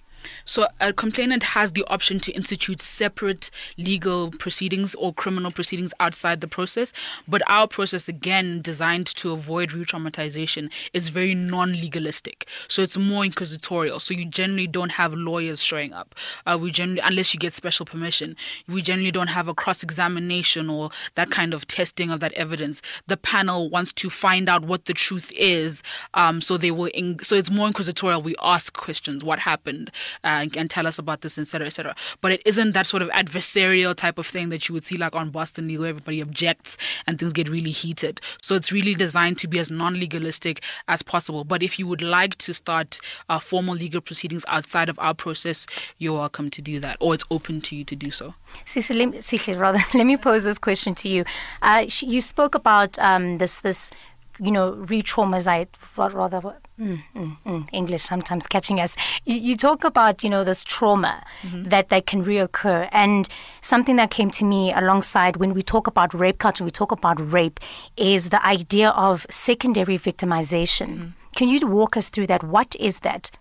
So 0.45 0.67
a 0.79 0.93
complainant 0.93 1.43
has 1.43 1.71
the 1.71 1.83
option 1.87 2.19
to 2.21 2.31
institute 2.31 2.81
separate 2.81 3.49
legal 3.77 4.31
proceedings 4.31 4.95
or 4.95 5.13
criminal 5.13 5.51
proceedings 5.51 5.93
outside 5.99 6.41
the 6.41 6.47
process. 6.47 6.93
But 7.27 7.41
our 7.47 7.67
process, 7.67 8.07
again, 8.07 8.61
designed 8.61 9.07
to 9.07 9.31
avoid 9.31 9.71
re-traumatization, 9.71 10.71
is 10.93 11.09
very 11.09 11.33
non-legalistic. 11.33 12.47
So 12.67 12.81
it's 12.81 12.97
more 12.97 13.25
inquisitorial. 13.25 13.99
So 13.99 14.13
you 14.13 14.25
generally 14.25 14.67
don't 14.67 14.91
have 14.91 15.13
lawyers 15.13 15.61
showing 15.61 15.93
up. 15.93 16.15
Uh, 16.45 16.57
we 16.59 16.71
generally, 16.71 17.01
unless 17.01 17.33
you 17.33 17.39
get 17.39 17.53
special 17.53 17.85
permission, 17.85 18.35
we 18.67 18.81
generally 18.81 19.11
don't 19.11 19.27
have 19.27 19.47
a 19.47 19.53
cross-examination 19.53 20.69
or 20.69 20.89
that 21.15 21.31
kind 21.31 21.53
of 21.53 21.67
testing 21.67 22.09
of 22.09 22.19
that 22.19 22.33
evidence. 22.33 22.81
The 23.07 23.17
panel 23.17 23.69
wants 23.69 23.93
to 23.93 24.09
find 24.09 24.49
out 24.49 24.63
what 24.63 24.85
the 24.85 24.93
truth 24.93 25.31
is. 25.35 25.81
Um, 26.13 26.41
so 26.41 26.57
they 26.57 26.71
will. 26.71 26.91
In, 26.93 27.19
so 27.23 27.35
it's 27.35 27.49
more 27.49 27.67
inquisitorial. 27.67 28.21
We 28.21 28.35
ask 28.41 28.73
questions. 28.73 29.23
What 29.23 29.39
happened? 29.39 29.91
And 30.23 30.69
tell 30.69 30.87
us 30.87 30.99
about 30.99 31.21
this, 31.21 31.37
etc., 31.37 31.67
etc. 31.67 31.95
But 32.21 32.31
it 32.31 32.41
isn't 32.45 32.73
that 32.73 32.87
sort 32.87 33.01
of 33.01 33.09
adversarial 33.09 33.95
type 33.95 34.17
of 34.17 34.27
thing 34.27 34.49
that 34.49 34.67
you 34.67 34.73
would 34.73 34.83
see 34.83 34.97
like 34.97 35.15
on 35.15 35.29
Boston 35.29 35.67
Legal, 35.67 35.83
where 35.83 35.89
everybody 35.89 36.21
objects 36.21 36.77
and 37.05 37.19
things 37.19 37.33
get 37.33 37.49
really 37.49 37.71
heated. 37.71 38.21
So 38.41 38.55
it's 38.55 38.71
really 38.71 38.93
designed 38.93 39.37
to 39.39 39.47
be 39.47 39.59
as 39.59 39.71
non-legalistic 39.71 40.61
as 40.87 41.01
possible. 41.01 41.43
But 41.43 41.63
if 41.63 41.79
you 41.79 41.87
would 41.87 42.01
like 42.01 42.37
to 42.39 42.53
start 42.53 42.99
uh, 43.29 43.39
formal 43.39 43.75
legal 43.75 44.01
proceedings 44.01 44.45
outside 44.47 44.89
of 44.89 44.97
our 44.99 45.13
process, 45.13 45.67
you're 45.97 46.17
welcome 46.17 46.49
to 46.51 46.61
do 46.61 46.79
that, 46.79 46.97
or 46.99 47.13
it's 47.13 47.25
open 47.31 47.61
to 47.61 47.75
you 47.75 47.83
to 47.85 47.95
do 47.95 48.11
so. 48.11 48.33
Sisi, 48.65 49.59
rather, 49.59 49.79
let 49.93 50.05
me 50.05 50.17
pose 50.17 50.43
this 50.43 50.57
question 50.57 50.95
to 50.95 51.09
you. 51.09 51.25
Uh, 51.61 51.85
you 51.99 52.21
spoke 52.21 52.55
about 52.55 52.97
um, 52.99 53.37
this 53.37 53.61
this 53.61 53.91
you 54.39 54.51
know, 54.51 54.71
re-traumatize, 54.71 55.67
rather, 55.95 56.41
mm, 56.79 57.01
mm, 57.15 57.37
mm, 57.45 57.69
English 57.71 58.03
sometimes 58.03 58.47
catching 58.47 58.79
us. 58.79 58.95
You, 59.25 59.35
you, 59.35 59.57
talk 59.57 59.83
about, 59.83 60.23
you 60.23 60.29
know, 60.29 60.43
this 60.43 60.63
trauma 60.63 61.23
mm-hmm. 61.41 61.69
that, 61.69 61.89
that 61.89 62.05
can 62.05 62.23
reoccur. 62.23 62.87
And 62.91 63.27
something 63.61 63.95
that 63.95 64.11
came 64.11 64.29
to 64.31 64.45
me 64.45 64.73
alongside 64.73 65.37
when 65.37 65.53
we 65.53 65.63
talk 65.63 65.87
about 65.87 66.13
rape 66.13 66.39
culture, 66.39 66.63
we 66.63 66.71
talk 66.71 66.91
about 66.91 67.17
rape, 67.31 67.59
is 67.95 68.29
the 68.29 68.45
idea 68.45 68.89
of 68.89 69.25
secondary 69.29 69.97
victimization. 69.97 70.87
Mm-hmm. 70.87 71.07
Can 71.35 71.49
you 71.49 71.67
walk 71.67 71.97
us 71.97 72.09
through 72.09 72.27
that? 72.27 72.43
What 72.43 72.75
is 72.75 72.99
that? 72.99 73.31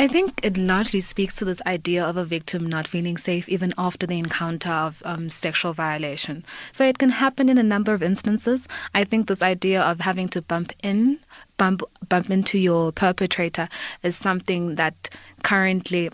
I 0.00 0.08
think 0.08 0.40
it 0.42 0.56
largely 0.56 1.00
speaks 1.00 1.36
to 1.36 1.44
this 1.44 1.60
idea 1.66 2.02
of 2.02 2.16
a 2.16 2.24
victim 2.24 2.66
not 2.66 2.88
feeling 2.88 3.18
safe 3.18 3.50
even 3.50 3.74
after 3.76 4.06
the 4.06 4.18
encounter 4.18 4.70
of 4.70 5.02
um, 5.04 5.28
sexual 5.28 5.74
violation. 5.74 6.42
So 6.72 6.86
it 6.86 6.96
can 6.96 7.10
happen 7.10 7.50
in 7.50 7.58
a 7.58 7.62
number 7.62 7.92
of 7.92 8.02
instances. 8.02 8.66
I 8.94 9.04
think 9.04 9.28
this 9.28 9.42
idea 9.42 9.82
of 9.82 10.00
having 10.00 10.30
to 10.30 10.40
bump 10.40 10.72
in, 10.82 11.18
bump 11.58 11.82
bump 12.08 12.30
into 12.30 12.58
your 12.58 12.92
perpetrator 12.92 13.68
is 14.02 14.16
something 14.16 14.76
that 14.76 15.10
currently 15.42 16.08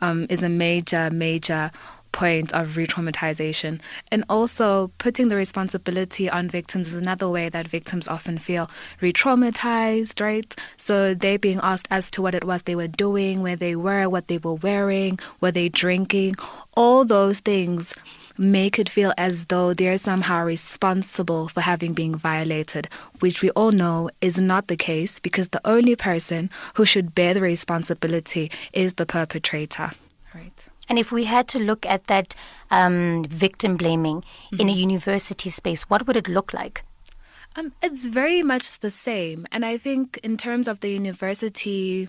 um, 0.00 0.28
is 0.30 0.44
a 0.44 0.48
major, 0.48 1.10
major 1.10 1.72
point 2.12 2.52
of 2.52 2.76
re 2.76 2.86
traumatization. 2.86 3.80
And 4.10 4.24
also, 4.28 4.90
putting 4.98 5.28
the 5.28 5.36
responsibility 5.36 6.30
on 6.30 6.48
victims 6.48 6.88
is 6.88 6.94
another 6.94 7.28
way 7.28 7.48
that 7.48 7.66
victims 7.66 8.06
often 8.06 8.38
feel 8.38 8.70
re 9.00 9.12
traumatized, 9.12 10.20
right? 10.20 10.54
So, 10.76 11.14
they 11.14 11.36
being 11.36 11.60
asked 11.62 11.88
as 11.90 12.10
to 12.12 12.22
what 12.22 12.34
it 12.34 12.44
was 12.44 12.62
they 12.62 12.76
were 12.76 12.88
doing, 12.88 13.42
where 13.42 13.56
they 13.56 13.76
were, 13.76 14.08
what 14.08 14.28
they 14.28 14.38
were 14.38 14.54
wearing, 14.54 15.18
were 15.40 15.52
they 15.52 15.68
drinking, 15.68 16.36
all 16.76 17.04
those 17.04 17.40
things 17.40 17.94
make 18.38 18.78
it 18.78 18.88
feel 18.88 19.12
as 19.18 19.46
though 19.46 19.74
they're 19.74 19.98
somehow 19.98 20.42
responsible 20.42 21.48
for 21.48 21.60
having 21.60 21.92
been 21.92 22.16
violated, 22.16 22.88
which 23.20 23.42
we 23.42 23.50
all 23.50 23.72
know 23.72 24.10
is 24.20 24.38
not 24.38 24.68
the 24.68 24.76
case 24.76 25.20
because 25.20 25.48
the 25.48 25.60
only 25.66 25.96
person 25.96 26.50
who 26.74 26.84
should 26.84 27.14
bear 27.14 27.34
the 27.34 27.40
responsibility 27.40 28.50
is 28.72 28.94
the 28.94 29.06
perpetrator. 29.06 29.92
And 30.88 30.98
if 30.98 31.12
we 31.12 31.24
had 31.24 31.48
to 31.48 31.58
look 31.58 31.86
at 31.86 32.06
that 32.06 32.34
um, 32.70 33.24
victim 33.28 33.76
blaming 33.76 34.22
mm-hmm. 34.22 34.60
in 34.60 34.68
a 34.68 34.72
mm-hmm. 34.72 34.80
university 34.80 35.50
space, 35.50 35.82
what 35.82 36.06
would 36.06 36.16
it 36.16 36.28
look 36.28 36.52
like? 36.52 36.84
Um, 37.54 37.72
it's 37.82 38.06
very 38.06 38.42
much 38.42 38.80
the 38.80 38.90
same. 38.90 39.46
And 39.52 39.64
I 39.64 39.76
think 39.76 40.18
in 40.22 40.36
terms 40.36 40.68
of 40.68 40.80
the 40.80 40.88
university 40.88 42.08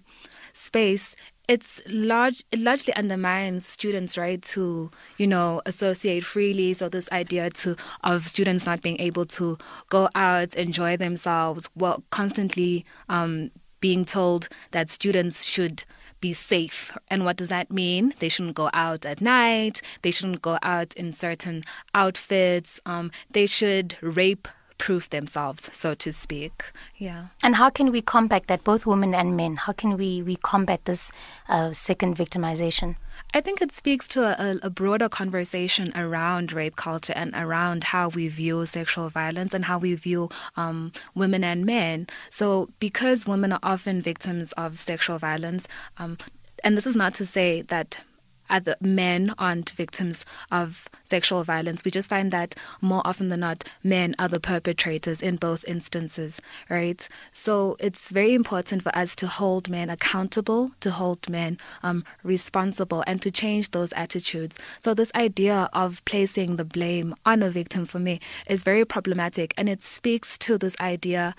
space, 0.54 1.16
it's 1.50 1.82
large 1.88 2.44
it 2.52 2.60
largely 2.60 2.94
undermines 2.94 3.66
students' 3.66 4.18
right 4.18 4.42
to, 4.42 4.90
you 5.18 5.28
know, 5.28 5.62
associate 5.66 6.24
freely. 6.24 6.74
So 6.74 6.88
this 6.88 7.12
idea 7.12 7.50
to 7.50 7.76
of 8.02 8.28
students 8.28 8.66
not 8.66 8.82
being 8.82 9.00
able 9.02 9.26
to 9.26 9.58
go 9.90 10.08
out, 10.16 10.56
enjoy 10.56 10.96
themselves, 10.96 11.70
well 11.76 12.04
constantly 12.12 12.86
um, 13.10 13.52
being 13.82 14.06
told 14.06 14.48
that 14.72 14.90
students 14.90 15.44
should 15.44 15.84
be 16.24 16.34
safe. 16.34 16.80
And 17.12 17.26
what 17.26 17.36
does 17.36 17.50
that 17.50 17.70
mean? 17.70 18.14
They 18.20 18.30
shouldn't 18.30 18.56
go 18.56 18.70
out 18.72 19.06
at 19.06 19.20
night. 19.20 19.82
They 20.04 20.12
shouldn't 20.12 20.42
go 20.42 20.58
out 20.64 20.94
in 20.96 21.12
certain 21.12 21.64
outfits. 21.94 22.80
Um, 22.86 23.12
they 23.30 23.46
should 23.46 23.98
rape 24.02 24.48
proof 24.78 25.10
themselves, 25.10 25.70
so 25.74 25.94
to 25.96 26.12
speak. 26.14 26.56
Yeah. 26.98 27.28
And 27.44 27.56
how 27.56 27.70
can 27.70 27.92
we 27.92 28.02
combat 28.02 28.44
that, 28.48 28.64
both 28.64 28.86
women 28.86 29.14
and 29.14 29.36
men? 29.36 29.58
How 29.58 29.74
can 29.74 29.98
we, 29.98 30.22
we 30.24 30.36
combat 30.38 30.80
this 30.86 31.12
uh, 31.50 31.74
second 31.74 32.18
victimization? 32.18 32.96
I 33.36 33.42
think 33.42 33.64
it 33.64 33.72
speaks 33.72 34.08
to 34.10 34.22
a, 34.40 34.60
a, 34.62 34.70
broader 34.70 35.10
conversation 35.10 35.92
around 35.96 36.52
rape 36.52 36.76
culture 36.76 37.14
and 37.16 37.34
around 37.34 37.86
how 37.86 38.10
we 38.10 38.28
view 38.28 38.64
sexual 38.68 39.10
violence 39.10 39.56
and 39.56 39.66
how 39.66 39.80
we 39.80 39.96
view 39.96 40.30
um, 40.56 40.92
women 41.16 41.44
and 41.44 41.66
men. 41.66 42.06
So, 42.30 42.70
because 42.80 43.26
women 43.26 43.52
are 43.52 43.60
often 43.64 44.04
victims 44.04 44.52
of 44.52 44.80
sexual 44.80 45.18
violence, 45.18 45.68
um, 45.98 46.20
and 46.64 46.78
this 46.78 46.86
is 46.86 46.96
not 46.96 47.16
to 47.16 47.26
say 47.26 47.64
that 47.64 48.02
other 48.50 48.76
men 48.82 49.34
aren't 49.38 49.72
victims 49.72 50.26
of 50.52 50.90
sexual 51.04 51.44
violence. 51.44 51.84
We 51.84 51.92
just 51.92 52.10
find 52.10 52.32
that 52.32 52.56
more 52.82 53.02
often 53.06 53.30
than 53.30 53.42
not, 53.42 53.64
men 53.84 54.16
are 54.20 54.28
the 54.28 54.40
perpetrators 54.40 55.22
in 55.22 55.36
both 55.38 55.64
instances, 55.68 56.42
right? 56.70 57.08
So 57.32 57.78
it's 57.80 58.10
very 58.10 58.34
important 58.34 58.84
for 58.84 58.96
us 58.96 59.16
to 59.18 59.28
hold 59.28 59.70
men 59.70 59.90
accountable, 59.90 60.72
to 60.80 60.92
hold 60.92 61.30
men 61.30 61.58
um, 61.84 62.04
responsible, 62.24 63.04
and 63.08 63.22
to 63.22 63.32
change 63.32 63.72
those 63.72 63.94
attitudes. 63.94 64.58
So 64.82 64.94
this 64.94 65.12
idea 65.16 65.70
of 65.74 66.04
placing 66.06 66.56
the 66.56 66.66
blame 66.66 67.16
on 67.26 67.44
a 67.44 67.50
victim 67.50 67.86
for 67.86 68.00
me 68.00 68.20
is 68.48 68.64
very 68.64 68.86
problematic, 68.86 69.54
and 69.58 69.70
it 69.70 69.84
speaks 69.84 70.38
to 70.40 70.58
this 70.58 70.76
idea 70.80 71.36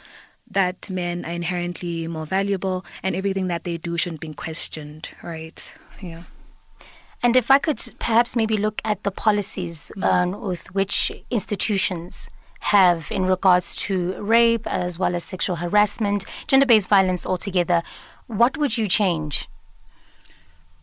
that 0.50 0.90
men 0.90 1.24
are 1.24 1.32
inherently 1.32 2.06
more 2.06 2.26
valuable 2.26 2.84
and 3.02 3.16
everything 3.16 3.46
that 3.48 3.64
they 3.64 3.76
do 3.76 3.96
shouldn't 3.96 4.20
be 4.20 4.32
questioned, 4.34 5.08
right? 5.22 5.74
Yeah. 6.00 6.24
And 7.24 7.38
if 7.38 7.50
I 7.50 7.58
could 7.58 7.94
perhaps 7.98 8.36
maybe 8.36 8.58
look 8.58 8.82
at 8.84 9.02
the 9.02 9.10
policies 9.10 9.90
mm. 9.96 10.04
um, 10.04 10.42
with 10.42 10.74
which 10.74 11.10
institutions 11.30 12.28
have 12.60 13.10
in 13.10 13.24
regards 13.24 13.74
to 13.76 14.22
rape 14.22 14.66
as 14.66 14.98
well 14.98 15.14
as 15.14 15.24
sexual 15.24 15.56
harassment, 15.56 16.26
gender 16.46 16.66
based 16.66 16.88
violence 16.88 17.24
altogether, 17.24 17.82
what 18.26 18.58
would 18.58 18.76
you 18.76 18.88
change? 18.88 19.48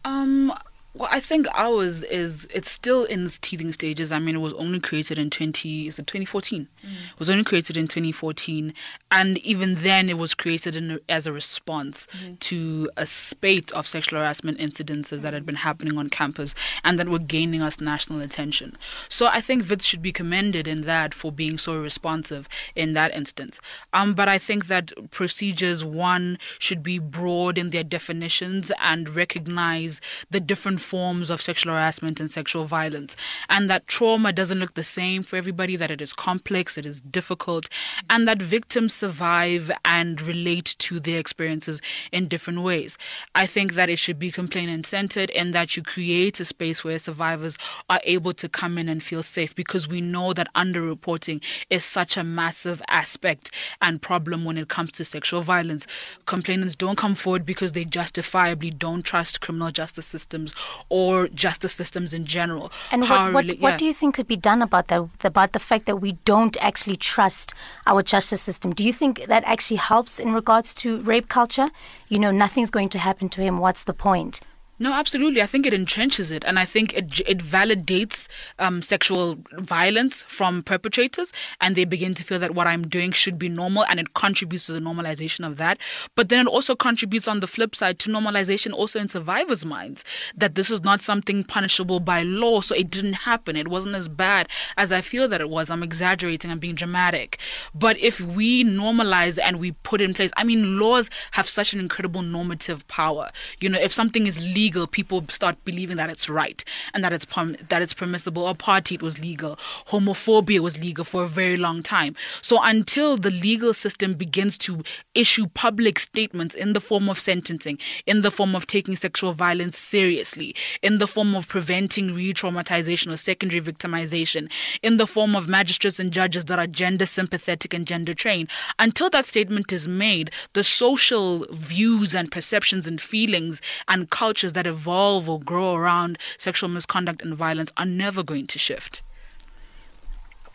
Um, 0.04 0.52
well, 0.94 1.08
I 1.10 1.22
think 1.22 1.48
ours 1.54 2.04
is 2.04 2.48
it's 2.54 2.70
still 2.70 3.06
in 3.06 3.26
its 3.26 3.40
teething 3.40 3.72
stages. 3.72 4.12
I 4.12 4.20
mean, 4.20 4.36
it 4.36 4.40
was 4.40 4.54
only 4.54 4.80
created 4.80 5.18
in 5.18 5.30
twenty 5.30 5.88
is 5.88 5.98
it 5.98 6.06
twenty 6.06 6.26
fourteen? 6.26 6.68
Mm. 6.86 7.12
It 7.14 7.20
was 7.20 7.30
only 7.30 7.46
created 7.46 7.78
in 7.78 7.88
twenty 7.88 8.12
fourteen, 8.12 8.74
and 9.10 9.38
even 9.38 9.84
then, 9.84 10.10
it 10.10 10.18
was 10.18 10.34
created 10.34 10.76
in, 10.76 11.00
as 11.08 11.26
a 11.26 11.32
response 11.32 12.08
mm. 12.22 12.38
to 12.40 12.90
a 12.98 13.06
spate 13.06 13.72
of 13.72 13.88
sexual 13.88 14.20
harassment 14.20 14.58
incidences 14.60 15.20
mm. 15.20 15.22
that 15.22 15.34
had 15.34 15.46
been 15.46 15.56
happening 15.56 15.98
on 15.98 16.10
campus 16.10 16.54
and 16.84 17.00
that 17.00 17.08
were 17.08 17.20
gaining 17.20 17.62
us 17.62 17.80
national 17.80 18.20
attention. 18.20 18.78
So 19.08 19.28
I 19.28 19.40
think 19.40 19.70
Wits 19.70 19.86
should 19.86 20.02
be 20.02 20.12
commended 20.12 20.68
in 20.68 20.82
that 20.82 21.14
for 21.14 21.32
being 21.32 21.58
so 21.58 21.80
responsive 21.80 22.50
in 22.76 22.94
that 22.94 23.14
instance. 23.14 23.60
Um, 23.94 24.14
but 24.14 24.28
I 24.28 24.38
think 24.38 24.68
that 24.68 24.92
procedures 25.10 25.86
one 25.86 26.38
should 26.60 26.84
be 26.84 27.00
broad 27.00 27.58
in 27.58 27.70
their 27.70 27.84
definitions 27.84 28.72
and 28.82 29.10
recognize 29.16 30.02
the 30.30 30.42
different 30.42 30.81
forms 30.82 31.30
of 31.30 31.42
sexual 31.42 31.74
harassment 31.74 32.20
and 32.20 32.32
sexual 32.32 32.66
violence, 32.66 33.16
and 33.50 33.70
that 33.70 33.88
trauma 33.88 34.34
doesn't 34.34 34.60
look 34.60 34.74
the 34.74 34.84
same 34.84 35.24
for 35.24 35.36
everybody, 35.36 35.76
that 35.76 35.92
it 35.92 36.02
is 36.02 36.14
complex, 36.14 36.78
it 36.78 36.86
is 36.86 37.02
difficult, 37.02 37.70
and 38.10 38.28
that 38.28 38.42
victims 38.42 38.94
survive 38.94 39.72
and 39.86 40.22
relate 40.22 40.76
to 40.80 41.00
their 41.00 41.20
experiences 41.20 41.82
in 42.12 42.28
different 42.28 42.62
ways. 42.62 42.98
I 43.36 43.46
think 43.46 43.74
that 43.74 43.90
it 43.90 43.98
should 43.98 44.20
be 44.20 44.32
complainant 44.32 44.86
centered 44.86 45.32
and 45.32 45.54
that 45.54 45.78
you 45.78 45.84
create 45.84 46.40
a 46.40 46.46
space 46.46 46.84
where 46.84 47.00
survivors 47.00 47.58
are 47.90 48.02
able 48.04 48.34
to 48.34 48.50
come 48.50 48.78
in 48.78 48.90
and 48.90 49.02
feel 49.02 49.24
safe 49.24 49.56
because 49.56 49.88
we 49.88 50.02
know 50.02 50.34
that 50.34 50.54
underreporting 50.56 51.42
is 51.70 51.86
such 51.86 52.18
a 52.18 52.24
massive 52.24 52.82
aspect 52.88 53.52
and 53.82 54.02
problem 54.02 54.46
when 54.46 54.58
it 54.58 54.68
comes 54.68 54.92
to 54.94 55.06
sexual 55.06 55.42
violence. 55.42 55.86
Complainants 56.26 56.76
don't 56.76 56.98
come 56.98 57.16
forward 57.16 57.46
because 57.46 57.74
they 57.74 57.86
justifiably 57.86 58.72
don't 58.72 59.04
trust 59.04 59.42
criminal 59.42 59.72
justice 59.72 60.08
systems 60.08 60.54
or 60.90 61.28
justice 61.30 61.74
systems 61.74 62.14
in 62.14 62.26
general. 62.26 62.72
And 62.92 63.02
what, 63.02 63.34
what, 63.34 63.60
what 63.60 63.78
do 63.78 63.86
you 63.86 63.94
think 63.94 64.16
could 64.16 64.28
be 64.28 64.38
done 64.38 64.62
about 64.62 64.88
that? 64.88 65.08
About 65.24 65.54
the 65.54 65.60
fact 65.60 65.86
that 65.86 65.98
we 65.98 66.14
don't 66.26 66.58
actually 66.62 66.98
trust 66.98 67.54
our 67.86 68.04
justice 68.04 68.42
system? 68.42 68.74
Do 68.74 68.84
you 68.84 68.94
think 68.94 69.26
that 69.28 69.44
actually 69.46 69.78
helps 69.78 70.20
in 70.20 70.34
regards 70.34 70.74
to 70.76 71.02
rape 71.02 71.30
culture? 71.30 71.70
You 72.10 72.20
know, 72.20 72.32
nothing's 72.32 72.70
going 72.70 72.90
to 72.90 73.00
happen 73.00 73.30
to 73.30 73.42
him. 73.42 73.60
What's 73.60 73.84
the 73.84 73.94
point? 73.94 74.42
No, 74.82 74.94
absolutely. 74.94 75.44
I 75.44 75.46
think 75.46 75.68
it 75.68 75.76
entrenches 75.76 76.32
it, 76.32 76.44
and 76.44 76.58
I 76.58 76.66
think 76.66 76.96
it 76.96 77.20
it 77.28 77.38
validates 77.38 78.26
um, 78.58 78.82
sexual 78.82 79.38
violence 79.60 80.24
from 80.24 80.64
perpetrators, 80.64 81.32
and 81.60 81.76
they 81.76 81.86
begin 81.86 82.16
to 82.16 82.24
feel 82.24 82.40
that 82.40 82.56
what 82.56 82.66
I'm 82.66 82.88
doing 82.88 83.12
should 83.12 83.38
be 83.38 83.48
normal, 83.48 83.86
and 83.86 84.00
it 84.00 84.16
contributes 84.16 84.66
to 84.66 84.74
the 84.74 84.80
normalization 84.80 85.46
of 85.46 85.58
that. 85.58 85.78
But 86.16 86.30
then 86.30 86.48
it 86.48 86.50
also 86.50 86.76
contributes 86.76 87.28
on 87.28 87.42
the 87.42 87.46
flip 87.48 87.76
side 87.76 88.00
to 88.00 88.10
normalization 88.10 88.74
also 88.74 89.00
in 89.00 89.08
survivors' 89.08 89.64
minds 89.64 90.04
that 90.36 90.56
this 90.56 90.72
is 90.72 90.82
not 90.82 91.00
something 91.02 91.44
punishable 91.44 92.00
by 92.00 92.24
law, 92.24 92.62
so 92.62 92.74
it 92.74 92.90
didn't 92.90 93.30
happen. 93.30 93.56
It 93.56 93.68
wasn't 93.68 93.94
as 93.94 94.10
bad 94.10 94.50
as 94.78 94.92
I 94.92 95.02
feel 95.02 95.28
that 95.28 95.42
it 95.42 95.50
was. 95.52 95.70
I'm 95.70 95.84
exaggerating. 95.84 96.50
I'm 96.50 96.58
being 96.58 96.74
dramatic. 96.74 97.38
But 97.76 98.00
if 98.00 98.20
we 98.20 98.64
normalize 98.64 99.38
and 99.38 99.60
we 99.60 99.74
put 99.84 100.02
in 100.02 100.16
place, 100.16 100.32
I 100.38 100.44
mean, 100.44 100.80
laws 100.80 101.12
have 101.34 101.48
such 101.48 101.72
an 101.72 101.80
incredible 101.80 102.24
normative 102.24 102.88
power. 102.88 103.30
You 103.60 103.70
know, 103.70 103.80
if 103.80 103.94
something 103.94 104.26
is 104.26 104.42
legal 104.42 104.71
legal, 104.72 104.88
people 104.88 105.26
start 105.28 105.58
believing 105.66 105.98
that 105.98 106.10
it's 106.10 106.30
right 106.30 106.64
and 106.94 107.04
that 107.04 107.12
it's 107.12 107.26
prom- 107.26 107.58
that 107.68 107.82
it's 107.82 107.94
permissible. 107.94 108.44
Apartheid 108.44 109.02
was 109.02 109.20
legal. 109.20 109.60
Homophobia 109.90 110.60
was 110.62 110.78
legal 110.78 111.04
for 111.04 111.26
a 111.26 111.28
very 111.28 111.58
long 111.58 111.84
time. 111.84 112.16
So 112.42 112.58
until 112.64 113.18
the 113.18 113.32
legal 113.32 113.74
system 113.74 114.14
begins 114.14 114.58
to 114.60 114.82
issue 115.14 115.48
public 115.48 116.00
statements 116.00 116.56
in 116.56 116.72
the 116.72 116.80
form 116.80 117.10
of 117.10 117.20
sentencing, 117.20 117.80
in 118.06 118.22
the 118.22 118.32
form 118.32 118.56
of 118.56 118.66
taking 118.66 118.96
sexual 118.96 119.34
violence 119.34 119.78
seriously, 119.78 120.56
in 120.82 121.00
the 121.00 121.08
form 121.08 121.36
of 121.36 121.50
preventing 121.50 122.14
re-traumatization 122.14 123.12
or 123.12 123.18
secondary 123.18 123.60
victimization, 123.60 124.50
in 124.82 124.96
the 124.96 125.08
form 125.08 125.36
of 125.36 125.50
magistrates 125.50 126.00
and 126.00 126.14
judges 126.14 126.46
that 126.46 126.60
are 126.60 126.68
gender 126.68 127.06
sympathetic 127.06 127.74
and 127.74 127.86
gender 127.86 128.14
trained, 128.14 128.48
until 128.80 129.10
that 129.10 129.26
statement 129.26 129.74
is 129.74 129.86
made, 129.86 130.32
the 130.54 130.64
social 130.64 131.46
views 131.52 132.16
and 132.16 132.32
perceptions 132.32 132.88
and 132.88 133.02
feelings 133.02 133.60
and 133.90 134.10
cultures 134.10 134.54
that 134.54 134.61
that 134.62 134.70
evolve 134.70 135.28
or 135.28 135.40
grow 135.40 135.74
around 135.74 136.20
sexual 136.38 136.70
misconduct 136.70 137.22
and 137.24 137.34
violence 137.34 137.72
are 137.78 137.86
never 137.86 138.22
going 138.22 138.46
to 138.46 138.60
shift. 138.60 139.02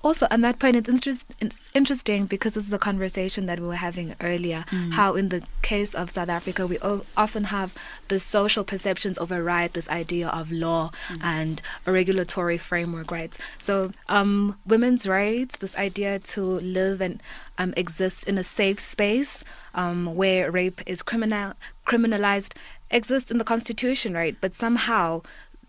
Also, 0.04 0.28
on 0.30 0.42
that 0.42 0.60
point, 0.60 0.76
it's, 0.76 0.88
interest, 0.88 1.34
it's 1.40 1.58
interesting 1.74 2.26
because 2.26 2.52
this 2.52 2.64
is 2.64 2.72
a 2.72 2.78
conversation 2.78 3.46
that 3.46 3.58
we 3.58 3.66
were 3.66 3.74
having 3.74 4.14
earlier. 4.20 4.64
Mm. 4.70 4.92
How, 4.92 5.16
in 5.16 5.30
the 5.30 5.42
case 5.62 5.92
of 5.96 6.10
South 6.10 6.28
Africa, 6.28 6.64
we 6.64 6.78
o- 6.78 7.04
often 7.16 7.44
have 7.44 7.74
the 8.06 8.20
social 8.20 8.62
perceptions 8.62 9.18
override 9.18 9.72
this 9.72 9.88
idea 9.88 10.28
of 10.28 10.52
law 10.52 10.92
mm. 11.08 11.18
and 11.24 11.60
a 11.86 11.90
regulatory 11.90 12.58
framework, 12.58 13.10
right? 13.10 13.36
So, 13.64 13.92
um, 14.08 14.56
women's 14.64 15.08
rights, 15.08 15.58
this 15.58 15.74
idea 15.74 16.20
to 16.20 16.42
live 16.60 17.00
and 17.00 17.20
um, 17.58 17.74
exist 17.76 18.28
in 18.28 18.38
a 18.38 18.44
safe 18.44 18.78
space 18.78 19.42
um, 19.76 20.16
where 20.16 20.50
rape 20.50 20.80
is 20.86 21.02
criminal 21.02 21.52
criminalized 21.86 22.54
exists 22.90 23.30
in 23.30 23.38
the 23.38 23.44
constitution, 23.44 24.14
right? 24.14 24.36
But 24.40 24.54
somehow 24.54 25.22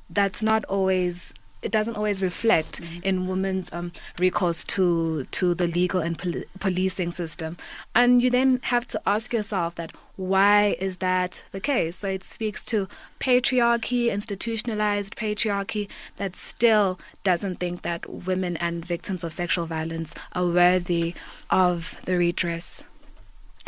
that's 0.09 0.41
not 0.41 0.65
always 0.65 1.33
it 1.61 1.71
doesn't 1.71 1.95
always 1.95 2.21
reflect 2.21 2.81
mm-hmm. 2.81 2.99
in 3.03 3.27
women's 3.27 3.71
um, 3.73 3.91
recourse 4.19 4.63
to 4.63 5.25
to 5.25 5.53
the 5.53 5.67
legal 5.67 5.99
and 5.99 6.17
pol- 6.17 6.43
policing 6.59 7.11
system, 7.11 7.57
and 7.95 8.21
you 8.21 8.29
then 8.29 8.59
have 8.63 8.87
to 8.87 9.01
ask 9.05 9.33
yourself 9.33 9.75
that 9.75 9.91
why 10.15 10.75
is 10.79 10.97
that 10.97 11.43
the 11.51 11.59
case? 11.59 11.97
So 11.97 12.07
it 12.07 12.23
speaks 12.23 12.65
to 12.65 12.87
patriarchy, 13.19 14.11
institutionalized 14.11 15.15
patriarchy 15.15 15.87
that 16.17 16.35
still 16.35 16.99
doesn't 17.23 17.57
think 17.57 17.83
that 17.83 18.09
women 18.09 18.57
and 18.57 18.83
victims 18.85 19.23
of 19.23 19.33
sexual 19.33 19.67
violence 19.67 20.13
are 20.33 20.47
worthy 20.47 21.13
of 21.49 21.99
the 22.05 22.17
redress. 22.17 22.83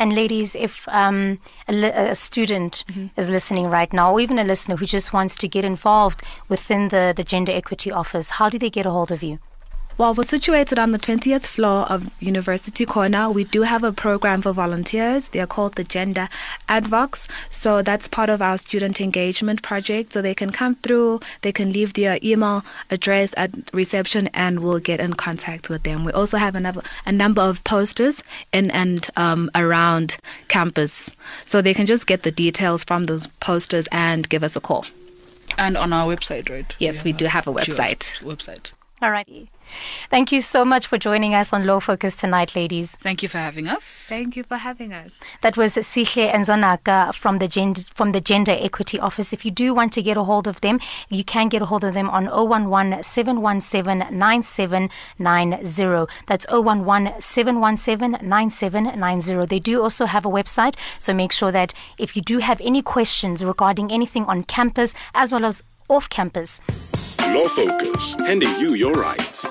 And 0.00 0.14
ladies, 0.14 0.54
if 0.54 0.88
um, 0.88 1.38
a, 1.68 1.74
a, 2.10 2.14
student 2.14 2.84
mm-hmm. 2.88 3.08
is 3.20 3.28
listening 3.28 3.66
right 3.66 3.92
now, 3.92 4.14
or 4.14 4.20
even 4.20 4.38
a 4.38 4.44
listener 4.44 4.76
who 4.76 4.86
just 4.86 5.12
wants 5.12 5.36
to 5.36 5.46
get 5.46 5.62
involved 5.62 6.22
within 6.48 6.88
the, 6.88 7.12
the 7.14 7.22
Gender 7.22 7.52
Equity 7.52 7.92
Office, 7.92 8.30
how 8.30 8.48
do 8.48 8.58
they 8.58 8.70
get 8.70 8.86
a 8.86 8.90
hold 8.90 9.12
of 9.12 9.22
you? 9.22 9.38
Well, 10.00 10.14
we're 10.14 10.24
situated 10.24 10.78
on 10.78 10.92
the 10.92 10.98
20th 10.98 11.42
floor 11.42 11.82
of 11.82 12.10
University 12.20 12.86
Corner. 12.86 13.30
We 13.30 13.44
do 13.44 13.60
have 13.60 13.84
a 13.84 13.92
program 13.92 14.40
for 14.40 14.54
volunteers. 14.54 15.28
They're 15.28 15.46
called 15.46 15.74
the 15.74 15.84
Gender 15.84 16.30
Advocs. 16.70 17.28
So 17.50 17.82
that's 17.82 18.08
part 18.08 18.30
of 18.30 18.40
our 18.40 18.56
student 18.56 18.98
engagement 19.02 19.60
project. 19.60 20.14
So 20.14 20.22
they 20.22 20.34
can 20.34 20.52
come 20.52 20.76
through, 20.76 21.20
they 21.42 21.52
can 21.52 21.70
leave 21.70 21.92
their 21.92 22.18
email 22.22 22.64
address 22.90 23.34
at 23.36 23.50
reception, 23.74 24.30
and 24.32 24.60
we'll 24.60 24.78
get 24.78 25.00
in 25.00 25.12
contact 25.12 25.68
with 25.68 25.82
them. 25.82 26.06
We 26.06 26.12
also 26.12 26.38
have 26.38 26.54
a, 26.54 26.82
a 27.04 27.12
number 27.12 27.42
of 27.42 27.62
posters 27.64 28.22
in 28.54 28.70
and 28.70 29.06
um, 29.16 29.50
around 29.54 30.16
campus. 30.48 31.10
So 31.44 31.60
they 31.60 31.74
can 31.74 31.84
just 31.84 32.06
get 32.06 32.22
the 32.22 32.32
details 32.32 32.84
from 32.84 33.04
those 33.04 33.26
posters 33.40 33.86
and 33.92 34.26
give 34.30 34.44
us 34.44 34.56
a 34.56 34.62
call. 34.62 34.86
And 35.58 35.76
on 35.76 35.92
our 35.92 36.06
website, 36.06 36.48
right? 36.48 36.74
Yes, 36.78 37.04
we, 37.04 37.12
we 37.12 37.18
do 37.18 37.26
have 37.26 37.46
a 37.46 37.52
website. 37.52 38.18
Website. 38.22 38.72
All 39.02 39.10
righty. 39.10 39.50
Thank 40.10 40.30
you 40.30 40.42
so 40.42 40.62
much 40.64 40.86
for 40.86 40.98
joining 40.98 41.32
us 41.32 41.52
on 41.54 41.64
Law 41.64 41.80
Focus 41.80 42.16
tonight, 42.16 42.54
ladies. 42.54 42.96
Thank 42.96 43.22
you 43.22 43.30
for 43.30 43.38
having 43.38 43.66
us. 43.66 44.06
Thank 44.08 44.36
you 44.36 44.42
for 44.42 44.56
having 44.56 44.92
us. 44.92 45.12
That 45.40 45.56
was 45.56 45.76
Sihle 45.76 46.30
Nzonaka 46.32 47.14
from 47.14 47.38
the 47.38 47.48
gender, 47.48 47.82
from 47.94 48.12
the 48.12 48.20
Gender 48.20 48.52
Equity 48.52 48.98
Office. 48.98 49.32
If 49.32 49.44
you 49.44 49.50
do 49.50 49.72
want 49.72 49.94
to 49.94 50.02
get 50.02 50.18
a 50.18 50.24
hold 50.24 50.46
of 50.46 50.60
them, 50.60 50.80
you 51.08 51.24
can 51.24 51.48
get 51.48 51.62
a 51.62 51.66
hold 51.66 51.84
of 51.84 51.94
them 51.94 52.10
on 52.10 52.26
011 52.26 53.02
717 53.02 54.18
9790. 54.18 56.12
That's 56.26 56.44
011 56.50 57.22
717 57.22 58.28
9790. 58.28 59.46
They 59.46 59.60
do 59.60 59.82
also 59.82 60.04
have 60.06 60.26
a 60.26 60.28
website, 60.28 60.74
so 60.98 61.14
make 61.14 61.32
sure 61.32 61.52
that 61.52 61.72
if 61.96 62.16
you 62.16 62.20
do 62.22 62.38
have 62.38 62.60
any 62.60 62.82
questions 62.82 63.44
regarding 63.44 63.90
anything 63.90 64.24
on 64.26 64.42
campus 64.42 64.94
as 65.14 65.32
well 65.32 65.46
as 65.46 65.62
off 65.88 66.08
campus. 66.10 66.60
Law 67.28 67.46
Focus, 67.46 68.14
handing 68.14 68.48
you 68.58 68.74
your 68.74 68.92
rights. 68.92 69.44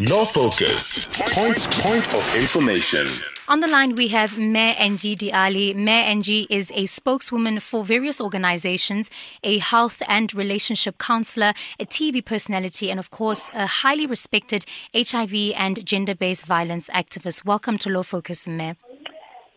Law 0.00 0.26
Focus, 0.26 1.06
point, 1.32 1.58
point 1.80 2.14
of 2.14 2.36
information. 2.36 3.06
On 3.48 3.60
the 3.60 3.66
line, 3.66 3.94
we 3.94 4.08
have 4.08 4.36
Mayor 4.36 4.74
Angie 4.74 5.16
Diali. 5.16 5.74
Mayor 5.74 6.02
Angie 6.02 6.46
is 6.50 6.70
a 6.74 6.84
spokeswoman 6.84 7.60
for 7.60 7.82
various 7.82 8.20
organizations, 8.20 9.10
a 9.42 9.58
health 9.58 10.02
and 10.06 10.34
relationship 10.34 10.98
counselor, 10.98 11.54
a 11.80 11.86
TV 11.86 12.22
personality, 12.22 12.90
and 12.90 13.00
of 13.00 13.10
course, 13.10 13.50
a 13.54 13.66
highly 13.66 14.04
respected 14.04 14.66
HIV 14.94 15.54
and 15.56 15.86
gender 15.86 16.14
based 16.14 16.44
violence 16.44 16.90
activist. 16.90 17.46
Welcome 17.46 17.78
to 17.78 17.88
Law 17.88 18.02
Focus, 18.02 18.46
Mayor. 18.46 18.76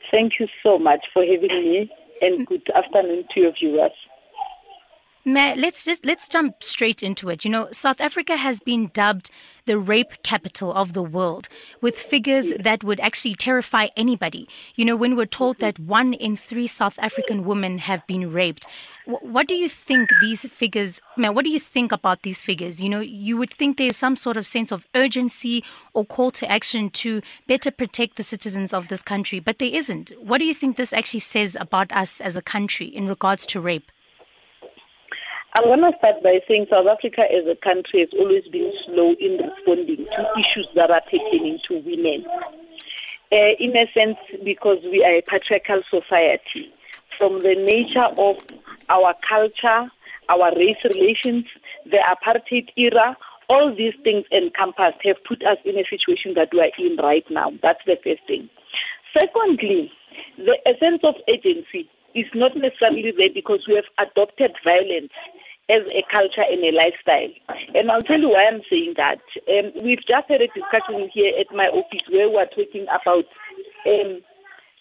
Thank 0.09 0.39
you 0.39 0.47
so 0.63 0.77
much 0.77 1.05
for 1.13 1.23
having 1.23 1.49
me, 1.49 1.91
and 2.21 2.47
good 2.47 2.69
afternoon 2.73 3.25
to 3.33 3.41
your 3.41 3.51
viewers. 3.51 3.91
Let's 5.27 5.83
just 5.83 6.05
let's 6.05 6.27
jump 6.27 6.61
straight 6.61 7.01
into 7.01 7.29
it. 7.29 7.43
You 7.43 7.49
know, 7.49 7.67
South 7.71 7.99
Africa 7.99 8.37
has 8.37 8.59
been 8.59 8.91
dubbed 8.93 9.31
the 9.65 9.79
rape 9.79 10.21
capital 10.21 10.71
of 10.71 10.93
the 10.93 11.01
world, 11.01 11.49
with 11.81 11.97
figures 11.97 12.53
that 12.59 12.83
would 12.83 12.99
actually 12.99 13.33
terrify 13.33 13.87
anybody. 13.97 14.47
You 14.75 14.85
know, 14.85 14.95
when 14.95 15.15
we're 15.15 15.25
told 15.25 15.57
that 15.57 15.79
one 15.79 16.13
in 16.13 16.37
three 16.37 16.67
South 16.67 16.99
African 16.99 17.43
women 17.43 17.79
have 17.79 18.05
been 18.05 18.31
raped, 18.31 18.67
what 19.05 19.47
do 19.47 19.55
you 19.55 19.67
think 19.67 20.11
these 20.21 20.45
figures? 20.45 21.01
Mayor, 21.17 21.31
what 21.31 21.45
do 21.45 21.49
you 21.49 21.59
think 21.59 21.91
about 21.91 22.21
these 22.21 22.43
figures? 22.43 22.83
You 22.83 22.89
know, 22.89 22.99
you 22.99 23.35
would 23.37 23.51
think 23.51 23.77
there's 23.77 23.97
some 23.97 24.15
sort 24.15 24.37
of 24.37 24.45
sense 24.45 24.71
of 24.71 24.87
urgency 24.93 25.63
or 25.95 26.05
call 26.05 26.29
to 26.31 26.51
action 26.51 26.91
to 26.91 27.23
better 27.47 27.71
protect 27.71 28.17
the 28.17 28.23
citizens 28.23 28.73
of 28.73 28.89
this 28.89 29.01
country, 29.01 29.39
but 29.39 29.57
there 29.57 29.73
isn't. 29.73 30.11
What 30.19 30.37
do 30.37 30.45
you 30.45 30.53
think 30.53 30.77
this 30.77 30.93
actually 30.93 31.21
says 31.21 31.57
about 31.59 31.91
us 31.91 32.21
as 32.21 32.37
a 32.37 32.43
country 32.43 32.85
in 32.85 33.07
regards 33.07 33.47
to 33.47 33.59
rape? 33.59 33.91
I'm 35.57 35.63
going 35.63 35.89
to 35.89 35.97
start 35.99 36.21
by 36.21 36.41
saying 36.49 36.67
South 36.69 36.85
Africa 36.85 37.21
as 37.31 37.47
a 37.47 37.55
country 37.55 38.01
has 38.01 38.09
always 38.19 38.43
been 38.51 38.73
slow 38.85 39.15
in 39.21 39.39
responding 39.39 40.05
to 40.05 40.27
issues 40.35 40.67
that 40.75 40.91
are 40.91 41.01
pertaining 41.05 41.59
to 41.69 41.75
women. 41.79 42.25
Uh, 43.31 43.55
in 43.57 43.71
a 43.77 43.89
sense, 43.93 44.17
because 44.43 44.79
we 44.83 45.01
are 45.05 45.15
a 45.15 45.21
patriarchal 45.21 45.81
society, 45.89 46.73
from 47.17 47.41
the 47.41 47.55
nature 47.55 48.03
of 48.17 48.35
our 48.89 49.15
culture, 49.27 49.89
our 50.27 50.53
race 50.57 50.83
relations, 50.83 51.45
the 51.85 51.99
apartheid 52.03 52.67
era, 52.75 53.15
all 53.47 53.73
these 53.73 53.93
things 54.03 54.25
encompassed 54.33 54.97
have 55.05 55.23
put 55.23 55.41
us 55.45 55.57
in 55.63 55.77
a 55.77 55.85
situation 55.89 56.33
that 56.33 56.49
we 56.51 56.59
are 56.59 56.71
in 56.77 56.97
right 56.97 57.25
now. 57.29 57.53
That's 57.63 57.83
the 57.85 57.97
first 58.03 58.27
thing. 58.27 58.49
Secondly, 59.17 59.89
the 60.37 60.57
sense 60.81 60.99
of 61.05 61.15
agency 61.29 61.89
is 62.13 62.25
not 62.33 62.57
necessarily 62.57 63.13
there 63.17 63.29
because 63.33 63.65
we 63.69 63.75
have 63.75 63.85
adopted 63.97 64.51
violence 64.65 65.13
as 65.69 65.81
a 65.89 66.03
culture 66.11 66.45
and 66.45 66.63
a 66.63 66.71
lifestyle. 66.71 67.33
And 67.73 67.89
I'll 67.89 68.05
tell 68.05 68.19
you 68.19 68.29
why 68.29 68.45
I'm 68.45 68.61
saying 68.69 68.93
that. 68.97 69.21
Um, 69.49 69.73
we've 69.83 70.05
just 70.05 70.29
had 70.29 70.41
a 70.41 70.53
discussion 70.53 71.09
here 71.11 71.33
at 71.39 71.49
my 71.55 71.65
office 71.73 72.05
where 72.09 72.29
we're 72.29 72.45
talking 72.53 72.85
about 72.85 73.25
um, 73.89 74.21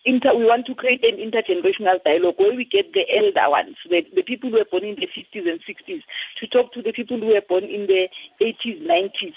inter, 0.05 0.37
we 0.37 0.45
want 0.45 0.67
to 0.67 0.75
create 0.75 1.05
an 1.05 1.17
intergenerational 1.17 2.05
dialogue 2.05 2.37
where 2.37 2.55
we 2.55 2.65
get 2.65 2.93
the 2.93 3.09
elder 3.09 3.49
ones, 3.49 3.77
the, 3.89 4.05
the 4.15 4.23
people 4.23 4.51
who 4.51 4.59
were 4.59 4.69
born 4.71 4.85
in 4.85 4.97
the 4.97 5.09
50s 5.09 5.49
and 5.49 5.61
60s, 5.65 6.03
to 6.41 6.47
talk 6.49 6.73
to 6.75 6.83
the 6.83 6.93
people 6.93 7.19
who 7.19 7.33
were 7.33 7.49
born 7.49 7.65
in 7.65 7.87
the 7.87 8.09
80s, 8.41 8.85
90s. 8.85 9.37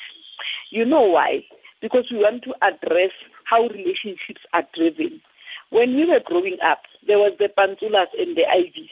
You 0.72 0.84
know 0.84 1.04
why? 1.04 1.46
Because 1.82 2.06
we 2.12 2.18
want 2.18 2.44
to 2.44 2.54
address 2.62 3.12
how 3.46 3.68
relationships 3.68 4.44
are 4.54 4.68
driven. 4.76 5.22
When 5.70 5.96
we 5.96 6.06
were 6.06 6.22
growing 6.24 6.58
up, 6.66 6.84
there 7.08 7.20
was 7.20 7.34
the 7.40 7.50
Pantsulas 7.58 8.12
and 8.20 8.36
the 8.36 8.44
Ivies 8.48 8.92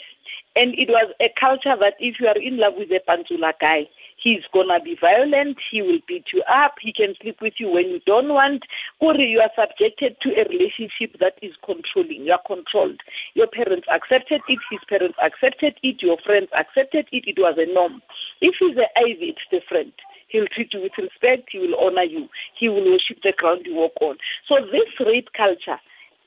and 0.56 0.74
it 0.76 0.88
was 0.88 1.12
a 1.20 1.28
culture 1.38 1.76
that 1.80 1.96
if 2.00 2.16
you 2.20 2.28
are 2.28 2.38
in 2.38 2.58
love 2.58 2.74
with 2.78 2.90
a 2.92 3.02
Pantsula 3.08 3.52
guy, 3.60 3.88
he's 4.16 4.44
gonna 4.54 4.80
be 4.80 4.96
violent, 5.00 5.58
he 5.70 5.82
will 5.82 6.00
beat 6.08 6.26
you 6.34 6.42
up, 6.48 6.76
he 6.82 6.94
can 6.94 7.14
sleep 7.22 7.42
with 7.42 7.56
you 7.60 7.70
when 7.70 7.90
you 7.90 8.00
don't 8.06 8.30
want. 8.30 8.64
Or 9.00 9.16
you 9.16 9.42
are 9.42 9.52
subjected 9.54 10.16
to 10.22 10.30
a 10.32 10.48
relationship 10.48 11.20
that 11.20 11.36
is 11.42 11.54
controlling, 11.66 12.24
you 12.26 12.32
are 12.32 12.42
controlled. 12.48 13.02
Your 13.34 13.48
parents 13.48 13.88
accepted 13.92 14.42
it, 14.48 14.60
his 14.72 14.80
parents 14.88 15.18
accepted 15.22 15.76
it, 15.84 16.02
your 16.02 16.18
friends 16.26 16.48
accepted 16.58 17.08
it, 17.12 17.28
it 17.28 17.38
was 17.38 17.56
a 17.58 17.72
norm. 17.72 18.02
If 18.40 18.56
he's 18.60 18.78
an 18.78 18.88
Ivy, 18.96 19.36
it's 19.36 19.48
different. 19.52 19.94
He'll 20.30 20.48
treat 20.48 20.74
you 20.74 20.82
with 20.82 20.98
respect, 20.98 21.50
he 21.52 21.60
will 21.60 21.76
honor 21.80 22.04
you, 22.04 22.30
he 22.58 22.70
will 22.70 22.90
worship 22.90 23.20
the 23.24 23.34
ground 23.36 23.62
you 23.66 23.76
walk 23.76 23.94
on. 24.02 24.18
So 24.48 24.56
this 24.72 24.90
rape 25.06 25.30
culture 25.36 25.80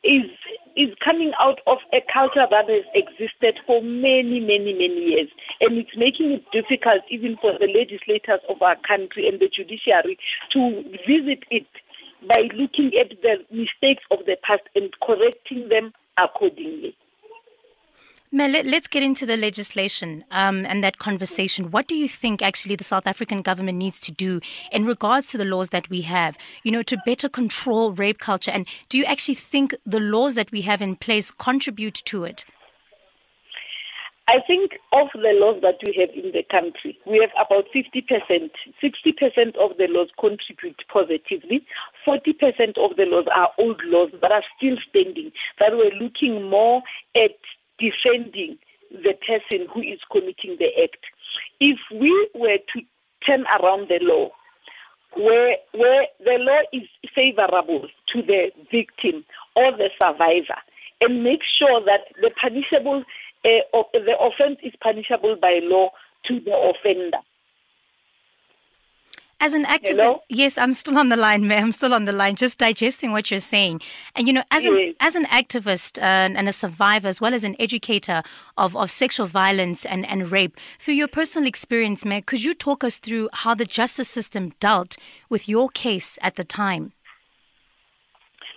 is 0.05 0.31
is 0.77 0.95
coming 1.05 1.33
out 1.41 1.59
of 1.67 1.79
a 1.93 1.99
culture 2.13 2.47
that 2.49 2.69
has 2.69 2.85
existed 2.95 3.59
for 3.67 3.83
many, 3.83 4.39
many, 4.39 4.73
many 4.73 5.11
years. 5.11 5.29
And 5.61 5.77
it's 5.77 5.97
making 5.97 6.31
it 6.31 6.45
difficult 6.53 7.03
even 7.11 7.37
for 7.41 7.53
the 7.59 7.67
legislators 7.67 8.41
of 8.49 8.63
our 8.63 8.77
country 8.87 9.27
and 9.27 9.41
the 9.41 9.49
judiciary 9.49 10.19
to 10.53 10.83
visit 11.05 11.43
it 11.51 11.67
by 12.29 12.49
looking 12.55 12.93
at 12.99 13.11
the 13.23 13.45
mistakes 13.51 14.05
of 14.13 14.21
the 14.27 14.37
past 14.43 14.63
and 14.77 14.93
correcting 15.03 15.69
them 15.69 15.93
accordingly. 16.17 16.97
Mel, 18.31 18.51
let, 18.51 18.67
us 18.67 18.87
get 18.87 19.03
into 19.03 19.25
the 19.25 19.39
legislation 19.39 20.23
um, 20.31 20.67
and 20.67 20.85
that 20.85 20.99
conversation. 20.99 21.71
What 21.71 21.89
do 21.89 21.95
you 21.95 22.07
think 22.07 22.43
actually 22.43 22.77
the 22.77 22.85
South 22.85 23.07
African 23.07 23.41
government 23.41 23.79
needs 23.79 24.01
to 24.01 24.13
do 24.13 24.41
in 24.71 24.85
regards 24.85 25.29
to 25.29 25.39
the 25.39 25.47
laws 25.47 25.71
that 25.71 25.89
we 25.89 26.03
have, 26.03 26.37
you 26.63 26.71
know, 26.71 26.83
to 26.83 26.99
better 27.07 27.31
control 27.31 27.93
rape 27.93 28.19
culture? 28.19 28.51
And 28.51 28.67
do 28.91 28.99
you 28.99 29.07
actually 29.07 29.37
think 29.37 29.75
the 29.87 29.99
laws 29.99 30.35
that 30.35 30.53
we 30.53 30.61
have 30.63 30.83
in 30.83 30.97
place 30.97 31.31
contribute 31.31 31.95
to 32.05 32.25
it? 32.25 32.45
I 34.29 34.41
think 34.47 34.73
of 34.93 35.09
the 35.15 35.33
laws 35.41 35.63
that 35.63 35.77
we 35.87 35.95
have 35.99 36.11
in 36.11 36.33
the 36.33 36.45
country, 36.51 36.99
we 37.07 37.19
have 37.21 37.31
about 37.47 37.65
50%. 37.75 38.51
60% 38.85 39.57
of 39.57 39.79
the 39.79 39.87
laws 39.89 40.09
contribute 40.21 40.83
positively. 40.93 41.65
40% 42.07 42.77
of 42.77 42.97
the 42.99 43.07
laws 43.07 43.25
are 43.35 43.49
old 43.57 43.81
laws 43.87 44.11
that 44.21 44.31
are 44.31 44.45
still 44.59 44.77
standing, 44.91 45.33
that 45.61 45.73
we're 45.73 45.99
looking 45.99 46.51
more 46.51 46.83
at 47.17 47.39
defending 47.79 48.59
the 48.91 49.15
person 49.27 49.67
who 49.73 49.83
is 49.83 50.01
committing 50.11 50.57
the 50.59 50.71
act. 50.83 51.05
If 51.61 51.79
we 51.93 52.29
were 52.35 52.59
to 52.59 52.83
turn 53.27 53.45
around 53.61 53.89
the 53.89 53.99
law, 54.03 54.31
where 55.17 55.57
where 55.73 56.07
the 56.21 56.37
law 56.39 56.61
is 56.73 56.89
favorable 57.15 57.89
to 58.13 58.23
the 58.23 58.51
victim 58.71 59.25
or 59.57 59.73
the 59.73 59.91
survivor, 60.01 60.61
and 61.01 61.25
make 61.25 61.41
sure 61.59 61.83
that 61.85 62.01
the 62.21 62.31
punishable 62.41 63.05
uh, 63.45 63.83
the 63.93 64.17
offense 64.21 64.59
is 64.63 64.73
punishable 64.83 65.37
by 65.41 65.61
law 65.63 65.91
to 66.27 66.41
the 66.41 66.53
offender. 66.53 67.19
As 69.41 69.55
an 69.55 69.65
activist, 69.67 70.19
yes, 70.29 70.59
I'm 70.59 70.75
still 70.75 70.99
on 70.99 71.11
the 71.11 71.17
line, 71.17 71.47
ma'am. 71.47 71.67
I'm 71.67 71.73
still 71.73 71.95
on 71.95 72.07
the 72.07 72.13
line, 72.13 72.35
just 72.35 72.59
digesting 72.59 73.13
what 73.13 73.31
you're 73.31 73.39
saying. 73.39 73.81
And 74.17 74.27
you 74.27 74.33
know, 74.33 74.43
as 74.51 74.65
yes. 74.65 74.73
an 74.73 74.95
as 74.99 75.15
an 75.15 75.27
activist 75.27 75.97
uh, 75.99 76.35
and 76.37 76.49
a 76.49 76.53
survivor, 76.53 77.07
as 77.07 77.21
well 77.21 77.33
as 77.33 77.45
an 77.45 77.55
educator 77.61 78.25
of, 78.57 78.77
of 78.77 78.91
sexual 78.91 79.27
violence 79.27 79.87
and, 79.87 80.05
and 80.07 80.33
rape, 80.33 80.57
through 80.81 80.95
your 80.95 81.07
personal 81.07 81.47
experience, 81.47 82.05
ma'am, 82.05 82.23
could 82.23 82.43
you 82.43 82.53
talk 82.53 82.83
us 82.83 82.99
through 82.99 83.29
how 83.33 83.55
the 83.55 83.65
justice 83.65 84.09
system 84.09 84.55
dealt 84.59 84.97
with 85.29 85.49
your 85.49 85.69
case 85.69 86.19
at 86.21 86.35
the 86.35 86.43
time? 86.43 86.93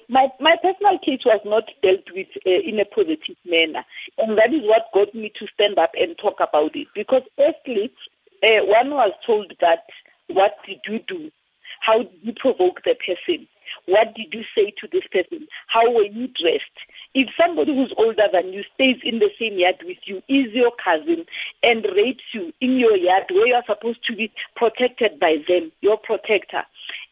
My 0.10 0.30
my 0.40 0.56
personal 0.64 0.98
case 0.98 1.22
was 1.24 1.42
not 1.46 1.66
dealt 1.84 2.10
with 2.16 2.28
uh, 2.48 2.50
in 2.50 2.80
a 2.80 2.86
positive 2.86 3.38
manner, 3.46 3.86
and 4.18 4.36
that 4.36 4.52
is 4.52 4.64
what 4.64 4.92
got 4.96 5.14
me 5.14 5.32
to 5.38 5.46
stand 5.54 5.78
up 5.78 5.92
and 5.94 6.18
talk 6.18 6.40
about 6.40 6.76
it. 6.76 6.88
Because 6.96 7.22
firstly, 7.38 7.94
uh, 8.42 8.66
one 8.66 8.90
was 8.90 9.14
told 9.28 9.54
that 9.62 9.86
what 10.34 10.58
did 10.66 10.80
you 10.88 11.00
do? 11.08 11.32
How 11.80 12.00
did 12.00 12.20
you 12.22 12.34
provoke 12.34 12.84
the 12.84 12.96
person? 12.96 13.48
What 13.86 14.14
did 14.16 14.34
you 14.34 14.44
say 14.56 14.74
to 14.80 14.88
this 14.92 15.04
person? 15.12 15.48
How 15.68 15.92
were 15.92 16.04
you 16.04 16.28
dressed? 16.28 16.78
If 17.14 17.30
somebody 17.40 17.76
who's 17.76 17.94
older 17.98 18.28
than 18.32 18.54
you 18.54 18.64
stays 18.74 18.98
in 19.04 19.20
the 19.20 19.30
same 19.40 19.58
yard 19.58 19.78
with 19.86 19.98
you, 20.06 20.18
is 20.28 20.54
your 20.54 20.72
cousin, 20.84 21.26
and 21.64 21.86
rapes 21.96 22.24
you 22.34 22.54
in 22.62 22.78
your 22.78 22.96
yard 22.96 23.26
where 23.30 23.48
you 23.48 23.54
are 23.54 23.66
supposed 23.66 24.06
to 24.06 24.16
be 24.16 24.32
protected 24.56 25.20
by 25.20 25.38
them, 25.48 25.72
your 25.82 25.98
protector, 25.98 26.64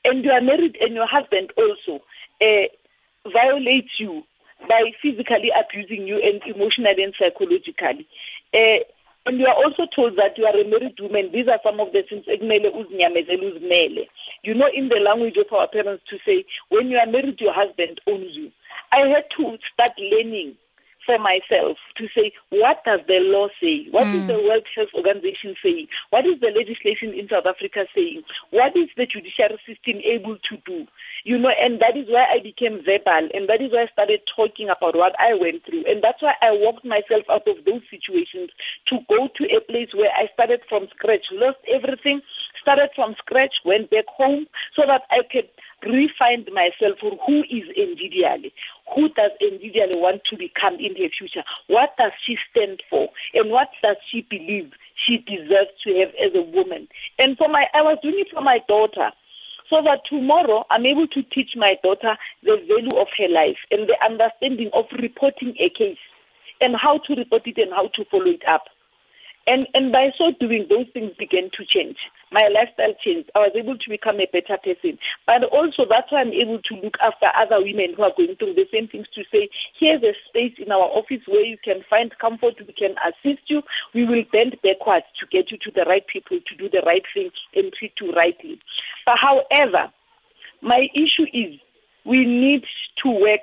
and 0.06 0.24
you 0.24 0.32
are 0.32 0.42
married 0.42 0.78
and 0.82 0.94
your 0.94 1.08
husband 1.08 1.52
also 1.58 2.04
uh, 2.42 2.68
violates 3.32 4.00
you 4.00 4.24
by 4.68 4.92
physically 5.02 5.52
abusing 5.58 6.08
you 6.08 6.22
and 6.22 6.42
emotionally 6.44 7.04
and 7.04 7.14
psychologically, 7.18 8.08
uh, 8.54 8.80
and 9.30 9.40
you 9.40 9.46
are 9.46 9.54
also 9.54 9.86
told 9.96 10.18
that 10.18 10.36
you 10.40 10.46
are 10.46 10.58
a 10.58 10.68
married 10.68 11.00
woman. 11.00 11.30
These 11.32 11.48
are 11.48 11.60
some 11.62 11.80
of 11.80 11.94
the 11.94 12.02
things 12.02 12.26
You 14.44 14.54
know, 14.56 14.68
in 14.74 14.90
the 14.90 15.00
language 15.06 15.38
of 15.38 15.54
our 15.54 15.68
parents 15.68 16.04
to 16.10 16.18
say, 16.26 16.46
when 16.70 16.90
you 16.90 16.98
are 16.98 17.06
married, 17.06 17.40
your 17.40 17.54
husband 17.54 18.02
owns 18.08 18.34
you. 18.34 18.52
I 18.92 19.06
had 19.06 19.30
to 19.38 19.60
start 19.72 19.92
learning 20.00 20.56
for 21.06 21.20
myself 21.20 21.78
to 21.98 22.08
say, 22.18 22.32
what 22.50 22.84
does 22.86 23.02
the 23.08 23.20
law 23.22 23.50
say? 23.62 23.86
What 23.92 24.08
mm. 24.08 24.22
is 24.22 24.28
the 24.28 24.42
World 24.42 24.66
Health 24.76 24.90
Organization 24.98 25.54
saying? 25.62 25.88
What 26.10 26.26
is 26.26 26.40
the 26.42 26.50
legislation 26.50 27.14
in 27.14 27.30
South 27.30 27.46
Africa 27.46 27.86
saying? 27.94 28.24
What 28.50 28.76
is 28.76 28.90
the 28.98 29.06
judiciary 29.06 29.62
system 29.62 30.02
able 30.02 30.38
to 30.50 30.58
do? 30.66 30.88
You 31.24 31.38
know, 31.38 31.50
and 31.50 31.80
that 31.82 31.98
is 31.98 32.08
why 32.08 32.26
I 32.32 32.40
became 32.42 32.84
verbal, 32.84 33.30
and 33.34 33.50
that 33.50 33.62
is 33.62 33.72
why 33.72 33.84
I 33.84 33.94
started 33.94 34.22
talking 34.36 34.70
about 34.70 34.96
what 34.96 35.14
I 35.20 35.34
went 35.34 35.66
through. 35.66 35.84
And 35.88 36.04
that's 36.04 36.22
why 36.22 36.34
I 36.42 36.52
walked 36.52 36.86
myself 36.86 37.24
out 37.30 37.48
of 37.48 37.66
those 37.66 37.82
situations 37.90 38.52
to 38.88 39.00
go 39.10 39.28
to 39.28 39.44
a 39.56 39.60
place 39.62 39.90
where 39.94 40.12
I 40.16 40.32
started 40.34 40.62
from 40.70 40.88
scratch, 40.96 41.26
lost 41.32 41.60
everything, 41.68 42.22
started 42.62 42.90
from 42.96 43.16
scratch, 43.20 43.54
went 43.66 43.90
back 43.90 44.08
home 44.08 44.48
so 44.76 44.84
that 44.88 45.04
I 45.12 45.22
could 45.30 45.50
refine 45.84 46.46
myself 46.54 47.00
for 47.00 47.12
who 47.26 47.44
is 47.50 47.68
Ndidi 47.78 48.52
who 48.96 49.10
does 49.10 49.32
Ndidi 49.42 50.00
want 50.00 50.22
to 50.30 50.38
become 50.38 50.76
in 50.76 50.96
her 50.96 51.10
future? 51.18 51.44
What 51.68 51.96
does 51.98 52.12
she 52.26 52.38
stand 52.52 52.82
for? 52.90 53.10
And 53.34 53.52
what 53.52 53.70
does 53.84 53.98
she 54.12 54.22
believe 54.30 54.72
she 54.96 55.18
deserves 55.18 55.72
to 55.84 55.94
have 56.00 56.10
as 56.20 56.34
a 56.36 56.42
woman? 56.42 56.88
And 57.18 57.38
for 57.38 57.48
my, 57.48 57.66
I 57.74 57.82
was 57.82 57.98
doing 58.02 58.16
it 58.18 58.28
for 58.34 58.42
my 58.42 58.60
daughter. 58.68 59.12
So 59.70 59.82
that 59.84 60.02
tomorrow 60.10 60.66
I'm 60.72 60.86
able 60.86 61.08
to 61.08 61.22
teach 61.24 61.52
my 61.56 61.76
daughter 61.84 62.18
the 62.44 62.58
value 62.68 63.00
of 63.00 63.08
her 63.18 63.30
life 63.30 63.58
and 63.70 63.88
the 63.88 63.96
understanding 64.04 64.72
of 64.74 64.86
reporting 65.00 65.56
a 65.60 65.70
case 65.70 65.98
and 66.60 66.76
how 66.76 66.98
to 66.98 67.16
report 67.16 67.44
it 67.46 67.58
and 67.58 67.72
how 67.72 67.88
to 67.96 68.06
follow 68.06 68.26
it 68.26 68.42
up. 68.48 68.66
And, 69.48 69.68
and 69.74 69.92
by 69.92 70.12
so 70.18 70.32
doing, 70.40 70.68
those 70.70 70.86
things 70.94 71.12
began 71.18 71.50
to 71.58 71.66
change. 71.66 71.98
My 72.32 72.48
lifestyle 72.54 72.94
changed. 73.04 73.32
I 73.34 73.40
was 73.40 73.52
able 73.56 73.78
to 73.78 73.90
become 73.90 74.20
a 74.20 74.28
better 74.32 74.58
person. 74.58 75.00
But 75.26 75.44
also, 75.46 75.86
that's 75.90 76.12
why 76.12 76.22
I'm 76.22 76.34
able 76.34 76.62
to 76.62 76.76
look 76.76 76.98
after 77.02 77.28
other 77.36 77.58
women 77.58 77.96
who 77.98 78.04
are 78.04 78.14
going 78.16 78.36
through 78.36 78.54
the 78.54 78.68
same 78.72 78.88
things 78.88 79.08
to 79.16 79.24
say, 79.32 79.50
here's 79.80 80.04
a 80.04 80.14
space 80.28 80.54
in 80.60 80.72
our 80.72 80.86
office 80.94 81.22
where 81.26 81.44
you 81.44 81.58
can 81.64 81.84
find 81.90 82.16
comfort, 82.20 82.56
we 82.60 82.74
can 82.74 82.96
assist 83.02 83.50
you. 83.50 83.64
We 83.96 84.06
will 84.06 84.24
bend 84.32 84.56
backwards 84.62 85.08
to 85.20 85.26
get 85.26 85.50
you 85.50 85.58
to 85.58 85.72
the 85.72 85.86
right 85.86 86.06
people 86.06 86.40
to 86.46 86.56
do 86.56 86.70
the 86.70 86.84
right 86.86 87.04
thing 87.14 87.32
and 87.56 87.74
treat 87.74 87.94
you 88.00 88.12
rightly. 88.12 88.60
But 89.06 89.18
however, 89.18 89.92
my 90.62 90.88
issue 90.94 91.26
is 91.34 91.60
we 92.06 92.26
need 92.26 92.66
to 93.04 93.10
work 93.10 93.42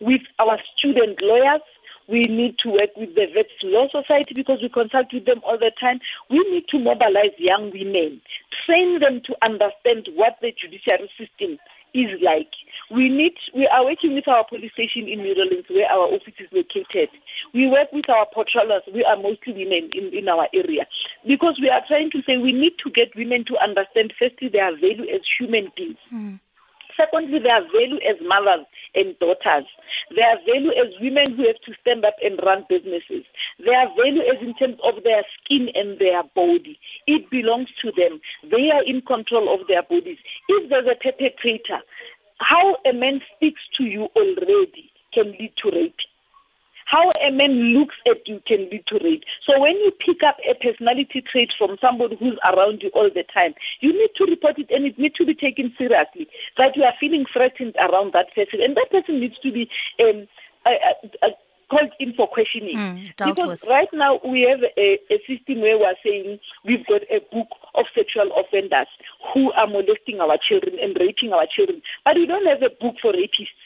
with 0.00 0.20
our 0.38 0.58
student 0.76 1.18
lawyers 1.20 1.62
we 2.08 2.22
need 2.24 2.56
to 2.64 2.70
work 2.70 2.96
with 2.96 3.14
the 3.14 3.26
Wits 3.34 3.52
Law 3.62 3.86
Society 3.92 4.32
because 4.34 4.58
we 4.62 4.68
consult 4.68 5.12
with 5.12 5.26
them 5.26 5.40
all 5.44 5.58
the 5.58 5.70
time. 5.78 6.00
We 6.30 6.38
need 6.50 6.64
to 6.70 6.78
mobilize 6.78 7.36
young 7.38 7.70
women, 7.70 8.20
train 8.66 8.98
them 9.00 9.20
to 9.26 9.36
understand 9.44 10.08
what 10.16 10.36
the 10.40 10.52
judiciary 10.56 11.10
system 11.20 11.58
is 11.94 12.08
like. 12.20 12.50
We 12.90 13.08
need, 13.08 13.36
we 13.54 13.68
are 13.68 13.84
working 13.84 14.14
with 14.14 14.28
our 14.28 14.44
police 14.48 14.72
station 14.72 15.08
in 15.08 15.20
Orlando 15.20 15.60
where 15.68 15.90
our 15.90 16.08
office 16.08 16.36
is 16.40 16.48
located. 16.52 17.12
We 17.52 17.68
work 17.68 17.92
with 17.92 18.08
our 18.08 18.26
patrollers. 18.32 18.82
We 18.92 19.04
are 19.04 19.16
mostly 19.16 19.52
women 19.52 19.90
in, 19.92 20.10
in 20.16 20.28
our 20.28 20.48
area 20.54 20.88
because 21.26 21.58
we 21.60 21.68
are 21.68 21.84
trying 21.86 22.10
to 22.12 22.22
say 22.24 22.36
we 22.36 22.52
need 22.52 22.80
to 22.84 22.90
get 22.90 23.12
women 23.16 23.44
to 23.52 23.56
understand 23.60 24.12
firstly 24.18 24.48
their 24.48 24.72
value 24.76 25.04
as 25.12 25.20
human 25.38 25.68
beings. 25.76 26.00
Mm. 26.12 26.40
Secondly, 26.98 27.38
their 27.38 27.62
value 27.62 28.00
as 28.02 28.16
mothers 28.26 28.66
and 28.94 29.16
daughters. 29.20 29.66
Their 30.14 30.34
value 30.44 30.72
as 30.74 30.92
women 31.00 31.36
who 31.36 31.46
have 31.46 31.60
to 31.64 31.72
stand 31.80 32.04
up 32.04 32.16
and 32.22 32.40
run 32.44 32.66
businesses. 32.68 33.24
Their 33.64 33.86
value 33.94 34.22
as 34.26 34.42
in 34.42 34.54
terms 34.58 34.78
of 34.82 35.04
their 35.04 35.22
skin 35.38 35.68
and 35.74 35.98
their 35.98 36.22
body. 36.34 36.78
It 37.06 37.30
belongs 37.30 37.68
to 37.82 37.92
them. 37.94 38.20
They 38.50 38.70
are 38.74 38.82
in 38.82 39.02
control 39.02 39.54
of 39.54 39.68
their 39.68 39.82
bodies. 39.82 40.18
If 40.48 40.68
there's 40.68 40.90
a 40.90 40.98
perpetrator, 40.98 41.80
how 42.40 42.76
a 42.84 42.92
man 42.92 43.20
speaks 43.36 43.62
to 43.76 43.84
you 43.84 44.08
already 44.16 44.90
can 45.14 45.32
lead 45.38 45.52
to 45.62 45.70
rape 45.70 45.96
how 46.88 47.10
a 47.26 47.30
man 47.30 47.76
looks 47.76 47.94
at 48.06 48.26
you 48.26 48.40
can 48.46 48.68
lead 48.70 48.84
to 48.88 48.98
rape. 49.04 49.22
So 49.48 49.60
when 49.60 49.76
you 49.76 49.92
pick 50.04 50.22
up 50.26 50.36
a 50.48 50.54
personality 50.54 51.22
trait 51.30 51.52
from 51.58 51.76
somebody 51.80 52.16
who's 52.16 52.38
around 52.44 52.82
you 52.82 52.90
all 52.94 53.10
the 53.14 53.24
time, 53.34 53.54
you 53.80 53.92
need 53.92 54.10
to 54.16 54.24
report 54.24 54.58
it 54.58 54.70
and 54.70 54.86
it 54.86 54.98
needs 54.98 55.14
to 55.16 55.26
be 55.26 55.34
taken 55.34 55.72
seriously. 55.76 56.28
That 56.56 56.76
you 56.76 56.84
are 56.84 56.94
feeling 56.98 57.26
threatened 57.30 57.76
around 57.76 58.14
that 58.14 58.34
person, 58.34 58.60
and 58.62 58.74
that 58.76 58.90
person 58.90 59.20
needs 59.20 59.38
to 59.40 59.52
be 59.52 59.68
um, 60.00 60.26
called 61.70 61.92
in 62.00 62.14
for 62.14 62.26
questioning. 62.26 62.76
Mm, 62.76 63.16
because 63.16 63.60
with. 63.60 63.64
right 63.68 63.88
now 63.92 64.20
we 64.24 64.48
have 64.48 64.60
a, 64.76 64.98
a, 65.12 65.18
system 65.26 65.60
where 65.60 65.78
we're 65.78 65.94
saying 66.04 66.38
we've 66.64 66.86
got 66.86 67.02
a 67.10 67.20
book 67.32 67.48
of 67.74 67.84
sexual 67.94 68.32
offenders 68.32 68.88
who 69.34 69.52
are 69.52 69.66
molesting 69.66 70.20
our 70.20 70.38
children 70.40 70.76
and 70.80 70.96
raping 70.98 71.32
our 71.32 71.46
children, 71.54 71.82
but 72.04 72.16
we 72.16 72.26
don't 72.26 72.46
have 72.46 72.62
a 72.62 72.72
book 72.80 72.96
for 73.00 73.12
rapists. 73.12 73.60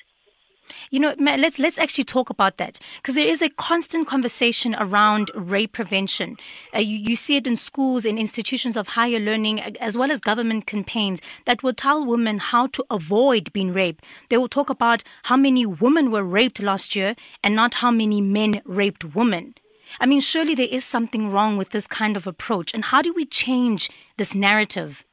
You 0.90 1.00
know, 1.00 1.14
let's 1.18 1.58
let's 1.58 1.78
actually 1.78 2.04
talk 2.04 2.30
about 2.30 2.56
that 2.58 2.78
because 2.96 3.14
there 3.14 3.26
is 3.26 3.42
a 3.42 3.48
constant 3.48 4.06
conversation 4.06 4.74
around 4.78 5.30
rape 5.34 5.72
prevention. 5.72 6.36
Uh, 6.74 6.78
you, 6.78 6.98
you 6.98 7.16
see 7.16 7.36
it 7.36 7.46
in 7.46 7.56
schools, 7.56 8.04
in 8.04 8.18
institutions 8.18 8.76
of 8.76 8.88
higher 8.88 9.18
learning, 9.18 9.60
as 9.60 9.96
well 9.96 10.10
as 10.10 10.20
government 10.20 10.66
campaigns 10.66 11.20
that 11.44 11.62
will 11.62 11.74
tell 11.74 12.04
women 12.04 12.38
how 12.38 12.66
to 12.68 12.84
avoid 12.90 13.52
being 13.52 13.72
raped. 13.72 14.04
They 14.28 14.36
will 14.36 14.48
talk 14.48 14.70
about 14.70 15.02
how 15.24 15.36
many 15.36 15.66
women 15.66 16.10
were 16.10 16.24
raped 16.24 16.60
last 16.60 16.94
year 16.94 17.16
and 17.42 17.54
not 17.54 17.74
how 17.74 17.90
many 17.90 18.20
men 18.20 18.62
raped 18.64 19.14
women. 19.14 19.54
I 20.00 20.06
mean, 20.06 20.20
surely 20.20 20.54
there 20.54 20.68
is 20.70 20.84
something 20.84 21.30
wrong 21.30 21.56
with 21.56 21.70
this 21.70 21.86
kind 21.86 22.16
of 22.16 22.26
approach. 22.26 22.72
And 22.72 22.84
how 22.86 23.02
do 23.02 23.12
we 23.12 23.24
change 23.26 23.90
this 24.16 24.34
narrative? 24.34 25.04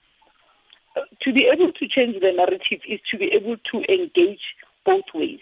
Uh, 0.95 1.01
to 1.21 1.33
be 1.33 1.47
able 1.51 1.71
to 1.73 1.87
change 1.87 2.15
the 2.21 2.31
narrative 2.31 2.79
is 2.87 2.99
to 3.11 3.17
be 3.17 3.25
able 3.33 3.57
to 3.71 3.93
engage 3.93 4.55
both 4.85 5.03
ways. 5.13 5.39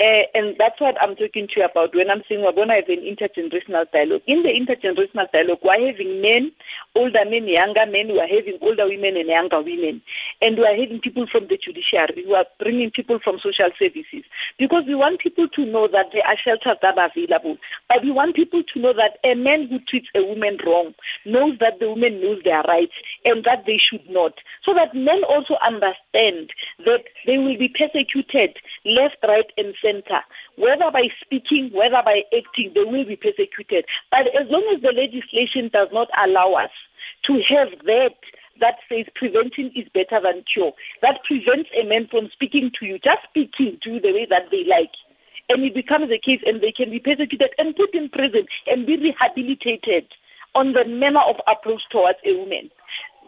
Uh, 0.00 0.24
and 0.34 0.56
that's 0.58 0.80
what 0.80 1.00
I'm 1.00 1.14
talking 1.14 1.46
to 1.48 1.60
you 1.60 1.64
about 1.64 1.94
when 1.94 2.10
I'm 2.10 2.22
saying 2.28 2.42
we're 2.42 2.52
going 2.52 2.68
to 2.68 2.74
have 2.74 2.88
an 2.88 3.04
intergenerational 3.04 3.90
dialogue. 3.92 4.22
In 4.26 4.42
the 4.42 4.50
intergenerational 4.50 5.30
dialogue, 5.30 5.60
we're 5.62 5.86
having 5.86 6.20
men, 6.20 6.50
older 6.96 7.24
men, 7.24 7.46
younger 7.46 7.86
men, 7.86 8.08
we're 8.08 8.26
having 8.26 8.58
older 8.62 8.88
women 8.88 9.16
and 9.16 9.28
younger 9.28 9.60
women. 9.60 10.02
And 10.40 10.58
we're 10.58 10.74
having 10.74 11.00
people 11.00 11.26
from 11.30 11.46
the 11.48 11.58
judiciary, 11.58 12.24
we 12.26 12.34
are 12.34 12.46
bringing 12.58 12.90
people 12.90 13.18
from 13.22 13.38
social 13.42 13.70
services. 13.78 14.24
Because 14.58 14.84
we 14.86 14.94
want 14.94 15.20
people 15.20 15.48
to 15.48 15.64
know 15.64 15.86
that 15.88 16.06
there 16.12 16.26
are 16.26 16.40
shelters 16.40 16.78
that 16.82 16.98
are 16.98 17.10
available. 17.14 17.58
But 17.88 18.02
we 18.02 18.10
want 18.10 18.34
people 18.34 18.62
to 18.62 18.80
know 18.80 18.92
that 18.94 19.18
a 19.22 19.34
man 19.34 19.68
who 19.68 19.78
treats 19.86 20.08
a 20.16 20.24
woman 20.24 20.58
wrong 20.66 20.94
knows 21.24 21.58
that 21.60 21.78
the 21.78 21.88
woman 21.88 22.20
knows 22.20 22.40
their 22.44 22.62
rights 22.62 22.96
and 23.24 23.44
that 23.44 23.64
they 23.66 23.78
should 23.78 24.08
not. 24.08 24.34
So 24.64 24.74
that 24.74 24.94
men 24.94 25.22
also 25.28 25.54
understand 25.62 26.50
that 26.86 27.04
they 27.26 27.38
will 27.38 27.58
be 27.58 27.68
persecuted 27.68 28.56
left, 28.84 29.16
right, 29.22 29.46
and 29.56 29.74
center. 29.82 30.20
Whether 30.56 30.90
by 30.90 31.08
speaking, 31.20 31.70
whether 31.72 32.02
by 32.04 32.22
acting, 32.36 32.72
they 32.74 32.84
will 32.84 33.04
be 33.04 33.16
persecuted. 33.16 33.84
But 34.10 34.28
as 34.38 34.48
long 34.48 34.64
as 34.74 34.82
the 34.82 34.92
legislation 34.92 35.70
does 35.72 35.88
not 35.92 36.08
allow 36.18 36.54
us 36.54 36.70
to 37.26 37.42
have 37.48 37.68
that 37.84 38.16
that 38.60 38.76
says 38.88 39.06
prevention 39.14 39.72
is 39.74 39.88
better 39.94 40.20
than 40.22 40.44
cure, 40.52 40.72
that 41.00 41.24
prevents 41.24 41.70
a 41.74 41.84
man 41.84 42.06
from 42.10 42.28
speaking 42.32 42.70
to 42.78 42.86
you, 42.86 42.98
just 42.98 43.24
speaking 43.28 43.78
to 43.82 43.94
you 43.94 44.00
the 44.00 44.12
way 44.12 44.26
that 44.28 44.50
they 44.50 44.64
like. 44.64 44.92
And 45.48 45.64
it 45.64 45.74
becomes 45.74 46.10
a 46.10 46.18
case 46.18 46.40
and 46.46 46.60
they 46.60 46.72
can 46.72 46.90
be 46.90 47.00
persecuted 47.00 47.50
and 47.58 47.74
put 47.74 47.94
in 47.94 48.08
prison 48.08 48.46
and 48.66 48.86
be 48.86 48.96
rehabilitated 48.96 50.06
on 50.54 50.72
the 50.72 50.84
manner 50.84 51.20
of 51.20 51.36
approach 51.46 51.82
towards 51.90 52.18
a 52.24 52.36
woman. 52.36 52.70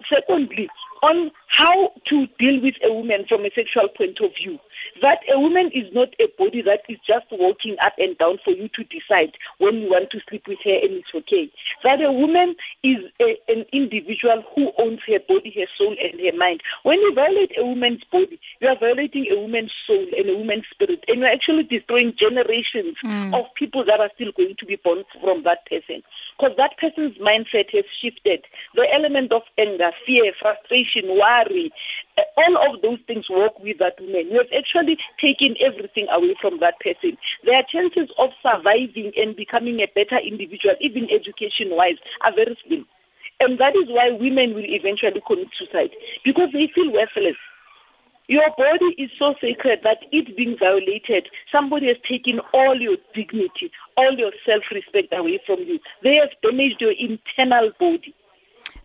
Secondly, 0.08 0.68
on 1.02 1.30
how 1.48 1.92
to 2.08 2.26
deal 2.38 2.62
with 2.62 2.74
a 2.84 2.92
woman 2.92 3.24
from 3.28 3.44
a 3.44 3.50
sexual 3.54 3.88
point 3.88 4.18
of 4.20 4.30
view. 4.36 4.58
That 5.02 5.20
a 5.32 5.38
woman 5.38 5.70
is 5.74 5.92
not 5.92 6.08
a 6.20 6.26
body 6.38 6.62
that 6.62 6.82
is 6.88 6.98
just 7.06 7.26
walking 7.32 7.76
up 7.82 7.94
and 7.98 8.16
down 8.18 8.38
for 8.44 8.52
you 8.52 8.68
to 8.68 8.84
decide 8.84 9.32
when 9.58 9.76
you 9.76 9.90
want 9.90 10.10
to 10.10 10.20
sleep 10.28 10.44
with 10.46 10.58
her 10.64 10.78
and 10.82 11.02
it's 11.02 11.14
okay. 11.14 11.50
That 11.82 12.02
a 12.02 12.12
woman 12.12 12.54
is 12.82 12.98
a, 13.20 13.36
an 13.48 13.64
individual 13.72 14.44
who 14.54 14.72
owns 14.78 15.00
her 15.06 15.18
body, 15.26 15.52
her 15.56 15.66
soul, 15.76 15.96
and 16.00 16.20
her 16.20 16.36
mind. 16.36 16.60
When 16.82 17.00
you 17.00 17.14
violate 17.14 17.52
a 17.58 17.64
woman's 17.64 18.04
body, 18.10 18.40
you 18.60 18.68
are 18.68 18.78
violating 18.78 19.26
a 19.30 19.40
woman's 19.40 19.72
soul 19.86 20.06
and 20.16 20.28
a 20.30 20.36
woman's 20.36 20.64
spirit, 20.70 21.04
and 21.08 21.20
you're 21.20 21.32
actually 21.32 21.64
destroying 21.64 22.14
generations 22.18 22.96
mm. 23.04 23.34
of 23.34 23.46
people 23.54 23.84
that 23.84 24.00
are 24.00 24.10
still 24.14 24.32
going 24.36 24.56
to 24.58 24.66
be 24.66 24.76
born 24.76 25.04
from 25.20 25.42
that 25.44 25.66
person. 25.66 26.02
Because 26.36 26.56
that 26.56 26.76
person's 26.78 27.16
mindset 27.18 27.70
has 27.72 27.84
shifted. 28.02 28.44
The 28.74 28.86
element 28.92 29.32
of 29.32 29.42
anger, 29.58 29.90
fear, 30.06 30.32
frustration, 30.40 31.08
worry, 31.08 31.72
all 32.36 32.74
of 32.74 32.82
those 32.82 32.98
things 33.06 33.28
work 33.28 33.58
with 33.60 33.78
that 33.78 33.98
woman. 34.00 34.28
You 34.30 34.38
have 34.38 34.52
actually 34.56 34.98
taken 35.20 35.56
everything 35.60 36.06
away 36.12 36.34
from 36.40 36.60
that 36.60 36.78
person. 36.80 37.16
Their 37.44 37.62
chances 37.70 38.10
of 38.18 38.30
surviving 38.42 39.12
and 39.16 39.36
becoming 39.36 39.80
a 39.80 39.90
better 39.94 40.18
individual, 40.18 40.74
even 40.80 41.08
education 41.10 41.74
wise, 41.74 41.98
are 42.22 42.34
very 42.34 42.56
slim. 42.66 42.86
And 43.40 43.58
that 43.58 43.74
is 43.74 43.88
why 43.88 44.10
women 44.10 44.54
will 44.54 44.64
eventually 44.66 45.22
commit 45.26 45.48
suicide 45.58 45.90
because 46.24 46.50
they 46.52 46.70
feel 46.74 46.92
worthless. 46.92 47.36
Your 48.26 48.48
body 48.56 48.94
is 48.96 49.10
so 49.18 49.34
sacred 49.40 49.80
that 49.84 49.98
it 50.10 50.34
being 50.34 50.56
violated, 50.58 51.28
somebody 51.52 51.88
has 51.88 51.98
taken 52.08 52.40
all 52.54 52.74
your 52.80 52.96
dignity, 53.14 53.70
all 53.98 54.16
your 54.16 54.32
self 54.46 54.62
respect 54.72 55.12
away 55.12 55.40
from 55.44 55.60
you. 55.60 55.78
They 56.02 56.16
have 56.16 56.30
damaged 56.42 56.80
your 56.80 56.92
internal 56.92 57.70
body. 57.78 58.14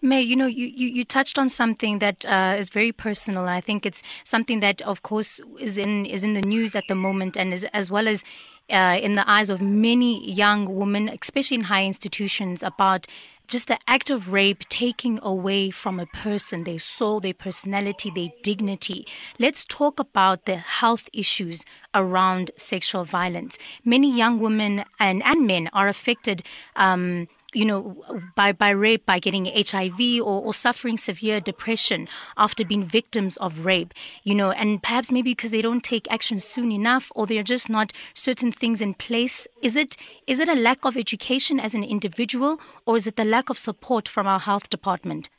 May, 0.02 0.22
you 0.22 0.36
know, 0.36 0.45
you, 0.45 0.68
you, 0.68 0.88
you 0.88 1.04
touched 1.04 1.38
on 1.38 1.50
something 1.50 2.00
that 2.00 2.26
uh, 2.26 2.56
is 2.58 2.70
very 2.70 2.91
personal. 2.91 3.47
I 3.47 3.62
think 3.62 3.86
it's 3.86 4.02
something 4.24 4.62
that, 4.62 4.82
of 4.84 5.04
course, 5.04 5.41
is 5.60 5.78
in 5.78 6.06
is 6.06 6.24
in 6.24 6.34
the 6.34 6.41
news 6.41 6.76
at 6.76 6.88
the 6.88 6.95
moment, 6.95 7.36
and 7.36 7.54
is, 7.54 7.66
as 7.74 7.91
well 7.91 8.08
as 8.08 8.24
uh, 8.70 8.97
in 9.02 9.16
the 9.16 9.30
eyes 9.30 9.50
of 9.50 9.62
many 9.62 10.32
young 10.32 10.74
women, 10.74 11.10
especially 11.10 11.56
in 11.56 11.64
high 11.64 11.84
institutions, 11.84 12.64
about 12.64 13.08
just 13.50 13.68
the 13.68 13.80
act 13.88 14.10
of 14.12 14.32
rape 14.32 14.70
taking 14.70 15.20
away 15.24 15.72
from 15.72 16.00
a 16.00 16.06
person 16.06 16.64
their 16.64 16.80
soul, 16.80 17.20
their 17.20 17.34
personality, 17.34 18.12
their 18.14 18.30
dignity. 18.43 19.08
Let's 19.39 19.66
talk 19.66 20.00
about 20.00 20.45
the 20.45 20.58
health 20.58 21.10
issues 21.12 21.66
around 21.93 22.52
sexual 22.56 23.04
violence. 23.06 23.58
Many 23.84 24.16
young 24.16 24.39
women 24.39 24.86
and, 25.00 25.24
and 25.26 25.47
men 25.47 25.70
are 25.74 25.88
affected. 25.88 26.43
Um, 26.76 27.28
you 27.54 27.66
know, 27.66 28.04
by, 28.36 28.52
by 28.52 28.70
rape, 28.70 29.06
by 29.06 29.20
getting 29.20 29.45
HIV 29.45 30.22
or, 30.22 30.43
or 30.43 30.54
suffering 30.54 30.97
severe 30.97 31.39
depression 31.39 32.08
after 32.38 32.64
being 32.64 32.86
victims 32.86 33.38
of 33.38 33.66
rape, 33.66 33.93
you 34.24 34.36
know, 34.36 34.52
and 34.52 34.84
perhaps 34.84 35.12
maybe 35.12 35.32
because 35.32 35.52
they 35.52 35.62
don't 35.62 35.84
take 35.84 36.10
action 36.12 36.39
soon 36.39 36.72
enough 36.72 37.12
or 37.16 37.26
there 37.26 37.39
are 37.39 37.43
just 37.43 37.70
not 37.70 37.91
certain 38.14 38.52
things 38.52 38.82
in 38.82 38.93
place. 38.93 39.47
Is 39.62 39.76
it 39.76 39.97
is 40.28 40.39
it 40.39 40.47
a 40.47 40.56
lack 40.56 40.86
of 40.86 40.95
education 40.95 41.60
as 41.60 41.74
an 41.74 41.84
individual 41.84 42.60
or 42.86 42.97
is 42.97 43.08
it 43.08 43.16
the 43.16 43.26
lack 43.26 43.50
of 43.50 43.58
support 43.58 44.08
from 44.08 44.28
our 44.28 44.39
health 44.39 44.70
department? 44.70 45.30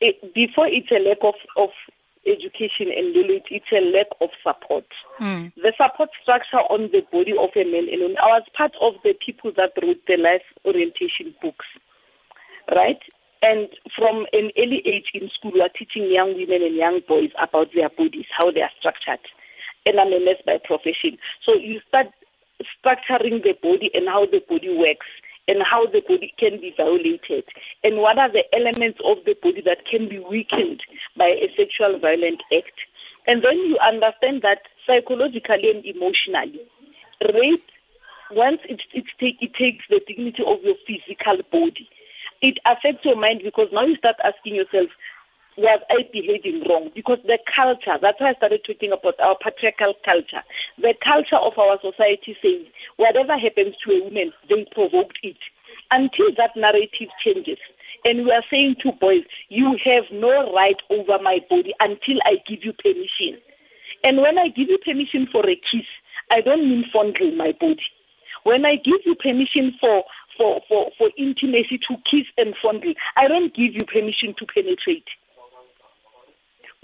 It, 0.00 0.32
before 0.32 0.68
it's 0.68 0.90
a 0.90 1.00
lack 1.00 1.18
of, 1.22 1.34
of 1.56 1.70
education 2.28 2.92
and 2.94 3.14
knowledge, 3.14 3.48
it's 3.50 3.72
a 3.72 3.80
lack 3.80 4.06
of 4.20 4.30
support. 4.44 4.86
Mm. 5.20 5.52
The 5.56 5.72
support 5.80 6.10
structure 6.22 6.62
on 6.70 6.90
the 6.92 7.02
body 7.12 7.32
of 7.32 7.50
a 7.56 7.64
man 7.64 7.88
alone. 7.92 8.16
I 8.22 8.26
was 8.38 8.44
part 8.56 8.72
of 8.80 8.94
the 9.02 9.14
people 9.14 9.52
that 9.56 9.72
wrote 9.82 10.00
the 10.06 10.16
life 10.16 10.46
orientation 10.64 11.34
books, 11.40 11.66
right? 12.74 13.00
And 13.42 13.68
from 13.96 14.26
an 14.32 14.50
early 14.58 14.82
age 14.84 15.10
in 15.14 15.30
school, 15.30 15.52
we 15.54 15.62
are 15.62 15.70
teaching 15.70 16.10
young 16.10 16.34
women 16.34 16.62
and 16.62 16.74
young 16.74 17.00
boys 17.06 17.30
about 17.40 17.68
their 17.74 17.88
bodies, 17.88 18.26
how 18.36 18.50
they 18.50 18.62
are 18.62 18.72
structured. 18.78 19.20
And 19.86 20.00
I'm 20.00 20.12
a 20.12 20.18
nurse 20.18 20.42
by 20.44 20.58
profession. 20.62 21.18
So 21.46 21.54
you 21.54 21.80
start 21.88 22.08
structuring 22.60 23.42
the 23.42 23.54
body 23.62 23.90
and 23.94 24.08
how 24.08 24.26
the 24.26 24.42
body 24.48 24.74
works 24.76 25.06
and 25.48 25.62
how 25.64 25.86
the 25.86 26.02
body 26.06 26.32
can 26.38 26.60
be 26.60 26.74
violated 26.76 27.44
and 27.82 27.96
what 27.98 28.18
are 28.18 28.30
the 28.30 28.44
elements 28.54 29.00
of 29.04 29.18
the 29.24 29.34
body 29.42 29.62
that 29.64 29.86
can 29.90 30.08
be 30.08 30.18
weakened 30.18 30.80
by 31.16 31.26
a 31.26 31.48
sexual 31.56 31.98
violent 31.98 32.42
act. 32.54 32.78
And 33.26 33.42
then 33.42 33.56
you 33.56 33.78
understand 33.82 34.42
that 34.42 34.62
psychologically 34.86 35.70
and 35.72 35.84
emotionally, 35.84 36.60
rape, 37.34 37.64
once 38.30 38.60
it, 38.68 38.80
it, 38.92 39.04
take, 39.18 39.40
it 39.40 39.54
takes 39.54 39.84
the 39.88 40.00
dignity 40.06 40.42
of 40.46 40.60
your 40.62 40.76
physical 40.86 41.40
body, 41.50 41.88
it 42.40 42.58
affects 42.66 43.04
your 43.04 43.16
mind 43.16 43.40
because 43.42 43.68
now 43.72 43.84
you 43.84 43.96
start 43.96 44.16
asking 44.22 44.54
yourself, 44.54 44.88
was 45.58 45.80
I 45.90 46.06
behaving 46.12 46.64
wrong? 46.68 46.90
Because 46.94 47.18
the 47.26 47.38
culture, 47.54 47.98
that's 48.00 48.20
why 48.20 48.30
I 48.30 48.34
started 48.34 48.62
talking 48.64 48.92
about 48.92 49.18
our 49.20 49.36
patriarchal 49.42 49.94
culture. 50.04 50.42
The 50.78 50.94
culture 51.02 51.36
of 51.36 51.58
our 51.58 51.78
society 51.82 52.36
says 52.40 52.66
whatever 52.96 53.36
happens 53.36 53.74
to 53.84 53.92
a 53.92 54.04
woman, 54.04 54.32
they 54.48 54.66
provoked 54.72 55.18
it. 55.22 55.36
Until 55.90 56.30
that 56.36 56.54
narrative 56.54 57.08
changes, 57.24 57.58
and 58.04 58.24
we 58.24 58.30
are 58.30 58.44
saying 58.50 58.76
to 58.82 58.92
boys, 58.92 59.24
you 59.48 59.76
have 59.84 60.04
no 60.12 60.52
right 60.54 60.76
over 60.90 61.18
my 61.22 61.40
body 61.50 61.74
until 61.80 62.18
I 62.24 62.36
give 62.46 62.62
you 62.62 62.72
permission. 62.72 63.40
And 64.04 64.18
when 64.20 64.38
I 64.38 64.48
give 64.48 64.68
you 64.68 64.78
permission 64.78 65.26
for 65.32 65.48
a 65.48 65.56
kiss, 65.56 65.88
I 66.30 66.40
don't 66.40 66.68
mean 66.68 66.84
fondling 66.92 67.36
my 67.36 67.52
body. 67.58 67.82
When 68.44 68.64
I 68.64 68.76
give 68.76 69.00
you 69.04 69.14
permission 69.16 69.74
for 69.80 70.04
for, 70.36 70.60
for, 70.68 70.90
for 70.96 71.10
intimacy 71.18 71.80
to 71.88 71.96
kiss 72.08 72.26
and 72.36 72.54
fondle, 72.62 72.94
I 73.16 73.26
don't 73.26 73.52
give 73.54 73.74
you 73.74 73.84
permission 73.84 74.34
to 74.38 74.46
penetrate. 74.46 75.08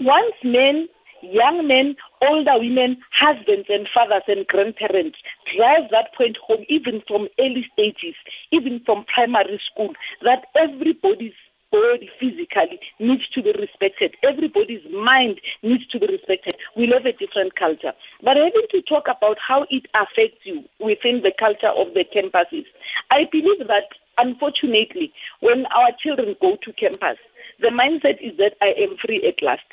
Once 0.01 0.35
men, 0.43 0.89
young 1.21 1.65
men, 1.67 1.95
older 2.21 2.59
women, 2.59 2.97
husbands 3.17 3.65
and 3.69 3.87
fathers 3.93 4.23
and 4.27 4.45
grandparents 4.47 5.17
drive 5.55 5.89
that 5.89 6.13
point 6.17 6.35
home 6.45 6.65
even 6.67 7.01
from 7.07 7.29
early 7.39 7.65
stages, 7.71 8.13
even 8.51 8.81
from 8.85 9.05
primary 9.05 9.59
school, 9.71 9.93
that 10.21 10.47
everybody's 10.57 11.33
body 11.71 12.09
physically 12.19 12.77
needs 12.99 13.27
to 13.29 13.41
be 13.41 13.53
respected. 13.53 14.15
Everybody's 14.23 14.83
mind 14.91 15.39
needs 15.63 15.87
to 15.87 15.99
be 15.99 16.07
respected. 16.07 16.55
We 16.75 16.87
live 16.87 17.05
a 17.05 17.13
different 17.13 17.55
culture. 17.55 17.93
But 18.21 18.35
having 18.35 18.67
to 18.71 18.81
talk 18.81 19.07
about 19.07 19.37
how 19.39 19.65
it 19.69 19.85
affects 19.93 20.43
you 20.43 20.65
within 20.81 21.21
the 21.23 21.31
culture 21.39 21.71
of 21.71 21.93
the 21.93 22.03
campuses, 22.03 22.65
I 23.11 23.27
believe 23.31 23.59
that 23.67 23.95
unfortunately, 24.17 25.13
when 25.39 25.65
our 25.67 25.91
children 26.03 26.35
go 26.41 26.57
to 26.63 26.73
campus, 26.73 27.17
the 27.61 27.69
mindset 27.69 28.19
is 28.21 28.37
that 28.37 28.55
I 28.61 28.73
am 28.77 28.97
free 28.97 29.23
at 29.25 29.41
last. 29.41 29.63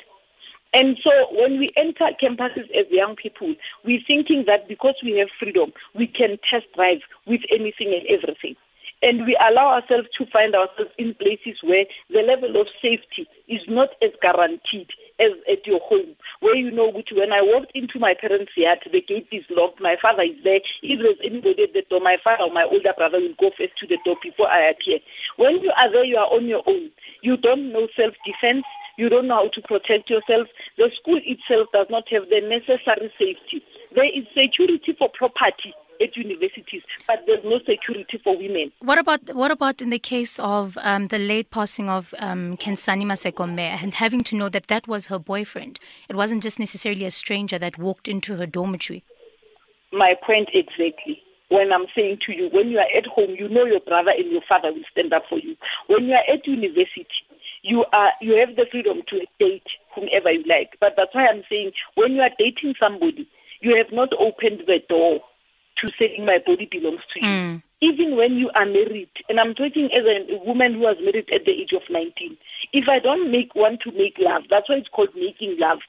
And 0.73 0.97
so 1.03 1.11
when 1.31 1.59
we 1.59 1.69
enter 1.77 2.09
campuses 2.21 2.69
as 2.71 2.89
young 2.89 3.15
people, 3.15 3.53
we're 3.85 4.01
thinking 4.07 4.45
that 4.47 4.67
because 4.67 4.95
we 5.03 5.17
have 5.19 5.29
freedom, 5.39 5.71
we 5.93 6.07
can 6.07 6.39
test 6.49 6.65
drive 6.75 7.01
with 7.27 7.41
anything 7.51 7.93
and 7.93 8.07
everything. 8.09 8.55
And 9.03 9.25
we 9.25 9.37
allow 9.39 9.75
ourselves 9.75 10.07
to 10.17 10.25
find 10.31 10.55
ourselves 10.55 10.91
in 10.97 11.13
places 11.15 11.59
where 11.61 11.83
the 12.09 12.21
level 12.21 12.59
of 12.59 12.67
safety 12.81 13.27
is 13.49 13.59
not 13.67 13.89
as 14.01 14.11
guaranteed 14.21 14.87
as 15.19 15.31
at 15.51 15.67
your 15.67 15.81
home, 15.81 16.15
where 16.39 16.55
you 16.55 16.71
know 16.71 16.89
which 16.89 17.09
when 17.11 17.33
I 17.33 17.41
walked 17.41 17.73
into 17.75 17.99
my 17.99 18.15
parents' 18.19 18.53
yard, 18.55 18.79
the 18.91 19.01
gate 19.01 19.27
is 19.29 19.43
locked, 19.49 19.81
my 19.81 19.97
father 20.01 20.23
is 20.23 20.41
there. 20.43 20.61
If 20.81 20.99
there's 21.03 21.19
anybody 21.21 21.63
at 21.63 21.73
the 21.73 21.83
door, 21.89 21.99
my 21.99 22.17
father 22.23 22.43
or 22.43 22.53
my 22.53 22.63
older 22.63 22.93
brother 22.95 23.19
will 23.19 23.35
go 23.37 23.51
first 23.57 23.77
to 23.81 23.87
the 23.87 23.99
door 24.05 24.15
before 24.23 24.47
I 24.47 24.69
appear. 24.69 24.99
When 25.35 25.59
you 25.59 25.71
are 25.77 25.91
there, 25.91 26.05
you 26.05 26.17
are 26.17 26.31
on 26.33 26.47
your 26.47 26.63
own. 26.65 26.89
You 27.21 27.35
don't 27.35 27.73
know 27.73 27.87
self-defense 27.95 28.63
you 28.97 29.09
don't 29.09 29.27
know 29.27 29.35
how 29.35 29.49
to 29.49 29.61
protect 29.61 30.09
yourself. 30.09 30.47
The 30.77 30.89
school 30.99 31.19
itself 31.25 31.67
does 31.73 31.87
not 31.89 32.03
have 32.09 32.29
the 32.29 32.41
necessary 32.41 33.11
safety. 33.17 33.63
There 33.95 34.05
is 34.05 34.25
security 34.35 34.95
for 34.97 35.09
property 35.09 35.73
at 36.01 36.15
universities, 36.17 36.81
but 37.07 37.23
there's 37.25 37.43
no 37.43 37.59
security 37.59 38.19
for 38.23 38.37
women. 38.37 38.71
What 38.79 38.97
about 38.97 39.33
what 39.35 39.51
about 39.51 39.81
in 39.81 39.89
the 39.89 39.99
case 39.99 40.39
of 40.39 40.77
um, 40.81 41.07
the 41.07 41.19
late 41.19 41.49
passing 41.51 41.89
of 41.89 42.13
um, 42.19 42.57
Khensani 42.57 43.05
Masekome 43.05 43.59
and 43.59 43.93
having 43.93 44.23
to 44.25 44.35
know 44.35 44.49
that 44.49 44.67
that 44.67 44.87
was 44.87 45.07
her 45.07 45.19
boyfriend? 45.19 45.79
It 46.09 46.15
wasn't 46.15 46.43
just 46.43 46.59
necessarily 46.59 47.05
a 47.05 47.11
stranger 47.11 47.57
that 47.59 47.77
walked 47.77 48.07
into 48.07 48.35
her 48.37 48.45
dormitory. 48.45 49.03
My 49.91 50.15
point 50.25 50.49
exactly. 50.53 51.21
When 51.49 51.71
I'm 51.71 51.85
saying 51.95 52.17
to 52.25 52.33
you, 52.33 52.49
when 52.51 52.69
you 52.69 52.79
are 52.79 52.97
at 52.97 53.05
home, 53.05 53.35
you 53.37 53.47
know 53.47 53.65
your 53.65 53.81
brother 53.81 54.09
and 54.09 54.31
your 54.31 54.41
father 54.49 54.73
will 54.73 54.83
stand 54.91 55.13
up 55.13 55.23
for 55.29 55.37
you. 55.37 55.55
When 55.85 56.05
you 56.05 56.13
are 56.13 56.33
at 56.33 56.47
university, 56.47 57.05
you 57.63 57.85
are 57.93 58.11
you 58.21 58.35
have 58.35 58.55
the 58.55 58.65
freedom 58.69 59.01
to 59.07 59.25
date 59.39 59.65
whomever 59.95 60.31
you 60.31 60.43
like. 60.47 60.77
But 60.79 60.93
that's 60.95 61.15
why 61.15 61.27
I'm 61.27 61.43
saying 61.49 61.71
when 61.95 62.13
you 62.13 62.21
are 62.21 62.29
dating 62.37 62.75
somebody, 62.79 63.27
you 63.61 63.75
have 63.75 63.91
not 63.91 64.09
opened 64.19 64.63
the 64.67 64.79
door 64.87 65.21
to 65.79 65.91
saying 65.97 66.25
my 66.25 66.37
body 66.45 66.67
belongs 66.69 67.01
to 67.13 67.19
you. 67.19 67.27
Mm. 67.27 67.63
Even 67.81 68.15
when 68.15 68.35
you 68.35 68.49
are 68.55 68.65
married, 68.65 69.09
and 69.27 69.39
I'm 69.39 69.53
talking 69.53 69.89
as 69.91 70.05
a 70.05 70.37
woman 70.45 70.75
who 70.75 70.79
was 70.79 70.95
married 71.01 71.29
at 71.33 71.43
the 71.45 71.51
age 71.51 71.73
of 71.73 71.81
19. 71.89 72.37
If 72.71 72.87
I 72.87 72.99
don't 72.99 73.29
make 73.29 73.55
want 73.55 73.81
to 73.81 73.91
make 73.91 74.15
love, 74.19 74.43
that's 74.49 74.69
why 74.69 74.75
it's 74.75 74.87
called 74.87 75.09
making 75.15 75.57
love. 75.59 75.79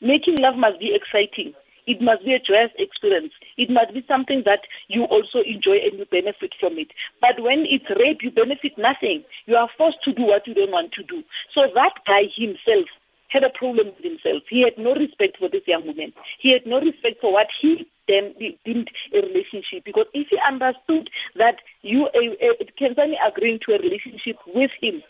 Making 0.00 0.36
love 0.40 0.56
must 0.56 0.80
be 0.80 0.94
exciting. 0.94 1.54
It 1.86 2.00
must 2.02 2.24
be 2.24 2.34
a 2.34 2.40
joyous 2.40 2.72
experience. 2.78 3.32
It 3.56 3.70
must 3.70 3.94
be 3.94 4.04
something 4.08 4.42
that 4.44 4.60
you 4.88 5.04
also 5.04 5.40
enjoy 5.40 5.78
and 5.78 5.98
you 5.98 6.06
benefit 6.06 6.54
from 6.58 6.78
it. 6.78 6.88
But 7.20 7.40
when 7.40 7.64
it's 7.68 7.88
rape, 7.98 8.22
you 8.22 8.30
benefit 8.30 8.76
nothing. 8.76 9.24
You 9.46 9.56
are 9.56 9.68
forced 9.78 10.02
to 10.04 10.12
do 10.12 10.22
what 10.22 10.46
you 10.46 10.54
don't 10.54 10.72
want 10.72 10.92
to 10.92 11.02
do. 11.02 11.22
So 11.54 11.68
that 11.74 11.94
guy 12.06 12.24
himself 12.36 12.86
had 13.28 13.44
a 13.44 13.50
problem 13.50 13.88
with 13.88 14.04
himself. 14.04 14.42
He 14.48 14.62
had 14.62 14.78
no 14.78 14.94
respect 14.94 15.38
for 15.38 15.48
this 15.48 15.66
young 15.66 15.86
woman. 15.86 16.12
He 16.38 16.52
had 16.52 16.66
no 16.66 16.80
respect 16.80 17.20
for 17.20 17.32
what 17.32 17.48
he 17.60 17.86
then 18.08 18.34
deemed 18.64 18.90
a 19.14 19.20
relationship. 19.20 19.84
Because 19.84 20.06
if 20.14 20.28
he 20.28 20.38
understood 20.46 21.10
that 21.36 21.56
you, 21.82 22.06
uh, 22.06 22.18
uh, 22.42 23.04
agreeing 23.26 23.58
to 23.66 23.74
a 23.74 23.78
relationship 23.78 24.36
with 24.46 24.70
him, 24.80 25.02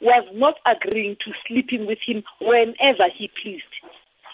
was 0.00 0.24
not 0.32 0.54
agreeing 0.64 1.16
to 1.24 1.32
sleeping 1.46 1.86
with 1.86 1.98
him 2.04 2.22
whenever 2.40 3.08
he 3.12 3.30
pleased. 3.42 3.64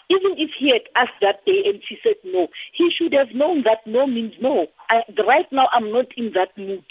Even 0.09 0.37
if 0.37 0.51
he 0.59 0.69
had 0.69 0.83
asked 0.95 1.19
that 1.21 1.43
day 1.45 1.63
and 1.65 1.81
she 1.87 1.97
said 2.03 2.15
no, 2.23 2.47
he 2.73 2.91
should 2.95 3.13
have 3.13 3.33
known 3.33 3.63
that 3.63 3.79
no 3.85 4.05
means 4.05 4.33
no. 4.39 4.67
I, 4.89 5.01
right 5.27 5.51
now, 5.51 5.67
I'm 5.73 5.91
not 5.91 6.07
in 6.15 6.31
that 6.33 6.57
mood. 6.57 6.85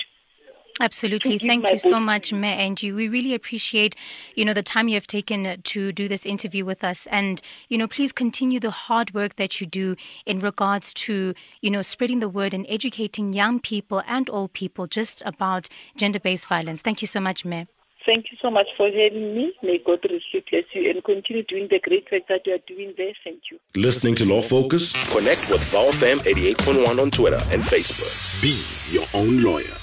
Absolutely. 0.80 1.38
Thank 1.38 1.70
you 1.70 1.78
so 1.78 2.00
much, 2.00 2.32
Mayor 2.32 2.56
Angie. 2.56 2.90
We 2.90 3.06
really 3.06 3.32
appreciate, 3.32 3.94
you 4.34 4.44
know, 4.44 4.52
the 4.52 4.62
time 4.62 4.88
you 4.88 4.94
have 4.94 5.06
taken 5.06 5.62
to 5.62 5.92
do 5.92 6.08
this 6.08 6.26
interview 6.26 6.64
with 6.64 6.82
us. 6.82 7.06
And, 7.12 7.40
you 7.68 7.78
know, 7.78 7.86
please 7.86 8.12
continue 8.12 8.58
the 8.58 8.72
hard 8.72 9.14
work 9.14 9.36
that 9.36 9.60
you 9.60 9.68
do 9.68 9.94
in 10.26 10.40
regards 10.40 10.92
to, 10.94 11.32
you 11.60 11.70
know, 11.70 11.82
spreading 11.82 12.18
the 12.18 12.28
word 12.28 12.52
and 12.52 12.66
educating 12.68 13.32
young 13.32 13.60
people 13.60 14.02
and 14.08 14.28
old 14.28 14.52
people 14.52 14.88
just 14.88 15.22
about 15.24 15.68
gender-based 15.96 16.48
violence. 16.48 16.82
Thank 16.82 17.02
you 17.02 17.06
so 17.06 17.20
much, 17.20 17.44
Mayor. 17.44 17.68
Thank 18.07 18.30
you 18.30 18.36
so 18.42 18.50
much 18.50 18.66
for 18.76 18.86
having 18.86 19.34
me. 19.34 19.55
May 19.62 19.78
God 19.78 20.00
richly 20.05 20.44
bless 20.50 20.64
you 20.74 20.90
and 20.90 21.02
continue 21.05 21.42
doing 21.44 21.68
the 21.70 21.80
great 21.80 22.07
work 22.12 22.22
that 22.28 22.46
you 22.46 22.55
are 22.55 22.64
doing 22.66 22.92
there. 22.98 23.12
Thank 23.24 23.40
you. 23.50 23.59
Listening 23.76 24.14
to 24.16 24.26
Law 24.26 24.42
Focus? 24.42 24.92
Connect 25.11 25.48
with 25.50 25.62
VowFM 25.72 26.18
88.1 26.18 27.00
on 27.00 27.11
Twitter 27.11 27.40
and 27.50 27.62
Facebook. 27.62 28.42
Be 28.42 28.62
your 28.92 29.07
own 29.14 29.42
lawyer. 29.42 29.74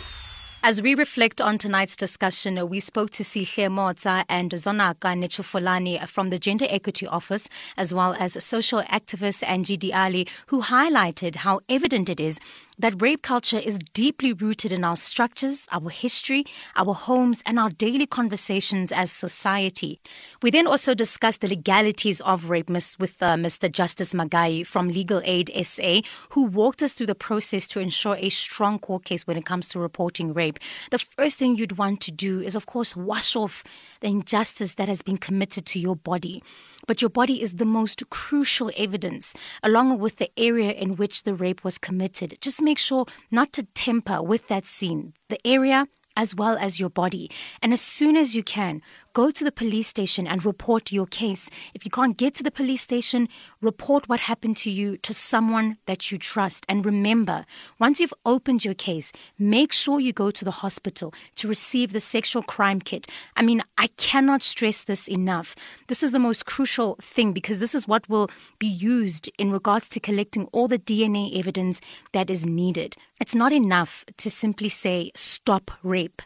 As 0.63 0.80
we 0.80 0.93
reflect 0.93 1.41
on 1.41 1.57
tonight's 1.57 1.97
discussion, 1.97 2.69
we 2.69 2.80
spoke 2.80 3.09
to 3.11 3.24
Sihle 3.24 3.67
Motsa 3.67 4.26
and 4.30 4.51
Zonaka 4.51 5.15
Nechufulani 5.17 6.07
from 6.07 6.30
the 6.30 6.38
Gender 6.38 6.67
Equity 6.69 7.07
Office, 7.07 7.49
as 7.78 7.95
well 7.95 8.15
as 8.19 8.38
social 8.45 8.84
activist 8.84 9.41
Angie 9.47 9.76
Diali, 9.76 10.30
who 10.47 10.61
highlighted 10.61 11.38
how 11.38 11.61
evident 11.67 12.09
it 12.09 12.19
is 12.19 12.39
that 12.82 12.99
rape 12.99 13.21
culture 13.21 13.59
is 13.59 13.77
deeply 13.93 14.34
rooted 14.34 14.73
in 14.73 14.84
our 14.84 14.95
structures, 14.95 15.67
our 15.71 15.89
history, 15.89 16.45
our 16.75 16.93
homes, 16.95 17.43
and 17.45 17.59
our 17.59 17.69
daily 17.69 18.07
conversations 18.07 18.91
as 18.91 19.11
society. 19.11 19.99
We 20.41 20.49
then 20.49 20.65
also 20.65 20.95
discussed 20.95 21.41
the 21.41 21.47
legalities 21.47 22.21
of 22.21 22.49
rape 22.49 22.69
with 22.71 23.17
uh, 23.21 23.36
Mr. 23.36 23.71
Justice 23.71 24.13
Magai 24.13 24.65
from 24.65 24.88
Legal 24.88 25.21
Aid 25.23 25.51
SA, 25.63 26.01
who 26.29 26.45
walked 26.45 26.82
us 26.82 26.93
through 26.93 27.05
the 27.07 27.15
process 27.15 27.67
to 27.67 27.79
ensure 27.79 28.15
a 28.15 28.29
strong 28.29 28.79
court 28.79 29.05
case 29.05 29.27
when 29.27 29.38
it 29.38 29.45
comes 29.45 29.69
to 29.69 29.79
reporting 29.79 30.34
rape. 30.34 30.57
The 30.89 30.99
first 30.99 31.38
thing 31.38 31.55
you'd 31.55 31.77
want 31.77 32.01
to 32.01 32.11
do 32.11 32.41
is, 32.41 32.55
of 32.55 32.65
course, 32.65 32.95
wash 32.95 33.36
off 33.36 33.63
the 33.99 34.07
injustice 34.07 34.75
that 34.75 34.88
has 34.88 35.03
been 35.03 35.17
committed 35.17 35.67
to 35.67 35.79
your 35.79 35.95
body. 35.95 36.41
But 36.88 37.01
your 37.01 37.09
body 37.09 37.41
is 37.41 37.55
the 37.55 37.65
most 37.65 38.09
crucial 38.09 38.71
evidence, 38.75 39.34
along 39.61 39.99
with 39.99 40.17
the 40.17 40.32
area 40.38 40.71
in 40.71 40.95
which 40.95 41.23
the 41.23 41.36
rape 41.36 41.63
was 41.63 41.77
committed. 41.77 42.38
Just 42.41 42.61
make 42.61 42.70
sure 42.80 43.05
not 43.30 43.53
to 43.53 43.63
temper 43.63 44.22
with 44.22 44.47
that 44.47 44.65
scene. 44.65 45.13
The 45.30 45.45
area 45.45 45.88
as 46.15 46.36
well 46.36 46.57
as 46.57 46.80
your 46.80 46.89
body. 46.89 47.30
And 47.61 47.74
as 47.74 47.82
soon 47.82 48.17
as 48.17 48.36
you 48.36 48.43
can, 48.43 48.82
go 49.14 49.32
to 49.32 49.43
the 49.43 49.51
police 49.51 49.88
station 49.88 50.28
and 50.28 50.45
report 50.45 50.91
your 50.91 51.05
case. 51.05 51.49
If 51.74 51.86
you 51.86 51.91
can't 51.91 52.18
get 52.18 52.36
to 52.36 52.43
the 52.43 52.51
police 52.51 52.82
station, 52.82 53.28
report 53.62 54.07
what 54.07 54.22
happened 54.22 54.57
to 54.57 54.72
you 54.72 54.97
to 54.97 55.14
someone 55.14 55.78
that 55.86 56.12
you 56.12 56.18
trust. 56.18 56.66
And 56.70 56.86
remember, 56.86 57.45
once 57.80 57.99
you've 57.99 58.14
opened 58.26 58.64
your 58.64 58.74
case, 58.74 59.12
make 59.38 59.74
sure 59.74 59.99
you 59.99 60.14
go 60.14 60.32
to 60.32 60.45
the 60.45 60.51
hospital 60.51 61.14
to 61.36 61.47
receive 61.47 61.91
the 61.91 61.99
sexual 61.99 62.43
crime 62.43 62.80
kit. 62.80 63.07
I 63.36 63.41
mean, 63.41 63.64
I 63.78 63.88
cannot 63.97 64.41
stress 64.41 64.84
this 64.84 65.07
enough. 65.07 65.55
This 65.88 66.03
is 66.03 66.12
the 66.12 66.20
most 66.20 66.45
crucial 66.45 66.97
thing 67.01 67.34
because 67.34 67.59
this 67.59 67.76
is 67.76 67.88
what 67.88 68.07
will 68.09 68.30
be 68.59 68.68
used 68.68 69.30
in 69.38 69.51
regards 69.51 69.89
to 69.89 69.99
collecting 69.99 70.47
all 70.51 70.68
the 70.68 70.80
DNA 70.80 71.38
evidence 71.38 71.82
that 72.14 72.30
is 72.30 72.45
needed. 72.45 72.95
It's 73.20 73.36
not 73.36 73.51
enough 73.51 74.05
to 74.18 74.30
simply 74.30 74.70
say, 74.70 75.12
stop 75.16 75.72
rape 75.84 76.22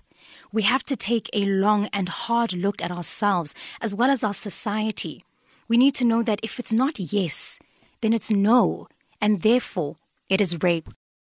we 0.55 0.61
have 0.61 0.85
to 0.85 0.95
take 0.95 1.29
a 1.33 1.43
long 1.43 1.89
and 1.91 2.07
hard 2.07 2.53
look 2.53 2.81
at 2.81 2.89
ourselves 2.89 3.53
as 3.81 3.93
well 3.93 4.09
as 4.09 4.23
our 4.23 4.33
society. 4.33 5.25
We 5.67 5.75
need 5.75 5.95
to 5.95 6.05
know 6.05 6.23
that 6.23 6.39
if 6.41 6.61
it's 6.61 6.71
not 6.71 6.97
yes, 6.97 7.59
then 7.99 8.13
it's 8.13 8.31
no, 8.31 8.87
and 9.19 9.41
therefore 9.41 9.97
it 10.29 10.39
is 10.39 10.63
rape. 10.63 10.87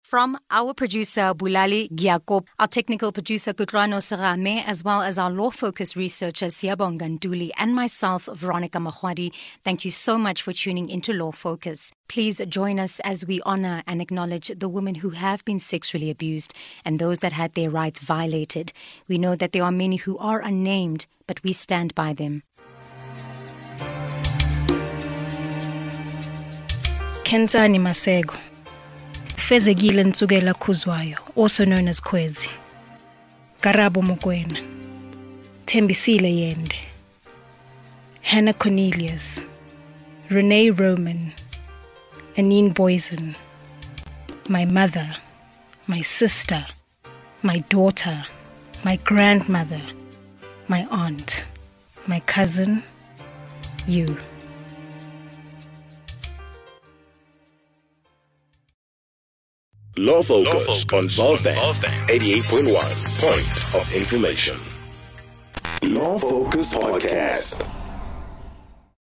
From 0.09 0.39
our 0.51 0.73
producer 0.73 1.35
Bulali 1.35 1.93
Giakop, 1.93 2.47
our 2.59 2.67
technical 2.67 3.13
producer 3.13 3.53
Kutrano 3.53 3.99
Sarame, 4.01 4.65
as 4.67 4.83
well 4.83 5.03
as 5.03 5.19
our 5.19 5.29
law 5.31 5.51
focused 5.51 5.97
researcher 5.97 6.47
Siyabonga 6.47 7.19
Nduli, 7.19 7.51
and 7.59 7.75
myself, 7.75 8.27
Veronica 8.33 8.79
Mahwadi, 8.79 9.33
thank 9.65 9.85
you 9.85 9.91
so 9.91 10.17
much 10.17 10.41
for 10.41 10.55
tuning 10.55 10.89
into 10.89 11.13
Law 11.13 11.31
Focus. 11.31 11.93
Please 12.09 12.41
join 12.49 12.81
us 12.81 13.01
as 13.01 13.27
we 13.27 13.43
honor 13.45 13.83
and 13.87 14.01
acknowledge 14.01 14.51
the 14.57 14.67
women 14.71 14.95
who 14.95 15.11
have 15.11 15.45
been 15.45 15.59
sexually 15.59 16.09
abused 16.09 16.55
and 16.87 16.99
those 16.99 17.19
that 17.19 17.35
had 17.35 17.53
their 17.53 17.69
rights 17.69 18.01
violated. 18.01 18.73
We 19.09 19.19
know 19.19 19.37
that 19.37 19.53
there 19.53 19.65
are 19.65 19.71
many 19.71 19.97
who 19.97 20.17
are 20.17 20.41
unnamed, 20.41 21.07
but 21.27 21.43
we 21.43 21.53
stand 21.53 21.95
by 21.95 22.15
them. 22.15 22.45
Khensani 27.27 27.79
Maseko 27.79 28.48
Fezekile 29.49 30.05
Ntsukela 30.05 30.53
Kuzwayo, 30.55 31.17
also 31.35 31.65
known 31.65 31.89
as 31.89 32.01
Kwezi. 32.01 32.51
Karabo 33.63 34.03
Mokoena. 34.03 34.61
Thembisile 35.65 36.31
Yende. 36.31 36.77
Hannah 38.21 38.53
Cornelius. 38.53 39.43
Renee 40.29 40.69
Roman. 40.71 41.33
Anene 42.37 42.75
Booysen. 42.75 43.35
My 44.51 44.67
mother, 44.67 45.17
my 45.87 46.03
sister, 46.03 46.67
my 47.43 47.61
daughter, 47.71 48.27
my 48.85 48.97
grandmother, 48.97 49.81
my 50.69 50.87
aunt, 50.91 51.45
my 52.07 52.21
cousin, 52.21 52.83
you. 53.87 54.15
Law 59.99 60.23
Focus, 60.23 60.87
on 60.93 61.09
VowFM 61.09 62.07
88.1. 62.07 62.73
Point 63.21 63.75
of 63.75 63.93
information. 63.93 64.57
Law 65.83 66.17
Focus 66.17 66.73
Podcast. 66.73 67.78